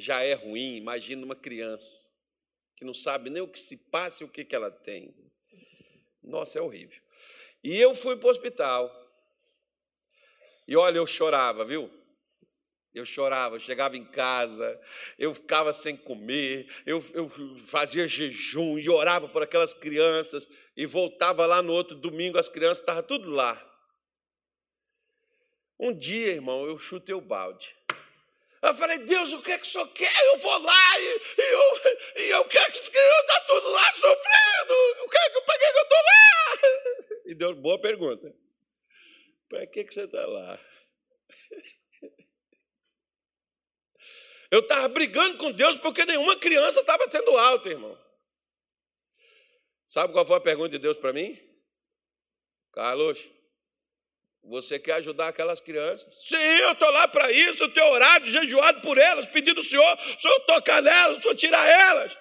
já 0.00 0.22
é 0.22 0.34
ruim, 0.34 0.76
imagina 0.76 1.24
uma 1.24 1.36
criança 1.36 2.10
que 2.76 2.84
não 2.84 2.94
sabe 2.94 3.28
nem 3.28 3.42
o 3.42 3.48
que 3.48 3.58
se 3.58 3.76
passa 3.90 4.24
e 4.24 4.26
o 4.26 4.30
que, 4.30 4.42
que 4.42 4.56
ela 4.56 4.70
tem. 4.70 5.14
Nossa, 6.22 6.58
é 6.58 6.62
horrível. 6.62 7.00
E 7.62 7.76
eu 7.76 7.94
fui 7.94 8.16
para 8.16 8.26
o 8.26 8.30
hospital. 8.30 8.90
E 10.66 10.74
olha, 10.74 10.96
eu 10.96 11.06
chorava, 11.06 11.62
viu? 11.64 11.90
Eu 12.94 13.04
chorava, 13.04 13.56
eu 13.56 13.60
chegava 13.60 13.96
em 13.96 14.04
casa, 14.04 14.80
eu 15.18 15.32
ficava 15.32 15.72
sem 15.72 15.96
comer, 15.96 16.68
eu, 16.84 17.04
eu 17.12 17.28
fazia 17.58 18.06
jejum 18.06 18.78
e 18.78 18.88
orava 18.88 19.28
por 19.28 19.42
aquelas 19.42 19.72
crianças, 19.72 20.48
e 20.76 20.86
voltava 20.86 21.46
lá 21.46 21.62
no 21.62 21.72
outro 21.72 21.96
domingo, 21.96 22.38
as 22.38 22.48
crianças 22.48 22.78
estavam 22.78 23.02
tudo 23.02 23.30
lá. 23.30 23.64
Um 25.78 25.94
dia, 25.94 26.28
irmão, 26.28 26.66
eu 26.66 26.78
chutei 26.78 27.14
o 27.14 27.20
balde. 27.20 27.76
Eu 28.62 28.74
falei, 28.74 28.98
Deus, 28.98 29.32
o 29.32 29.42
que 29.42 29.52
é 29.52 29.58
que 29.58 29.66
o 29.66 29.68
senhor 29.68 29.88
quer? 29.88 30.26
Eu 30.26 30.38
vou 30.38 30.58
lá 30.58 31.00
e, 31.00 31.20
e 31.38 31.42
eu, 31.42 32.22
e 32.24 32.30
eu 32.30 32.44
quero 32.46 32.72
que 32.72 32.78
estão 32.78 33.46
tudo 33.46 33.70
lá 33.70 33.92
sofrendo. 33.94 34.74
O 35.04 35.08
que 35.08 35.16
é 35.16 35.30
que, 35.30 35.40
para 35.40 35.58
que 35.58 35.64
eu 35.64 35.82
estou 35.82 35.98
lá? 35.98 37.20
E 37.26 37.34
Deus, 37.34 37.56
boa 37.58 37.80
pergunta. 37.80 38.34
Para 39.48 39.66
que, 39.66 39.84
que 39.84 39.94
você 39.94 40.04
está 40.04 40.26
lá? 40.26 40.60
Eu 44.50 44.60
estava 44.60 44.88
brigando 44.88 45.38
com 45.38 45.52
Deus 45.52 45.76
porque 45.76 46.04
nenhuma 46.04 46.36
criança 46.36 46.80
estava 46.80 47.08
tendo 47.08 47.36
alta, 47.36 47.68
irmão. 47.68 47.98
Sabe 49.86 50.12
qual 50.12 50.26
foi 50.26 50.36
a 50.36 50.40
pergunta 50.40 50.70
de 50.70 50.78
Deus 50.78 50.96
para 50.96 51.12
mim? 51.12 51.38
Carlos, 52.72 53.28
você 54.42 54.78
quer 54.78 54.94
ajudar 54.94 55.28
aquelas 55.28 55.60
crianças? 55.60 56.26
Sim, 56.26 56.36
eu 56.36 56.72
estou 56.72 56.90
lá 56.90 57.06
para 57.06 57.30
isso, 57.30 57.64
eu 57.64 57.72
tenho 57.72 57.92
orado, 57.92 58.26
jejuado 58.26 58.80
por 58.80 58.98
elas, 58.98 59.26
pedindo 59.26 59.58
ao 59.58 59.64
Senhor, 59.64 59.98
o 59.98 60.20
Senhor 60.20 60.40
tocar 60.46 60.82
nelas, 60.82 61.18
o 61.18 61.22
Senhor 61.22 61.34
tirar 61.34 61.66
elas. 61.66 62.16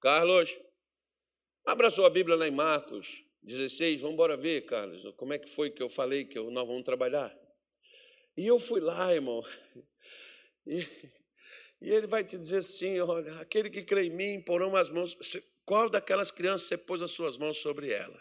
Carlos, 0.00 0.56
abra 1.66 1.90
sua 1.90 2.10
Bíblia 2.10 2.36
lá 2.36 2.46
em 2.46 2.50
Marcos 2.50 3.24
16, 3.42 4.00
vamos 4.00 4.14
embora 4.14 4.36
ver, 4.36 4.66
Carlos, 4.66 5.02
como 5.16 5.32
é 5.32 5.38
que 5.38 5.48
foi 5.48 5.70
que 5.70 5.82
eu 5.82 5.88
falei 5.88 6.24
que 6.24 6.38
nós 6.38 6.66
vamos 6.66 6.84
trabalhar. 6.84 7.34
E 8.36 8.46
eu 8.46 8.58
fui 8.58 8.80
lá, 8.80 9.14
irmão, 9.14 9.42
e, 10.66 10.80
e 11.80 11.90
ele 11.90 12.06
vai 12.06 12.24
te 12.24 12.36
dizer 12.36 12.58
assim: 12.58 12.98
olha, 13.00 13.40
aquele 13.40 13.70
que 13.70 13.82
crê 13.82 14.04
em 14.04 14.10
mim 14.10 14.42
porão 14.42 14.74
as 14.74 14.88
mãos. 14.88 15.16
Qual 15.64 15.88
daquelas 15.88 16.30
crianças 16.30 16.68
você 16.68 16.78
pôs 16.78 17.00
as 17.00 17.12
suas 17.12 17.36
mãos 17.36 17.58
sobre 17.58 17.90
ela? 17.90 18.20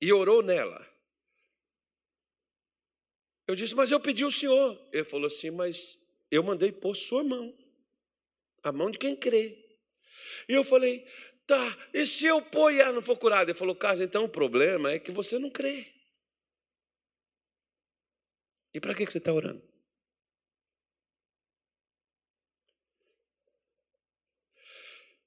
E 0.00 0.12
orou 0.12 0.42
nela. 0.42 0.86
Eu 3.46 3.54
disse, 3.54 3.74
mas 3.74 3.90
eu 3.90 4.00
pedi 4.00 4.24
ao 4.24 4.30
Senhor. 4.30 4.78
Ele 4.92 5.04
falou 5.04 5.26
assim, 5.26 5.50
mas 5.50 5.98
eu 6.30 6.42
mandei 6.42 6.72
pôr 6.72 6.94
sua 6.94 7.22
mão, 7.22 7.56
a 8.62 8.72
mão 8.72 8.90
de 8.90 8.98
quem 8.98 9.14
crê. 9.14 9.56
E 10.48 10.52
eu 10.52 10.64
falei, 10.64 11.06
tá, 11.46 11.88
e 11.94 12.04
se 12.04 12.26
eu 12.26 12.42
pôr 12.42 12.72
e 12.72 12.80
ela 12.80 12.92
não 12.92 13.02
for 13.02 13.16
curada? 13.16 13.50
Ele 13.50 13.58
falou, 13.58 13.74
Carlos, 13.74 14.00
então 14.00 14.24
o 14.24 14.28
problema 14.28 14.90
é 14.92 14.98
que 14.98 15.10
você 15.10 15.38
não 15.38 15.50
crê. 15.50 15.92
E 18.74 18.80
para 18.80 18.94
que 18.94 19.06
você 19.06 19.18
está 19.18 19.32
orando? 19.32 19.62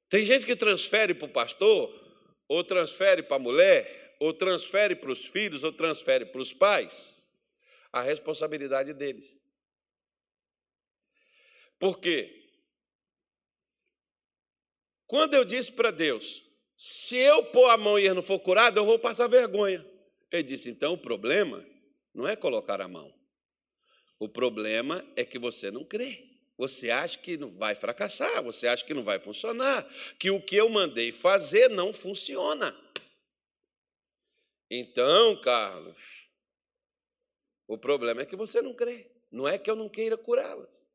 Tem 0.09 0.25
gente 0.25 0.45
que 0.45 0.55
transfere 0.55 1.13
para 1.13 1.27
o 1.27 1.31
pastor, 1.31 1.93
ou 2.47 2.63
transfere 2.63 3.23
para 3.23 3.37
a 3.37 3.39
mulher, 3.39 4.17
ou 4.19 4.33
transfere 4.33 4.95
para 4.95 5.11
os 5.11 5.25
filhos, 5.25 5.63
ou 5.63 5.71
transfere 5.71 6.25
para 6.25 6.41
os 6.41 6.51
pais, 6.51 7.18
a 7.91 8.01
responsabilidade 8.01 8.93
deles. 8.93 9.37
Por 11.77 11.99
quê? 11.99 12.35
Quando 15.07 15.33
eu 15.33 15.43
disse 15.43 15.71
para 15.71 15.91
Deus, 15.91 16.43
se 16.77 17.17
eu 17.17 17.43
pôr 17.45 17.69
a 17.69 17.77
mão 17.77 17.97
e 17.97 18.05
ele 18.05 18.13
não 18.13 18.23
for 18.23 18.39
curado, 18.39 18.79
eu 18.79 18.85
vou 18.85 18.99
passar 18.99 19.27
vergonha. 19.27 19.85
Ele 20.31 20.43
disse, 20.43 20.69
então 20.69 20.93
o 20.93 20.97
problema 20.97 21.65
não 22.13 22.27
é 22.27 22.35
colocar 22.35 22.79
a 22.81 22.87
mão. 22.87 23.13
O 24.19 24.29
problema 24.29 25.05
é 25.15 25.25
que 25.25 25.39
você 25.39 25.71
não 25.71 25.83
crê. 25.83 26.27
Você 26.57 26.91
acha 26.91 27.17
que 27.17 27.37
não 27.37 27.47
vai 27.57 27.73
fracassar, 27.73 28.43
você 28.43 28.67
acha 28.67 28.85
que 28.85 28.93
não 28.93 29.01
vai 29.01 29.17
funcionar, 29.17 29.89
que 30.19 30.29
o 30.29 30.41
que 30.41 30.57
eu 30.57 30.67
mandei 30.67 31.09
fazer 31.11 31.69
não 31.69 31.93
funciona. 31.93 32.77
Então, 34.69 35.39
Carlos, 35.41 36.28
o 37.69 37.77
problema 37.77 38.21
é 38.21 38.25
que 38.25 38.35
você 38.35 38.61
não 38.61 38.73
crê. 38.73 39.09
Não 39.31 39.47
é 39.47 39.57
que 39.57 39.69
eu 39.69 39.75
não 39.75 39.87
queira 39.87 40.17
curá-las. 40.17 40.85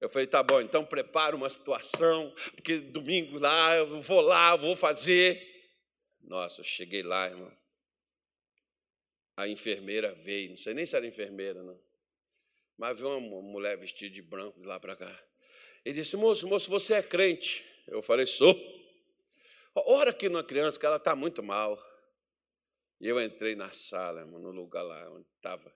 Eu 0.00 0.08
falei, 0.08 0.26
tá 0.26 0.42
bom, 0.42 0.60
então 0.60 0.84
prepara 0.84 1.34
uma 1.34 1.48
situação, 1.48 2.32
porque 2.54 2.78
domingo 2.78 3.38
lá, 3.38 3.76
eu 3.76 4.02
vou 4.02 4.20
lá, 4.20 4.54
vou 4.56 4.76
fazer. 4.76 5.72
Nossa, 6.20 6.60
eu 6.60 6.64
cheguei 6.64 7.02
lá, 7.02 7.28
irmão. 7.28 7.52
A 9.36 9.48
enfermeira 9.48 10.12
veio, 10.14 10.50
não 10.50 10.56
sei 10.56 10.74
nem 10.74 10.84
se 10.84 10.96
era 10.96 11.06
enfermeira, 11.06 11.62
não 11.62 11.78
mas 12.78 13.00
viu 13.00 13.08
uma 13.08 13.42
mulher 13.42 13.76
vestida 13.76 14.14
de 14.14 14.22
branco 14.22 14.60
de 14.60 14.66
lá 14.66 14.78
para 14.78 14.94
cá. 14.94 15.24
Ele 15.84 15.96
disse: 15.96 16.16
Moço, 16.16 16.46
moço, 16.46 16.70
você 16.70 16.94
é 16.94 17.02
crente? 17.02 17.64
Eu 17.88 18.00
falei: 18.00 18.24
Sou. 18.24 18.56
Ora 19.74 20.10
aqui 20.10 20.28
numa 20.28 20.44
criança 20.44 20.78
que 20.78 20.86
ela 20.86 20.96
está 20.96 21.16
muito 21.16 21.42
mal. 21.42 21.76
Eu 23.00 23.20
entrei 23.20 23.54
na 23.54 23.70
sala, 23.70 24.24
no 24.24 24.50
lugar 24.50 24.82
lá 24.82 25.10
onde 25.12 25.26
estava. 25.36 25.72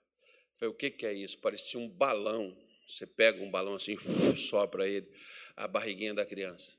Falei: 0.54 0.72
O 0.72 0.76
que, 0.76 0.90
que 0.90 1.06
é 1.06 1.12
isso? 1.12 1.38
Parecia 1.38 1.78
um 1.78 1.88
balão. 1.88 2.56
Você 2.86 3.06
pega 3.06 3.42
um 3.42 3.50
balão 3.50 3.74
assim, 3.74 3.96
sopra 4.36 4.88
ele, 4.88 5.08
a 5.56 5.68
barriguinha 5.68 6.12
da 6.12 6.26
criança. 6.26 6.78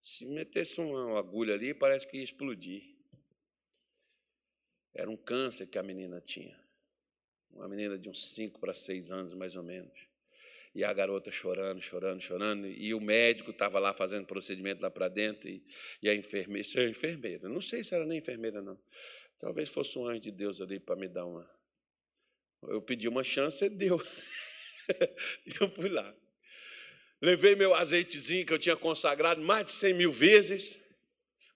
Se 0.00 0.26
metesse 0.26 0.80
uma 0.80 1.18
agulha 1.18 1.54
ali, 1.54 1.72
parece 1.72 2.06
que 2.06 2.18
ia 2.18 2.22
explodir. 2.22 2.82
Era 4.94 5.10
um 5.10 5.16
câncer 5.16 5.66
que 5.66 5.78
a 5.78 5.82
menina 5.82 6.20
tinha 6.20 6.62
uma 7.54 7.68
menina 7.68 7.98
de 7.98 8.08
uns 8.08 8.32
5 8.34 8.58
para 8.58 8.74
6 8.74 9.10
anos, 9.10 9.34
mais 9.34 9.56
ou 9.56 9.62
menos. 9.62 9.92
E 10.74 10.82
a 10.84 10.92
garota 10.92 11.30
chorando, 11.30 11.82
chorando, 11.82 12.20
chorando. 12.20 12.66
E 12.66 12.94
o 12.94 13.00
médico 13.00 13.50
estava 13.50 13.78
lá 13.78 13.92
fazendo 13.92 14.26
procedimento 14.26 14.80
lá 14.80 14.90
para 14.90 15.08
dentro. 15.08 15.48
E, 15.48 15.62
e 16.02 16.08
a 16.08 16.14
enfermeira, 16.14 16.66
se 16.66 16.80
é 16.80 16.88
enfermeira, 16.88 17.48
não 17.48 17.60
sei 17.60 17.84
se 17.84 17.94
era 17.94 18.06
nem 18.06 18.18
enfermeira, 18.18 18.62
não. 18.62 18.78
Talvez 19.42 19.68
fosse 19.68 19.98
um 19.98 20.08
anjo 20.08 20.20
de 20.20 20.30
Deus 20.30 20.62
ali 20.62 20.80
para 20.80 20.96
me 20.96 21.06
dar 21.06 21.26
uma. 21.26 21.46
Eu 22.62 22.80
pedi 22.80 23.06
uma 23.06 23.22
chance, 23.22 23.62
ele 23.62 23.74
deu. 23.74 24.00
eu 25.60 25.68
fui 25.68 25.90
lá. 25.90 26.16
Levei 27.20 27.54
meu 27.54 27.74
azeitezinho 27.74 28.46
que 28.46 28.54
eu 28.54 28.58
tinha 28.58 28.76
consagrado 28.76 29.42
mais 29.42 29.66
de 29.66 29.72
100 29.72 29.94
mil 29.94 30.10
vezes, 30.10 30.80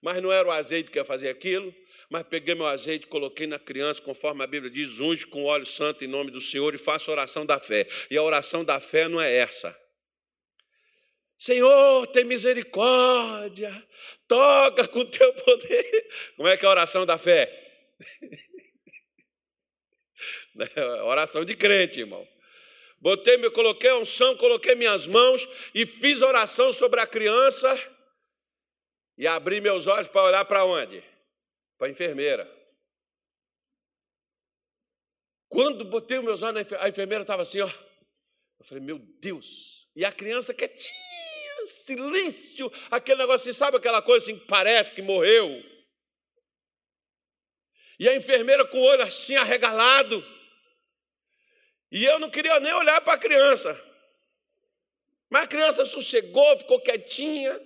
mas 0.03 0.21
não 0.21 0.31
era 0.31 0.47
o 0.47 0.51
azeite 0.51 0.91
que 0.91 0.99
ia 0.99 1.03
fazer 1.03 1.29
aquilo 1.29 1.73
mas 2.09 2.23
peguei 2.23 2.55
meu 2.55 2.65
azeite, 2.65 3.05
coloquei 3.07 3.47
na 3.47 3.59
criança, 3.59 4.01
conforme 4.01 4.43
a 4.43 4.47
Bíblia 4.47 4.71
diz, 4.71 4.99
unge 5.01 5.25
com 5.27 5.43
óleo 5.43 5.65
santo 5.65 6.05
em 6.05 6.07
nome 6.07 6.31
do 6.31 6.39
Senhor 6.39 6.73
e 6.73 6.77
faça 6.77 7.11
oração 7.11 7.45
da 7.45 7.59
fé. 7.59 7.85
E 8.09 8.15
a 8.15 8.23
oração 8.23 8.63
da 8.63 8.79
fé 8.79 9.09
não 9.09 9.19
é 9.19 9.35
essa. 9.35 9.75
Senhor, 11.37 12.07
tem 12.07 12.23
misericórdia, 12.23 13.71
toca 14.27 14.87
com 14.87 15.05
teu 15.05 15.33
poder. 15.33 16.07
Como 16.37 16.47
é 16.47 16.55
que 16.55 16.65
é 16.65 16.67
a 16.67 16.71
oração 16.71 17.05
da 17.05 17.17
fé? 17.17 17.66
Oração 21.05 21.45
de 21.45 21.55
crente, 21.55 21.99
irmão. 21.99 22.27
Botei, 22.99 23.37
me 23.37 23.49
coloquei 23.51 23.89
a 23.91 23.97
unção, 23.97 24.35
coloquei 24.37 24.75
minhas 24.75 25.05
mãos 25.07 25.47
e 25.73 25.85
fiz 25.85 26.21
oração 26.21 26.73
sobre 26.73 26.99
a 26.99 27.07
criança 27.07 27.77
e 29.17 29.27
abri 29.27 29.61
meus 29.61 29.85
olhos 29.87 30.07
para 30.07 30.23
olhar 30.23 30.45
para 30.45 30.65
onde? 30.65 31.03
para 31.77 31.87
a 31.87 31.89
enfermeira. 31.91 32.51
Quando 35.47 35.85
botei 35.85 36.19
meus 36.19 36.41
olhos, 36.41 36.73
a 36.73 36.89
enfermeira 36.89 37.21
estava 37.21 37.43
assim, 37.43 37.61
ó. 37.61 37.69
Eu 38.59 38.65
falei, 38.65 38.83
meu 38.83 38.99
Deus. 38.99 39.87
E 39.95 40.03
a 40.03 40.11
criança 40.11 40.53
quietinha, 40.53 41.65
silêncio, 41.65 42.71
aquele 42.91 43.19
negócio 43.19 43.49
assim, 43.49 43.57
sabe 43.57 43.77
aquela 43.77 44.01
coisa 44.01 44.25
assim 44.25 44.39
parece 44.45 44.91
que 44.91 45.01
morreu? 45.01 45.63
E 47.99 48.07
a 48.07 48.15
enfermeira 48.15 48.65
com 48.67 48.77
o 48.77 48.83
olho 48.83 49.03
assim 49.03 49.35
arregalado. 49.35 50.23
E 51.91 52.03
eu 52.03 52.19
não 52.19 52.29
queria 52.29 52.59
nem 52.59 52.73
olhar 52.73 53.01
para 53.01 53.13
a 53.13 53.19
criança. 53.19 53.73
Mas 55.29 55.43
a 55.43 55.47
criança 55.47 55.85
sossegou, 55.85 56.57
ficou 56.57 56.81
quietinha. 56.81 57.59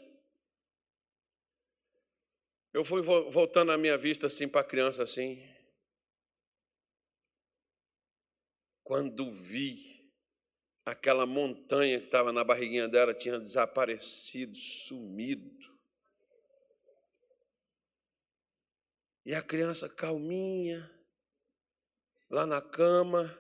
Eu 2.73 2.84
fui 2.84 3.01
voltando 3.01 3.71
a 3.71 3.77
minha 3.77 3.97
vista 3.97 4.27
assim 4.27 4.47
para 4.47 4.61
a 4.61 4.65
criança 4.65 5.03
assim. 5.03 5.45
Quando 8.84 9.29
vi 9.29 9.91
aquela 10.86 11.25
montanha 11.25 11.99
que 11.99 12.05
estava 12.05 12.32
na 12.32 12.43
barriguinha 12.43 12.88
dela 12.88 13.13
tinha 13.13 13.39
desaparecido, 13.39 14.55
sumido. 14.55 15.71
E 19.26 19.36
a 19.36 19.41
criança 19.41 19.88
calminha, 19.88 20.89
lá 22.30 22.45
na 22.45 22.61
cama, 22.61 23.38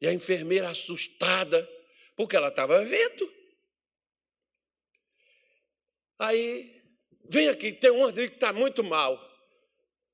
e 0.00 0.06
a 0.06 0.12
enfermeira 0.12 0.68
assustada, 0.68 1.68
porque 2.16 2.36
ela 2.36 2.48
estava 2.48 2.84
vendo. 2.84 3.32
Aí 6.18 6.78
Vem 7.28 7.48
aqui, 7.48 7.72
tem 7.72 7.90
um 7.90 8.10
que 8.10 8.20
está 8.22 8.52
muito 8.52 8.82
mal. 8.82 9.22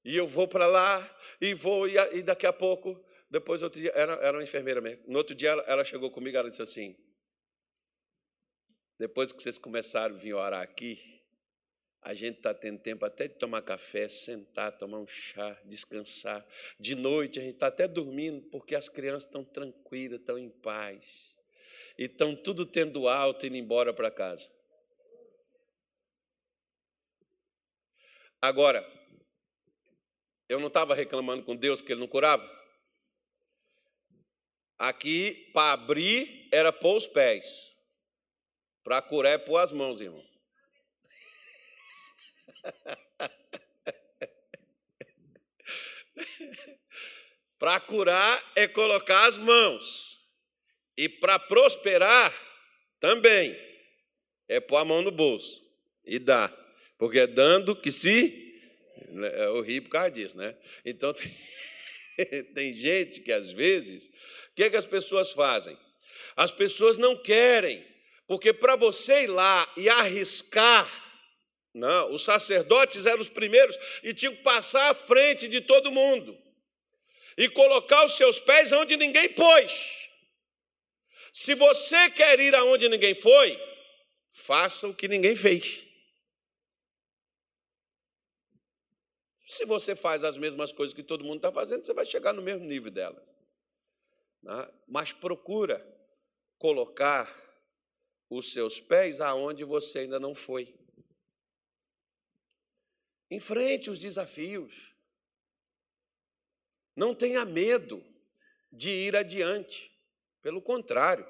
E 0.05 0.17
eu 0.17 0.27
vou 0.27 0.49
para 0.49 0.67
lá 0.67 1.19
e 1.41 1.55
vou, 1.55 1.89
e, 1.89 1.95
e, 2.13 2.23
daqui 2.23 2.45
a 2.45 2.53
pouco, 2.53 3.03
depois 3.31 3.63
outro 3.63 3.81
dia, 3.81 3.93
era, 3.95 4.15
era 4.15 4.37
uma 4.37 4.43
enfermeira 4.43 4.81
mesmo. 4.81 5.05
No 5.07 5.19
outro 5.19 5.35
dia 5.35 5.51
ela, 5.51 5.63
ela 5.63 5.85
chegou 5.85 6.11
comigo 6.11 6.37
ela 6.37 6.51
disse 6.51 6.61
assim: 6.61 6.95
depois 8.99 9.31
que 9.33 9.41
vocês 9.41 9.59
começaram 9.59 10.15
a 10.17 10.19
vir 10.19 10.35
orar 10.35 10.61
aqui, 10.61 11.14
a 12.05 12.13
gente 12.13 12.37
está 12.37 12.53
tendo 12.53 12.79
tempo 12.79 13.03
até 13.07 13.27
de 13.27 13.35
tomar 13.37 13.63
café, 13.63 14.11
sentar, 14.11 14.77
tomar 14.77 14.99
um 14.99 15.07
chá, 15.07 15.59
descansar. 15.65 16.47
De 16.79 16.95
noite 16.95 17.39
a 17.39 17.43
gente 17.43 17.55
está 17.55 17.69
até 17.69 17.89
dormindo, 17.89 18.43
porque 18.51 18.75
as 18.75 18.91
crianças 18.91 19.25
estão 19.25 19.43
tranquilas, 19.43 20.21
estão 20.21 20.39
em 20.39 20.51
paz. 20.51 21.35
E 21.97 22.05
estão 22.05 22.37
tudo 22.37 22.67
tendo 22.67 23.09
alto 23.09 23.47
indo 23.47 23.57
embora 23.57 23.95
para 23.95 24.11
casa. 24.11 24.47
Agora, 28.43 28.87
eu 30.47 30.61
não 30.61 30.69
estava 30.69 30.95
reclamando 30.95 31.43
com 31.43 31.57
Deus 31.57 31.81
que 31.81 31.91
ele 31.91 32.01
não 32.01 32.07
curava? 32.07 32.47
Aqui, 34.79 35.51
para 35.55 35.73
abrir, 35.73 36.51
era 36.53 36.71
pôr 36.71 36.99
os 36.99 37.07
pés. 37.07 37.75
Para 38.83 39.01
curar 39.01 39.33
é 39.33 39.39
pôr 39.39 39.57
as 39.57 39.73
mãos, 39.73 40.03
irmão. 40.03 40.34
Para 47.59 47.81
curar 47.81 48.53
é 48.55 48.69
colocar 48.69 49.27
as 49.27 49.39
mãos. 49.39 50.21
E 50.97 51.09
para 51.09 51.39
prosperar 51.39 52.33
também 53.01 53.59
é 54.49 54.61
pôr 54.61 54.77
a 54.77 54.85
mão 54.85 55.03
no 55.03 55.11
bolso 55.11 55.63
e 56.05 56.19
dar. 56.19 56.53
Porque 56.99 57.19
é 57.19 57.27
dando 57.27 57.75
que 57.75 57.91
se. 57.91 58.43
É 59.37 59.49
horrível 59.49 59.85
por 59.85 59.91
causa 59.91 60.11
disso, 60.11 60.37
né? 60.37 60.57
Então 60.85 61.13
tem, 61.13 61.37
tem 62.55 62.75
gente 62.75 63.21
que 63.21 63.33
às 63.33 63.53
vezes. 63.53 64.09
O 64.51 64.55
que, 64.55 64.65
é 64.65 64.71
que 64.71 64.77
as 64.77 64.87
pessoas 64.87 65.33
fazem? 65.33 65.77
As 66.37 66.51
pessoas 66.51 66.97
não 66.97 67.17
querem, 67.17 67.85
porque 68.27 68.53
para 68.53 68.77
você 68.77 69.25
ir 69.25 69.29
lá 69.29 69.73
e 69.77 69.89
arriscar, 69.89 70.89
não, 71.75 72.13
os 72.13 72.23
sacerdotes 72.23 73.05
eram 73.05 73.21
os 73.21 73.29
primeiros 73.29 73.77
e 74.05 74.15
tinham 74.15 74.35
que 74.35 74.43
passar 74.43 74.91
à 74.91 74.95
frente 74.95 75.49
de 75.49 75.61
todo 75.61 75.91
mundo 75.91 76.41
e 77.37 77.49
colocar 77.49 78.05
os 78.05 78.17
seus 78.17 78.39
pés 78.39 78.71
onde 78.71 78.97
ninguém 78.97 79.29
pôs. 79.35 80.09
Se 81.33 81.53
você 81.57 82.09
quer 82.11 82.39
ir 82.39 82.55
aonde 82.55 82.89
ninguém 82.89 83.13
foi, 83.13 83.61
faça 84.31 84.87
o 84.87 84.95
que 84.95 85.09
ninguém 85.09 85.35
fez. 85.35 85.85
Se 89.45 89.65
você 89.65 89.97
faz 89.97 90.23
as 90.23 90.39
mesmas 90.39 90.73
coisas 90.73 90.95
que 90.95 91.03
todo 91.03 91.25
mundo 91.25 91.37
está 91.37 91.51
fazendo, 91.51 91.85
você 91.85 91.93
vai 91.93 92.07
chegar 92.07 92.33
no 92.33 92.41
mesmo 92.41 92.65
nível 92.65 92.91
delas. 92.91 93.35
Né? 94.41 94.73
Mas 94.87 95.13
procura 95.13 95.85
colocar 96.57 97.29
os 98.31 98.53
seus 98.53 98.79
pés 98.79 99.21
aonde 99.21 99.65
você 99.65 100.01
ainda 100.01 100.21
não 100.21 100.37
foi. 100.37 100.73
Enfrente 103.35 103.91
os 103.91 103.99
desafios. 103.99 104.95
Não 106.95 107.15
tenha 107.15 107.45
medo 107.45 108.05
de 108.71 108.91
ir 108.91 109.17
adiante. 109.17 109.93
Pelo 110.41 110.63
contrário, 110.63 111.27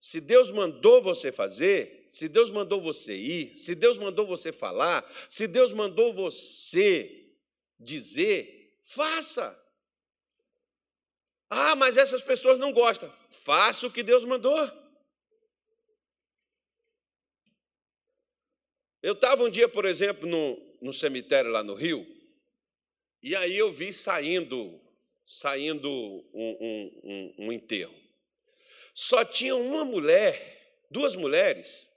se 0.00 0.20
Deus 0.20 0.50
mandou 0.50 1.00
você 1.00 1.30
fazer, 1.30 2.06
se 2.08 2.28
Deus 2.28 2.50
mandou 2.50 2.80
você 2.80 3.16
ir, 3.16 3.54
se 3.54 3.74
Deus 3.74 3.98
mandou 3.98 4.26
você 4.26 4.50
falar, 4.50 5.08
se 5.28 5.46
Deus 5.46 5.72
mandou 5.72 6.12
você 6.12 7.30
dizer, 7.78 8.76
faça. 8.82 9.56
Ah, 11.48 11.76
mas 11.76 11.96
essas 11.96 12.20
pessoas 12.20 12.58
não 12.58 12.72
gostam. 12.72 13.12
Faça 13.30 13.86
o 13.86 13.92
que 13.92 14.02
Deus 14.02 14.24
mandou. 14.24 14.58
Eu 19.02 19.12
estava 19.12 19.44
um 19.44 19.50
dia, 19.50 19.68
por 19.68 19.84
exemplo, 19.84 20.28
no, 20.28 20.76
no 20.80 20.92
cemitério 20.92 21.50
lá 21.50 21.62
no 21.62 21.74
Rio, 21.74 22.06
e 23.22 23.34
aí 23.34 23.56
eu 23.56 23.70
vi 23.70 23.92
saindo 23.92 24.80
saindo 25.28 25.90
um, 26.32 26.56
um, 26.58 27.00
um, 27.04 27.34
um 27.46 27.52
enterro. 27.52 27.94
Só 28.94 29.22
tinha 29.26 29.54
uma 29.54 29.84
mulher, 29.84 30.86
duas 30.90 31.14
mulheres 31.14 31.92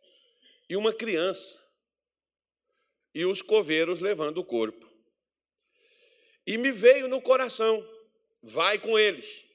e 0.70 0.76
uma 0.76 0.94
criança, 0.94 1.58
e 3.16 3.26
os 3.26 3.42
coveiros 3.42 4.02
levando 4.02 4.40
o 4.40 4.46
corpo. 4.46 4.86
E 6.46 6.58
me 6.58 6.74
veio 6.74 7.08
no 7.08 7.22
coração, 7.22 7.82
vai 8.44 8.78
com 8.78 9.00
eles. 9.00 9.46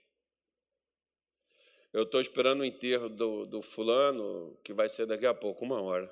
Eu 1.93 2.05
estou 2.05 2.21
esperando 2.21 2.61
o 2.61 2.65
enterro 2.65 3.11
do, 3.11 3.45
do 3.45 3.61
fulano, 3.63 4.59
que 4.65 4.73
vai 4.73 4.89
ser 4.89 5.05
daqui 5.05 5.27
a 5.27 5.35
pouco, 5.35 5.65
uma 5.65 5.83
hora. 5.83 6.11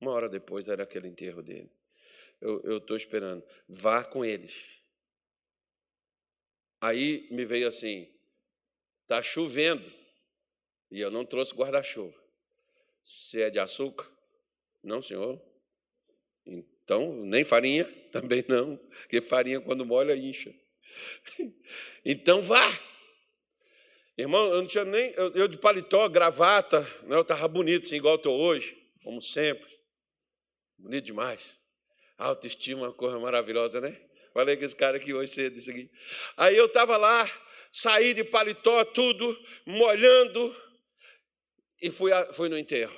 Uma 0.00 0.12
hora 0.12 0.28
depois 0.28 0.68
era 0.68 0.82
aquele 0.82 1.08
enterro 1.08 1.42
dele. 1.42 1.70
Eu 2.40 2.78
estou 2.78 2.96
esperando. 2.96 3.44
Vá 3.68 4.02
com 4.02 4.24
eles. 4.24 4.80
Aí 6.80 7.28
me 7.30 7.44
veio 7.44 7.68
assim: 7.68 8.08
está 9.02 9.22
chovendo 9.22 9.92
e 10.90 11.00
eu 11.00 11.10
não 11.10 11.24
trouxe 11.24 11.54
guarda-chuva. 11.54 12.18
Se 13.02 13.42
é 13.42 13.50
de 13.50 13.58
açúcar? 13.58 14.10
Não, 14.82 15.02
senhor. 15.02 15.40
Então, 16.46 17.12
nem 17.24 17.44
farinha? 17.44 17.84
Também 18.10 18.44
não, 18.48 18.76
porque 18.76 19.20
farinha 19.20 19.60
quando 19.60 19.84
molha 19.84 20.16
incha. 20.16 20.54
Então 22.02 22.40
vá. 22.40 22.66
Irmão, 24.16 24.50
eu 24.50 24.62
não 24.62 24.66
tinha 24.66 24.84
nem. 24.86 25.12
Eu, 25.16 25.46
de 25.46 25.58
paletó, 25.58 26.08
gravata, 26.08 26.80
né, 27.02 27.14
eu 27.14 27.20
estava 27.20 27.46
bonito, 27.46 27.84
assim, 27.84 27.96
igual 27.96 28.16
estou 28.16 28.40
hoje, 28.40 28.76
como 29.04 29.20
sempre. 29.20 29.69
Bonito 30.80 31.04
demais. 31.04 31.58
Autoestima 32.16 32.80
é 32.80 32.88
uma 32.88 32.92
coisa 32.92 33.18
maravilhosa, 33.18 33.80
né? 33.80 34.00
Falei 34.32 34.56
com 34.56 34.64
esse 34.64 34.76
cara 34.76 34.96
aqui 34.96 35.12
hoje 35.12 35.32
cedo, 35.32 35.58
isso 35.58 35.70
aqui. 35.70 35.90
Aí 36.36 36.56
eu 36.56 36.66
estava 36.66 36.96
lá, 36.96 37.30
saí 37.70 38.14
de 38.14 38.24
paletó, 38.24 38.84
tudo, 38.84 39.38
molhando, 39.66 40.56
e 41.82 41.90
fui, 41.90 42.12
a, 42.12 42.32
fui 42.32 42.48
no 42.48 42.58
enterro. 42.58 42.94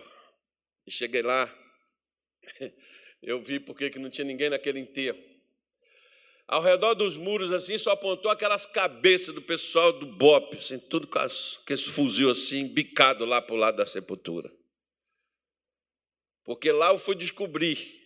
E 0.87 0.91
cheguei 0.91 1.22
lá, 1.22 1.53
eu 3.22 3.41
vi 3.43 3.59
porque 3.59 3.91
que 3.91 3.99
não 3.99 4.11
tinha 4.11 4.24
ninguém 4.24 4.51
naquele 4.51 4.78
enterro. 4.78 5.18
Ao 6.47 6.61
redor 6.61 6.95
dos 6.95 7.16
muros, 7.16 7.51
assim, 7.51 7.78
só 7.78 7.93
apontou 7.93 8.30
aquelas 8.30 8.66
cabeças 8.66 9.35
do 9.35 9.43
pessoal 9.43 9.93
do 9.93 10.07
BOP, 10.07 10.57
assim, 10.57 10.78
tudo 10.78 11.07
com, 11.07 11.18
as, 11.18 11.57
com 11.66 11.72
esse 11.72 11.89
fuzil 11.89 12.30
assim, 12.30 12.68
bicado 12.68 13.24
lá 13.24 13.41
para 13.41 13.55
o 13.55 13.59
lado 13.59 13.76
da 13.76 13.87
sepultura. 13.87 14.53
Porque 16.45 16.72
lá 16.72 16.90
eu 16.90 16.99
fui 16.99 17.14
descobrir 17.14 18.01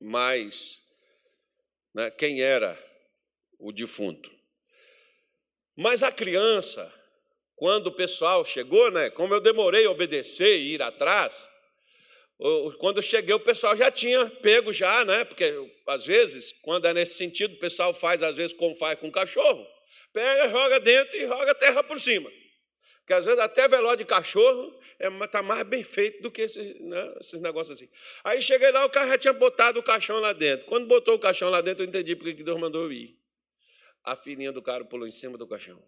mais 0.00 0.78
né, 1.94 2.10
quem 2.10 2.42
era 2.42 2.78
o 3.58 3.72
defunto. 3.72 4.30
Mas 5.76 6.02
a 6.02 6.12
criança, 6.12 6.92
quando 7.56 7.88
o 7.88 7.94
pessoal 7.94 8.44
chegou, 8.44 8.90
né, 8.90 9.10
como 9.10 9.34
eu 9.34 9.40
demorei 9.40 9.86
a 9.86 9.90
obedecer 9.90 10.58
e 10.58 10.74
ir 10.74 10.82
atrás, 10.82 11.48
quando 12.78 12.96
eu 12.98 13.02
cheguei, 13.02 13.34
o 13.34 13.40
pessoal 13.40 13.76
já 13.76 13.90
tinha 13.90 14.26
pego 14.26 14.72
já, 14.72 15.04
né? 15.04 15.26
Porque 15.26 15.52
às 15.86 16.06
vezes, 16.06 16.52
quando 16.62 16.86
é 16.86 16.94
nesse 16.94 17.14
sentido, 17.14 17.54
o 17.54 17.58
pessoal 17.58 17.92
faz 17.92 18.22
às 18.22 18.38
vezes 18.38 18.56
como 18.56 18.74
faz 18.76 18.98
com 18.98 19.08
o 19.08 19.12
cachorro, 19.12 19.66
pega, 20.10 20.48
joga 20.48 20.80
dentro 20.80 21.18
e 21.18 21.26
joga 21.26 21.54
terra 21.54 21.82
por 21.82 22.00
cima. 22.00 22.32
Porque 23.00 23.14
às 23.14 23.24
vezes 23.24 23.40
até 23.40 23.66
velório 23.66 23.98
de 23.98 24.04
cachorro 24.04 24.78
está 24.98 25.24
é, 25.24 25.26
tá 25.26 25.42
mais 25.42 25.62
bem 25.66 25.82
feito 25.82 26.22
do 26.22 26.30
que 26.30 26.42
esse, 26.42 26.80
né, 26.80 27.14
esses 27.20 27.40
negócios 27.40 27.76
assim. 27.76 27.90
Aí 28.22 28.40
cheguei 28.40 28.70
lá, 28.70 28.84
o 28.84 28.90
cara 28.90 29.08
já 29.08 29.18
tinha 29.18 29.32
botado 29.32 29.80
o 29.80 29.82
caixão 29.82 30.20
lá 30.20 30.32
dentro. 30.32 30.66
Quando 30.66 30.86
botou 30.86 31.14
o 31.14 31.18
caixão 31.18 31.50
lá 31.50 31.60
dentro, 31.60 31.82
eu 31.84 31.88
entendi 31.88 32.14
porque 32.14 32.34
que 32.34 32.42
Deus 32.42 32.60
mandou 32.60 32.84
eu 32.84 32.92
ir. 32.92 33.18
A 34.04 34.14
filhinha 34.14 34.52
do 34.52 34.62
cara 34.62 34.84
pulou 34.84 35.06
em 35.06 35.10
cima 35.10 35.36
do 35.36 35.46
caixão. 35.46 35.82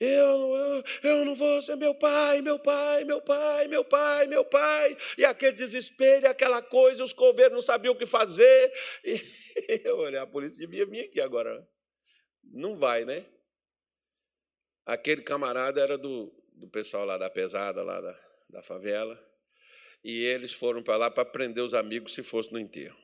Eu, 0.00 0.56
eu, 0.56 0.84
eu 1.02 1.24
não 1.26 1.34
vou 1.34 1.60
ser 1.60 1.76
meu 1.76 1.94
pai, 1.94 2.40
meu 2.40 2.58
pai, 2.58 3.04
meu 3.04 3.20
pai, 3.20 3.68
meu 3.68 3.84
pai, 3.84 4.26
meu 4.26 4.44
pai. 4.46 4.96
E 5.18 5.26
aquele 5.26 5.52
desespero, 5.52 6.26
aquela 6.26 6.62
coisa, 6.62 7.04
os 7.04 7.12
coveiros 7.12 7.52
não 7.52 7.60
sabiam 7.60 7.92
o 7.92 7.96
que 7.96 8.06
fazer. 8.06 8.72
E 9.68 9.82
eu 9.84 9.98
olhei, 9.98 10.18
a 10.18 10.26
polícia 10.26 10.56
devia 10.56 10.86
vir 10.86 11.06
aqui 11.06 11.20
agora. 11.20 11.68
Não 12.42 12.76
vai, 12.76 13.04
né? 13.04 13.26
Aquele 14.90 15.22
camarada 15.22 15.80
era 15.80 15.96
do, 15.96 16.34
do 16.52 16.66
pessoal 16.66 17.04
lá 17.04 17.16
da 17.16 17.30
pesada, 17.30 17.80
lá 17.80 18.00
da, 18.00 18.18
da 18.48 18.60
favela, 18.60 19.16
e 20.02 20.24
eles 20.24 20.52
foram 20.52 20.82
para 20.82 20.96
lá 20.96 21.08
para 21.08 21.24
prender 21.24 21.62
os 21.62 21.74
amigos 21.74 22.12
se 22.12 22.24
fosse 22.24 22.52
no 22.52 22.58
enterro. 22.58 22.98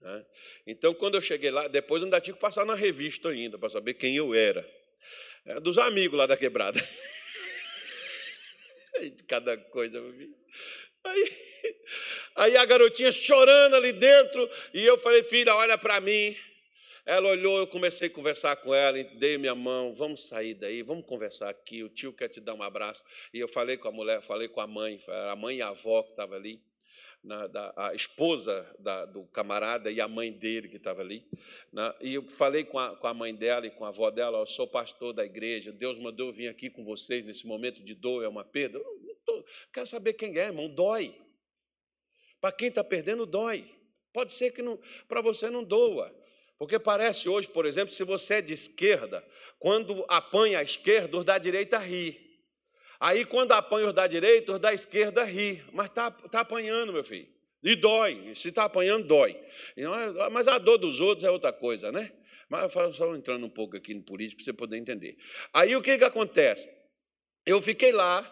Né? 0.00 0.24
Então, 0.64 0.94
quando 0.94 1.16
eu 1.16 1.20
cheguei 1.20 1.50
lá, 1.50 1.66
depois 1.66 2.04
ainda 2.04 2.20
tinha 2.20 2.34
que 2.34 2.40
passar 2.40 2.64
na 2.64 2.76
revista 2.76 3.30
ainda, 3.30 3.58
para 3.58 3.68
saber 3.68 3.94
quem 3.94 4.16
eu 4.16 4.32
era. 4.32 4.64
É, 5.44 5.58
dos 5.58 5.76
amigos 5.76 6.16
lá 6.16 6.24
da 6.24 6.36
quebrada. 6.36 6.80
Cada 9.26 9.56
coisa 9.56 9.98
eu 9.98 10.12
vi. 10.12 10.32
Aí, 11.02 11.36
aí 12.36 12.56
a 12.56 12.64
garotinha 12.64 13.10
chorando 13.10 13.74
ali 13.74 13.92
dentro, 13.92 14.48
e 14.72 14.84
eu 14.84 14.96
falei, 14.98 15.24
filha, 15.24 15.52
olha 15.56 15.76
para 15.76 16.00
mim. 16.00 16.36
Ela 17.06 17.28
olhou, 17.28 17.58
eu 17.58 17.66
comecei 17.66 18.08
a 18.08 18.10
conversar 18.10 18.56
com 18.56 18.74
ela, 18.74 19.02
dei 19.04 19.36
minha 19.36 19.54
mão, 19.54 19.92
vamos 19.92 20.26
sair 20.26 20.54
daí, 20.54 20.82
vamos 20.82 21.04
conversar 21.04 21.50
aqui, 21.50 21.82
o 21.82 21.88
tio 21.90 22.14
quer 22.14 22.28
te 22.28 22.40
dar 22.40 22.54
um 22.54 22.62
abraço. 22.62 23.04
E 23.32 23.38
eu 23.38 23.46
falei 23.46 23.76
com 23.76 23.88
a 23.88 23.92
mulher, 23.92 24.22
falei 24.22 24.48
com 24.48 24.60
a 24.60 24.66
mãe, 24.66 24.98
a 25.30 25.36
mãe 25.36 25.58
e 25.58 25.62
a 25.62 25.68
avó 25.68 26.02
que 26.02 26.12
estava 26.12 26.34
ali, 26.34 26.62
na, 27.22 27.46
da, 27.46 27.74
a 27.76 27.94
esposa 27.94 28.66
da, 28.78 29.04
do 29.04 29.26
camarada 29.26 29.90
e 29.90 30.00
a 30.00 30.08
mãe 30.08 30.32
dele 30.32 30.66
que 30.66 30.78
estava 30.78 31.02
ali. 31.02 31.28
Na, 31.70 31.94
e 32.00 32.14
eu 32.14 32.22
falei 32.22 32.64
com 32.64 32.78
a, 32.78 32.96
com 32.96 33.06
a 33.06 33.12
mãe 33.12 33.34
dela 33.34 33.66
e 33.66 33.70
com 33.70 33.84
a 33.84 33.88
avó 33.88 34.10
dela, 34.10 34.38
eu 34.38 34.46
sou 34.46 34.66
pastor 34.66 35.12
da 35.12 35.26
igreja, 35.26 35.72
Deus 35.72 35.98
mandou 35.98 36.28
eu 36.28 36.32
vir 36.32 36.48
aqui 36.48 36.70
com 36.70 36.84
vocês 36.84 37.22
nesse 37.22 37.46
momento 37.46 37.84
de 37.84 37.94
dor, 37.94 38.24
é 38.24 38.28
uma 38.28 38.44
perda. 38.44 38.78
Eu 38.78 38.98
não 39.02 39.14
tô, 39.26 39.44
quero 39.70 39.84
saber 39.84 40.14
quem 40.14 40.38
é, 40.38 40.46
irmão, 40.46 40.70
dói. 40.70 41.14
Para 42.40 42.50
quem 42.50 42.68
está 42.68 42.82
perdendo, 42.82 43.26
dói. 43.26 43.70
Pode 44.10 44.32
ser 44.32 44.52
que 44.52 44.62
para 45.06 45.20
você 45.20 45.50
não 45.50 45.64
doa, 45.64 46.14
porque 46.58 46.78
parece 46.78 47.28
hoje, 47.28 47.48
por 47.48 47.66
exemplo, 47.66 47.92
se 47.92 48.04
você 48.04 48.34
é 48.34 48.42
de 48.42 48.54
esquerda, 48.54 49.24
quando 49.58 50.04
apanha 50.08 50.60
a 50.60 50.62
esquerda, 50.62 51.16
os 51.16 51.24
da 51.24 51.36
direita 51.38 51.78
ri. 51.78 52.20
Aí, 53.00 53.24
quando 53.24 53.52
apanha 53.52 53.88
os 53.88 53.92
da 53.92 54.06
direita, 54.06 54.52
os 54.52 54.60
da 54.60 54.72
esquerda 54.72 55.24
ri. 55.24 55.62
Mas 55.72 55.86
está 55.86 56.10
tá 56.10 56.40
apanhando, 56.40 56.92
meu 56.92 57.04
filho. 57.04 57.28
E 57.62 57.74
dói. 57.74 58.34
Se 58.34 58.48
está 58.48 58.64
apanhando, 58.64 59.06
dói. 59.06 59.38
Mas 60.30 60.48
a 60.48 60.58
dor 60.58 60.78
dos 60.78 61.00
outros 61.00 61.24
é 61.24 61.30
outra 61.30 61.52
coisa, 61.52 61.90
né? 61.90 62.12
Mas 62.48 62.74
eu 62.74 62.92
só 62.92 63.14
entrando 63.16 63.44
um 63.46 63.50
pouco 63.50 63.76
aqui 63.76 63.94
no 63.94 64.02
político 64.02 64.38
para 64.38 64.44
você 64.44 64.52
poder 64.52 64.76
entender. 64.76 65.16
Aí 65.52 65.74
o 65.74 65.82
que, 65.82 65.98
que 65.98 66.04
acontece? 66.04 66.68
Eu 67.44 67.60
fiquei 67.60 67.90
lá, 67.90 68.30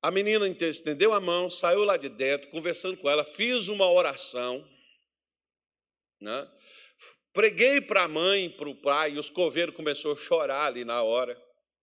a 0.00 0.10
menina 0.10 0.46
estendeu 0.48 1.12
a 1.12 1.20
mão, 1.20 1.50
saiu 1.50 1.84
lá 1.84 1.96
de 1.96 2.08
dentro, 2.08 2.50
conversando 2.50 2.96
com 2.96 3.10
ela, 3.10 3.24
fiz 3.24 3.68
uma 3.68 3.90
oração, 3.90 4.66
né? 6.20 6.48
Preguei 7.34 7.80
para 7.80 8.04
a 8.04 8.08
mãe, 8.08 8.48
para 8.48 8.68
o 8.68 8.74
pai, 8.74 9.12
e 9.12 9.18
os 9.18 9.28
coveiros 9.28 9.74
começaram 9.74 10.14
a 10.14 10.18
chorar 10.18 10.66
ali 10.66 10.84
na 10.84 11.02
hora, 11.02 11.36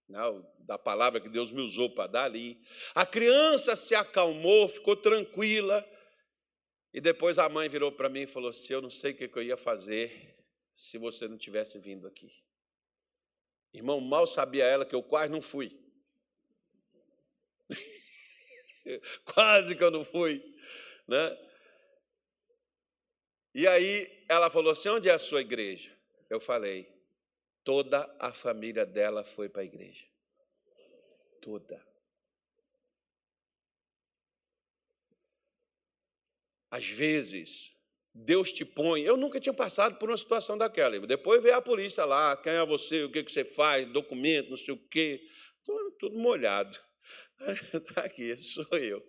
né? 0.10 0.20
da 0.60 0.80
palavra 0.80 1.20
que 1.20 1.30
Deus 1.30 1.52
me 1.52 1.62
usou 1.62 1.93
para 1.93 2.08
dar 2.08 2.24
ali. 2.24 2.60
A 2.95 3.06
criança 3.06 3.76
se 3.76 3.93
acalmou, 3.93 4.70
ficou 4.70 4.95
tranquila, 4.95 5.86
e 6.93 7.02
depois 7.02 7.38
a 7.38 7.47
mãe 7.47 7.70
virou 7.70 7.91
para 7.91 8.10
mim 8.10 8.22
e 8.22 8.28
falou 8.28 8.49
assim: 8.49 8.74
Eu 8.74 8.82
não 8.82 8.89
sei 8.89 9.12
o 9.12 9.16
que 9.16 9.30
eu 9.34 9.43
ia 9.43 9.58
fazer 9.58 10.38
se 10.72 10.97
você 10.97 11.28
não 11.28 11.38
tivesse 11.38 11.78
vindo 11.80 12.08
aqui. 12.08 12.32
Irmão, 13.74 14.02
mal 14.02 14.26
sabia 14.26 14.66
ela 14.66 14.86
que 14.86 14.95
eu 14.95 15.04
quase 15.04 15.32
não 15.32 15.41
fui. 15.41 15.78
quase 19.26 19.76
que 19.76 19.84
eu 19.84 19.91
não 19.91 20.04
fui. 20.04 20.43
Né? 21.08 21.38
E 23.54 23.68
aí 23.68 24.20
ela 24.32 24.49
falou 24.49 24.71
assim: 24.71 24.89
onde 24.89 25.09
é 25.09 25.11
a 25.11 25.19
sua 25.19 25.41
igreja? 25.41 25.91
Eu 26.29 26.39
falei: 26.39 26.89
toda 27.63 28.09
a 28.17 28.32
família 28.34 28.86
dela 28.86 29.23
foi 29.23 29.49
para 29.49 29.61
a 29.61 29.65
igreja. 29.65 30.05
Toda. 31.41 31.86
Às 36.69 36.88
vezes, 36.88 37.75
Deus 38.13 38.51
te 38.53 38.63
põe. 38.63 39.01
Eu 39.01 39.17
nunca 39.17 39.39
tinha 39.39 39.53
passado 39.53 39.97
por 39.97 40.09
uma 40.09 40.17
situação 40.17 40.57
daquela. 40.57 40.97
Depois 41.05 41.43
veio 41.43 41.55
a 41.55 41.61
polícia 41.61 42.05
lá, 42.05 42.38
quem 42.38 42.53
é 42.53 42.65
você, 42.65 43.03
o 43.03 43.11
que, 43.11 43.21
você 43.23 43.43
faz, 43.43 43.86
documento, 43.91 44.49
não 44.49 44.57
sei 44.57 44.73
o 44.73 44.77
quê. 44.77 45.21
Tudo, 45.65 45.91
tudo 45.99 46.17
molhado. 46.17 46.77
Está 47.73 48.01
aqui, 48.05 48.38
sou 48.38 48.77
eu. 48.77 49.03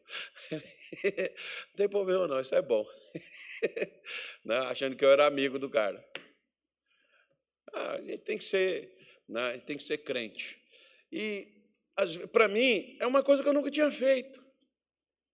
Não 0.51 1.77
tem 1.77 1.89
problema 1.89 2.27
não, 2.27 2.41
isso 2.41 2.55
é 2.55 2.63
bom. 2.63 2.87
Né, 4.45 4.59
achando 4.59 4.97
que 4.97 5.05
eu 5.05 5.13
era 5.13 5.25
amigo 5.25 5.57
do 5.57 5.71
cara. 5.71 6.05
Ah, 7.73 7.93
a 7.93 8.01
gente 8.01 8.19
tem 8.19 8.37
que 8.37 8.43
ser, 8.43 8.93
né, 9.29 9.57
tem 9.61 9.77
que 9.77 9.85
ser 9.85 9.99
crente. 9.99 10.61
E 11.13 11.47
para 12.33 12.49
mim 12.49 12.97
é 12.99 13.07
uma 13.07 13.23
coisa 13.23 13.41
que 13.41 13.49
eu 13.49 13.53
nunca 13.53 13.71
tinha 13.71 13.89
feito. 13.93 14.45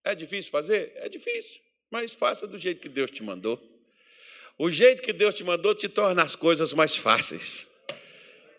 É 0.05 0.15
difícil 0.15 0.51
fazer? 0.51 0.93
É 0.97 1.09
difícil, 1.09 1.63
mas 1.91 2.13
faça 2.13 2.47
do 2.47 2.59
jeito 2.59 2.83
que 2.83 2.89
Deus 2.89 3.11
te 3.11 3.23
mandou. 3.23 3.59
O 4.59 4.71
jeito 4.71 5.03
que 5.03 5.13
Deus 5.13 5.35
te 5.35 5.45
mandou 5.45 5.75
te 5.75 5.89
torna 5.89 6.23
as 6.23 6.37
coisas 6.37 6.75
mais 6.75 6.97
fáceis. 6.97 7.87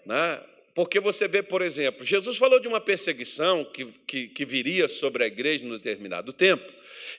Né? 0.05 0.48
Porque 0.73 0.99
você 0.99 1.27
vê, 1.27 1.41
por 1.41 1.61
exemplo, 1.61 2.05
Jesus 2.05 2.37
falou 2.37 2.59
de 2.59 2.67
uma 2.67 2.79
perseguição 2.79 3.65
que, 3.65 3.85
que, 4.07 4.27
que 4.27 4.45
viria 4.45 4.87
sobre 4.87 5.23
a 5.23 5.27
igreja 5.27 5.65
em 5.65 5.69
determinado 5.69 6.31
tempo, 6.31 6.71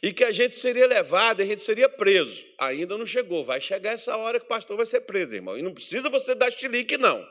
e 0.02 0.12
que 0.12 0.24
a 0.24 0.32
gente 0.32 0.58
seria 0.58 0.86
levado, 0.86 1.42
a 1.42 1.44
gente 1.44 1.62
seria 1.62 1.88
preso. 1.88 2.44
Ainda 2.58 2.96
não 2.96 3.04
chegou, 3.04 3.44
vai 3.44 3.60
chegar 3.60 3.92
essa 3.92 4.16
hora 4.16 4.38
que 4.38 4.46
o 4.46 4.48
pastor 4.48 4.76
vai 4.76 4.86
ser 4.86 5.02
preso, 5.02 5.36
irmão. 5.36 5.58
E 5.58 5.62
não 5.62 5.74
precisa 5.74 6.08
você 6.08 6.34
dar 6.34 6.50
chilique, 6.50 6.96
não. 6.96 7.26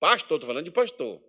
Pastor, 0.00 0.36
estou 0.36 0.48
falando 0.48 0.64
de 0.64 0.70
pastor. 0.70 1.20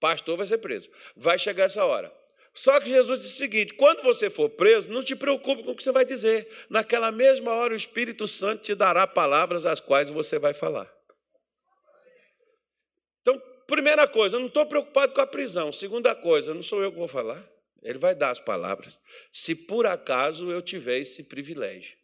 Pastor 0.00 0.36
vai 0.36 0.46
ser 0.46 0.58
preso. 0.58 0.88
Vai 1.16 1.38
chegar 1.38 1.64
essa 1.64 1.84
hora. 1.84 2.12
Só 2.54 2.80
que 2.80 2.88
Jesus 2.88 3.20
disse 3.20 3.34
o 3.34 3.36
seguinte: 3.36 3.74
quando 3.74 4.02
você 4.02 4.30
for 4.30 4.48
preso, 4.48 4.90
não 4.90 5.02
te 5.02 5.14
preocupe 5.14 5.62
com 5.62 5.72
o 5.72 5.76
que 5.76 5.82
você 5.82 5.92
vai 5.92 6.06
dizer. 6.06 6.48
Naquela 6.70 7.12
mesma 7.12 7.52
hora, 7.52 7.74
o 7.74 7.76
Espírito 7.76 8.26
Santo 8.26 8.62
te 8.62 8.74
dará 8.74 9.06
palavras 9.06 9.66
as 9.66 9.80
quais 9.80 10.08
você 10.08 10.38
vai 10.38 10.54
falar. 10.54 10.90
Primeira 13.66 14.06
coisa, 14.06 14.38
não 14.38 14.46
estou 14.46 14.64
preocupado 14.66 15.12
com 15.12 15.20
a 15.20 15.26
prisão. 15.26 15.72
Segunda 15.72 16.14
coisa, 16.14 16.54
não 16.54 16.62
sou 16.62 16.82
eu 16.82 16.92
que 16.92 16.98
vou 16.98 17.08
falar. 17.08 17.44
Ele 17.82 17.98
vai 17.98 18.14
dar 18.14 18.30
as 18.30 18.40
palavras. 18.40 18.98
Se 19.30 19.54
por 19.54 19.86
acaso 19.86 20.50
eu 20.50 20.62
tiver 20.62 20.98
esse 20.98 21.24
privilégio. 21.24 21.96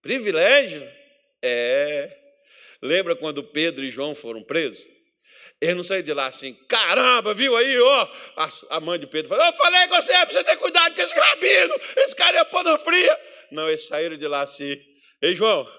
Privilégio? 0.00 0.82
É. 1.42 2.18
Lembra 2.80 3.14
quando 3.14 3.42
Pedro 3.42 3.84
e 3.84 3.90
João 3.90 4.14
foram 4.14 4.42
presos? 4.42 4.84
Eles 5.60 5.76
não 5.76 5.82
saíram 5.84 6.04
de 6.04 6.12
lá 6.12 6.26
assim, 6.26 6.54
caramba, 6.68 7.32
viu 7.32 7.56
aí, 7.56 7.78
ó. 7.78 8.08
A 8.70 8.80
mãe 8.80 8.98
de 8.98 9.06
Pedro 9.06 9.28
falou: 9.28 9.44
Eu 9.44 9.52
falei 9.52 9.86
com 9.86 9.94
você, 9.94 10.12
precisa 10.12 10.42
ter 10.42 10.56
cuidado 10.56 10.92
com 10.92 11.00
esse 11.00 11.14
rabino, 11.14 11.74
esse 11.98 12.16
cara 12.16 12.40
é 12.40 12.44
pano 12.44 12.76
fria. 12.78 13.16
Não, 13.52 13.68
eles 13.68 13.86
saíram 13.86 14.16
de 14.16 14.26
lá 14.26 14.42
assim. 14.42 14.76
Ei, 15.20 15.36
João. 15.36 15.70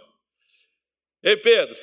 Ei, 1.22 1.36
Pedro. 1.36 1.78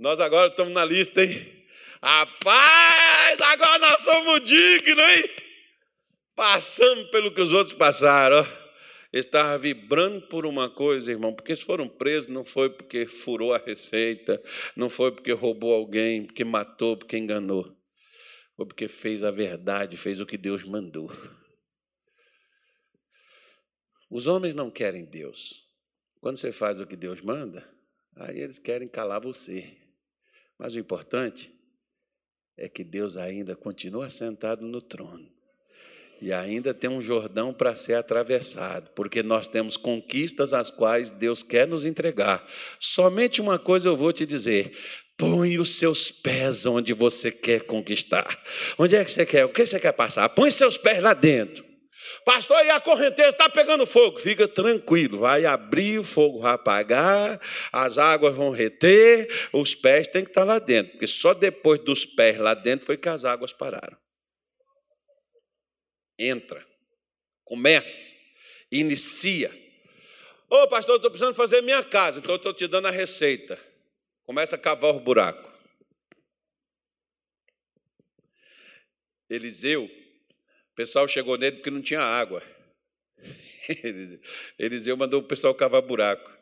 Nós 0.00 0.18
agora 0.20 0.48
estamos 0.48 0.72
na 0.72 0.84
lista, 0.84 1.22
hein? 1.22 1.57
Rapaz, 2.02 3.40
agora 3.40 3.78
nós 3.78 4.00
somos 4.00 4.40
dignos, 4.42 5.04
hein? 5.04 5.30
Passamos 6.36 7.10
pelo 7.10 7.34
que 7.34 7.40
os 7.40 7.52
outros 7.52 7.74
passaram. 7.74 8.46
Estava 9.12 9.58
vibrando 9.58 10.28
por 10.28 10.46
uma 10.46 10.70
coisa, 10.70 11.10
irmão, 11.10 11.34
porque 11.34 11.56
se 11.56 11.64
foram 11.64 11.88
presos 11.88 12.28
não 12.28 12.44
foi 12.44 12.70
porque 12.70 13.06
furou 13.06 13.52
a 13.54 13.58
receita, 13.58 14.40
não 14.76 14.88
foi 14.88 15.10
porque 15.10 15.32
roubou 15.32 15.74
alguém, 15.74 16.24
porque 16.24 16.44
matou, 16.44 16.96
porque 16.96 17.16
enganou. 17.16 17.76
Foi 18.54 18.66
porque 18.66 18.86
fez 18.86 19.24
a 19.24 19.30
verdade, 19.30 19.96
fez 19.96 20.20
o 20.20 20.26
que 20.26 20.36
Deus 20.36 20.62
mandou. 20.62 21.10
Os 24.10 24.26
homens 24.26 24.54
não 24.54 24.70
querem 24.70 25.04
Deus. 25.04 25.66
Quando 26.20 26.36
você 26.36 26.52
faz 26.52 26.78
o 26.78 26.86
que 26.86 26.96
Deus 26.96 27.20
manda, 27.20 27.68
aí 28.16 28.40
eles 28.40 28.58
querem 28.58 28.88
calar 28.88 29.20
você. 29.20 29.76
Mas 30.58 30.74
o 30.74 30.78
importante 30.78 31.57
é 32.58 32.68
que 32.68 32.82
Deus 32.82 33.16
ainda 33.16 33.54
continua 33.54 34.08
sentado 34.08 34.66
no 34.66 34.82
trono. 34.82 35.26
E 36.20 36.32
ainda 36.32 36.74
tem 36.74 36.90
um 36.90 37.00
Jordão 37.00 37.54
para 37.54 37.76
ser 37.76 37.94
atravessado, 37.94 38.90
porque 38.90 39.22
nós 39.22 39.46
temos 39.46 39.76
conquistas 39.76 40.52
as 40.52 40.68
quais 40.68 41.10
Deus 41.10 41.44
quer 41.44 41.66
nos 41.66 41.84
entregar. 41.84 42.44
Somente 42.80 43.40
uma 43.40 43.56
coisa 43.56 43.88
eu 43.88 43.96
vou 43.96 44.12
te 44.12 44.26
dizer: 44.26 44.72
põe 45.16 45.58
os 45.58 45.76
seus 45.76 46.10
pés 46.10 46.66
onde 46.66 46.92
você 46.92 47.30
quer 47.30 47.62
conquistar. 47.62 48.42
Onde 48.76 48.96
é 48.96 49.04
que 49.04 49.12
você 49.12 49.24
quer? 49.24 49.44
O 49.44 49.48
que 49.50 49.64
você 49.64 49.78
quer 49.78 49.92
passar? 49.92 50.28
Põe 50.30 50.50
seus 50.50 50.76
pés 50.76 51.00
lá 51.00 51.14
dentro. 51.14 51.67
Pastor, 52.28 52.62
e 52.62 52.68
a 52.68 52.78
correnteza 52.78 53.30
está 53.30 53.48
pegando 53.48 53.86
fogo. 53.86 54.18
Fica 54.18 54.46
tranquilo, 54.46 55.16
vai 55.16 55.46
abrir, 55.46 55.98
o 55.98 56.04
fogo 56.04 56.40
vai 56.40 56.52
apagar, 56.52 57.40
as 57.72 57.96
águas 57.96 58.34
vão 58.34 58.50
reter, 58.50 59.26
os 59.50 59.74
pés 59.74 60.08
têm 60.08 60.24
que 60.24 60.30
estar 60.30 60.44
lá 60.44 60.58
dentro, 60.58 60.92
porque 60.92 61.06
só 61.06 61.32
depois 61.32 61.80
dos 61.80 62.04
pés 62.04 62.36
lá 62.36 62.52
dentro 62.52 62.84
foi 62.84 62.98
que 62.98 63.08
as 63.08 63.24
águas 63.24 63.54
pararam. 63.54 63.96
Entra, 66.18 66.62
comece, 67.46 68.14
inicia. 68.70 69.50
Ô 70.50 70.64
oh, 70.64 70.68
pastor, 70.68 70.96
estou 70.96 71.10
precisando 71.10 71.34
fazer 71.34 71.62
minha 71.62 71.82
casa, 71.82 72.20
então 72.20 72.36
estou 72.36 72.52
te 72.52 72.66
dando 72.66 72.88
a 72.88 72.90
receita. 72.90 73.58
Começa 74.26 74.54
a 74.54 74.58
cavar 74.58 74.94
o 74.94 75.00
buraco. 75.00 75.50
Eliseu 79.30 79.97
pessoal 80.78 81.08
chegou 81.08 81.36
nele 81.36 81.56
porque 81.56 81.72
não 81.72 81.82
tinha 81.82 82.00
água. 82.00 82.40
Eliseu 84.56 84.96
mandou 84.96 85.20
o 85.20 85.26
pessoal 85.26 85.52
cavar 85.52 85.82
buraco. 85.82 86.32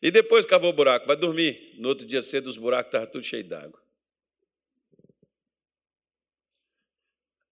E 0.00 0.10
depois 0.10 0.46
cavou 0.46 0.70
o 0.70 0.72
buraco, 0.72 1.06
vai 1.06 1.14
dormir. 1.14 1.74
No 1.78 1.90
outro 1.90 2.06
dia 2.06 2.22
cedo, 2.22 2.46
os 2.46 2.56
buracos 2.56 2.88
estavam 2.88 3.06
tudo 3.06 3.22
cheios 3.22 3.46
d'água. 3.46 3.78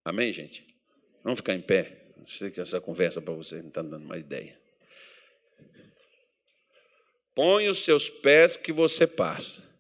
Amém, 0.03 0.32
gente? 0.32 0.66
Vamos 1.22 1.40
ficar 1.40 1.55
em 1.55 1.61
pé. 1.61 2.14
Eu 2.16 2.26
sei 2.26 2.51
que 2.51 2.61
essa 2.61 2.80
conversa 2.80 3.20
para 3.20 3.34
vocês 3.34 3.61
não 3.61 3.68
está 3.68 3.82
dando 3.82 4.07
mais 4.07 4.22
ideia. 4.22 4.59
Põe 7.34 7.68
os 7.68 7.80
seus 7.80 8.09
pés 8.09 8.57
que 8.57 8.72
você 8.72 9.07
passa. 9.07 9.72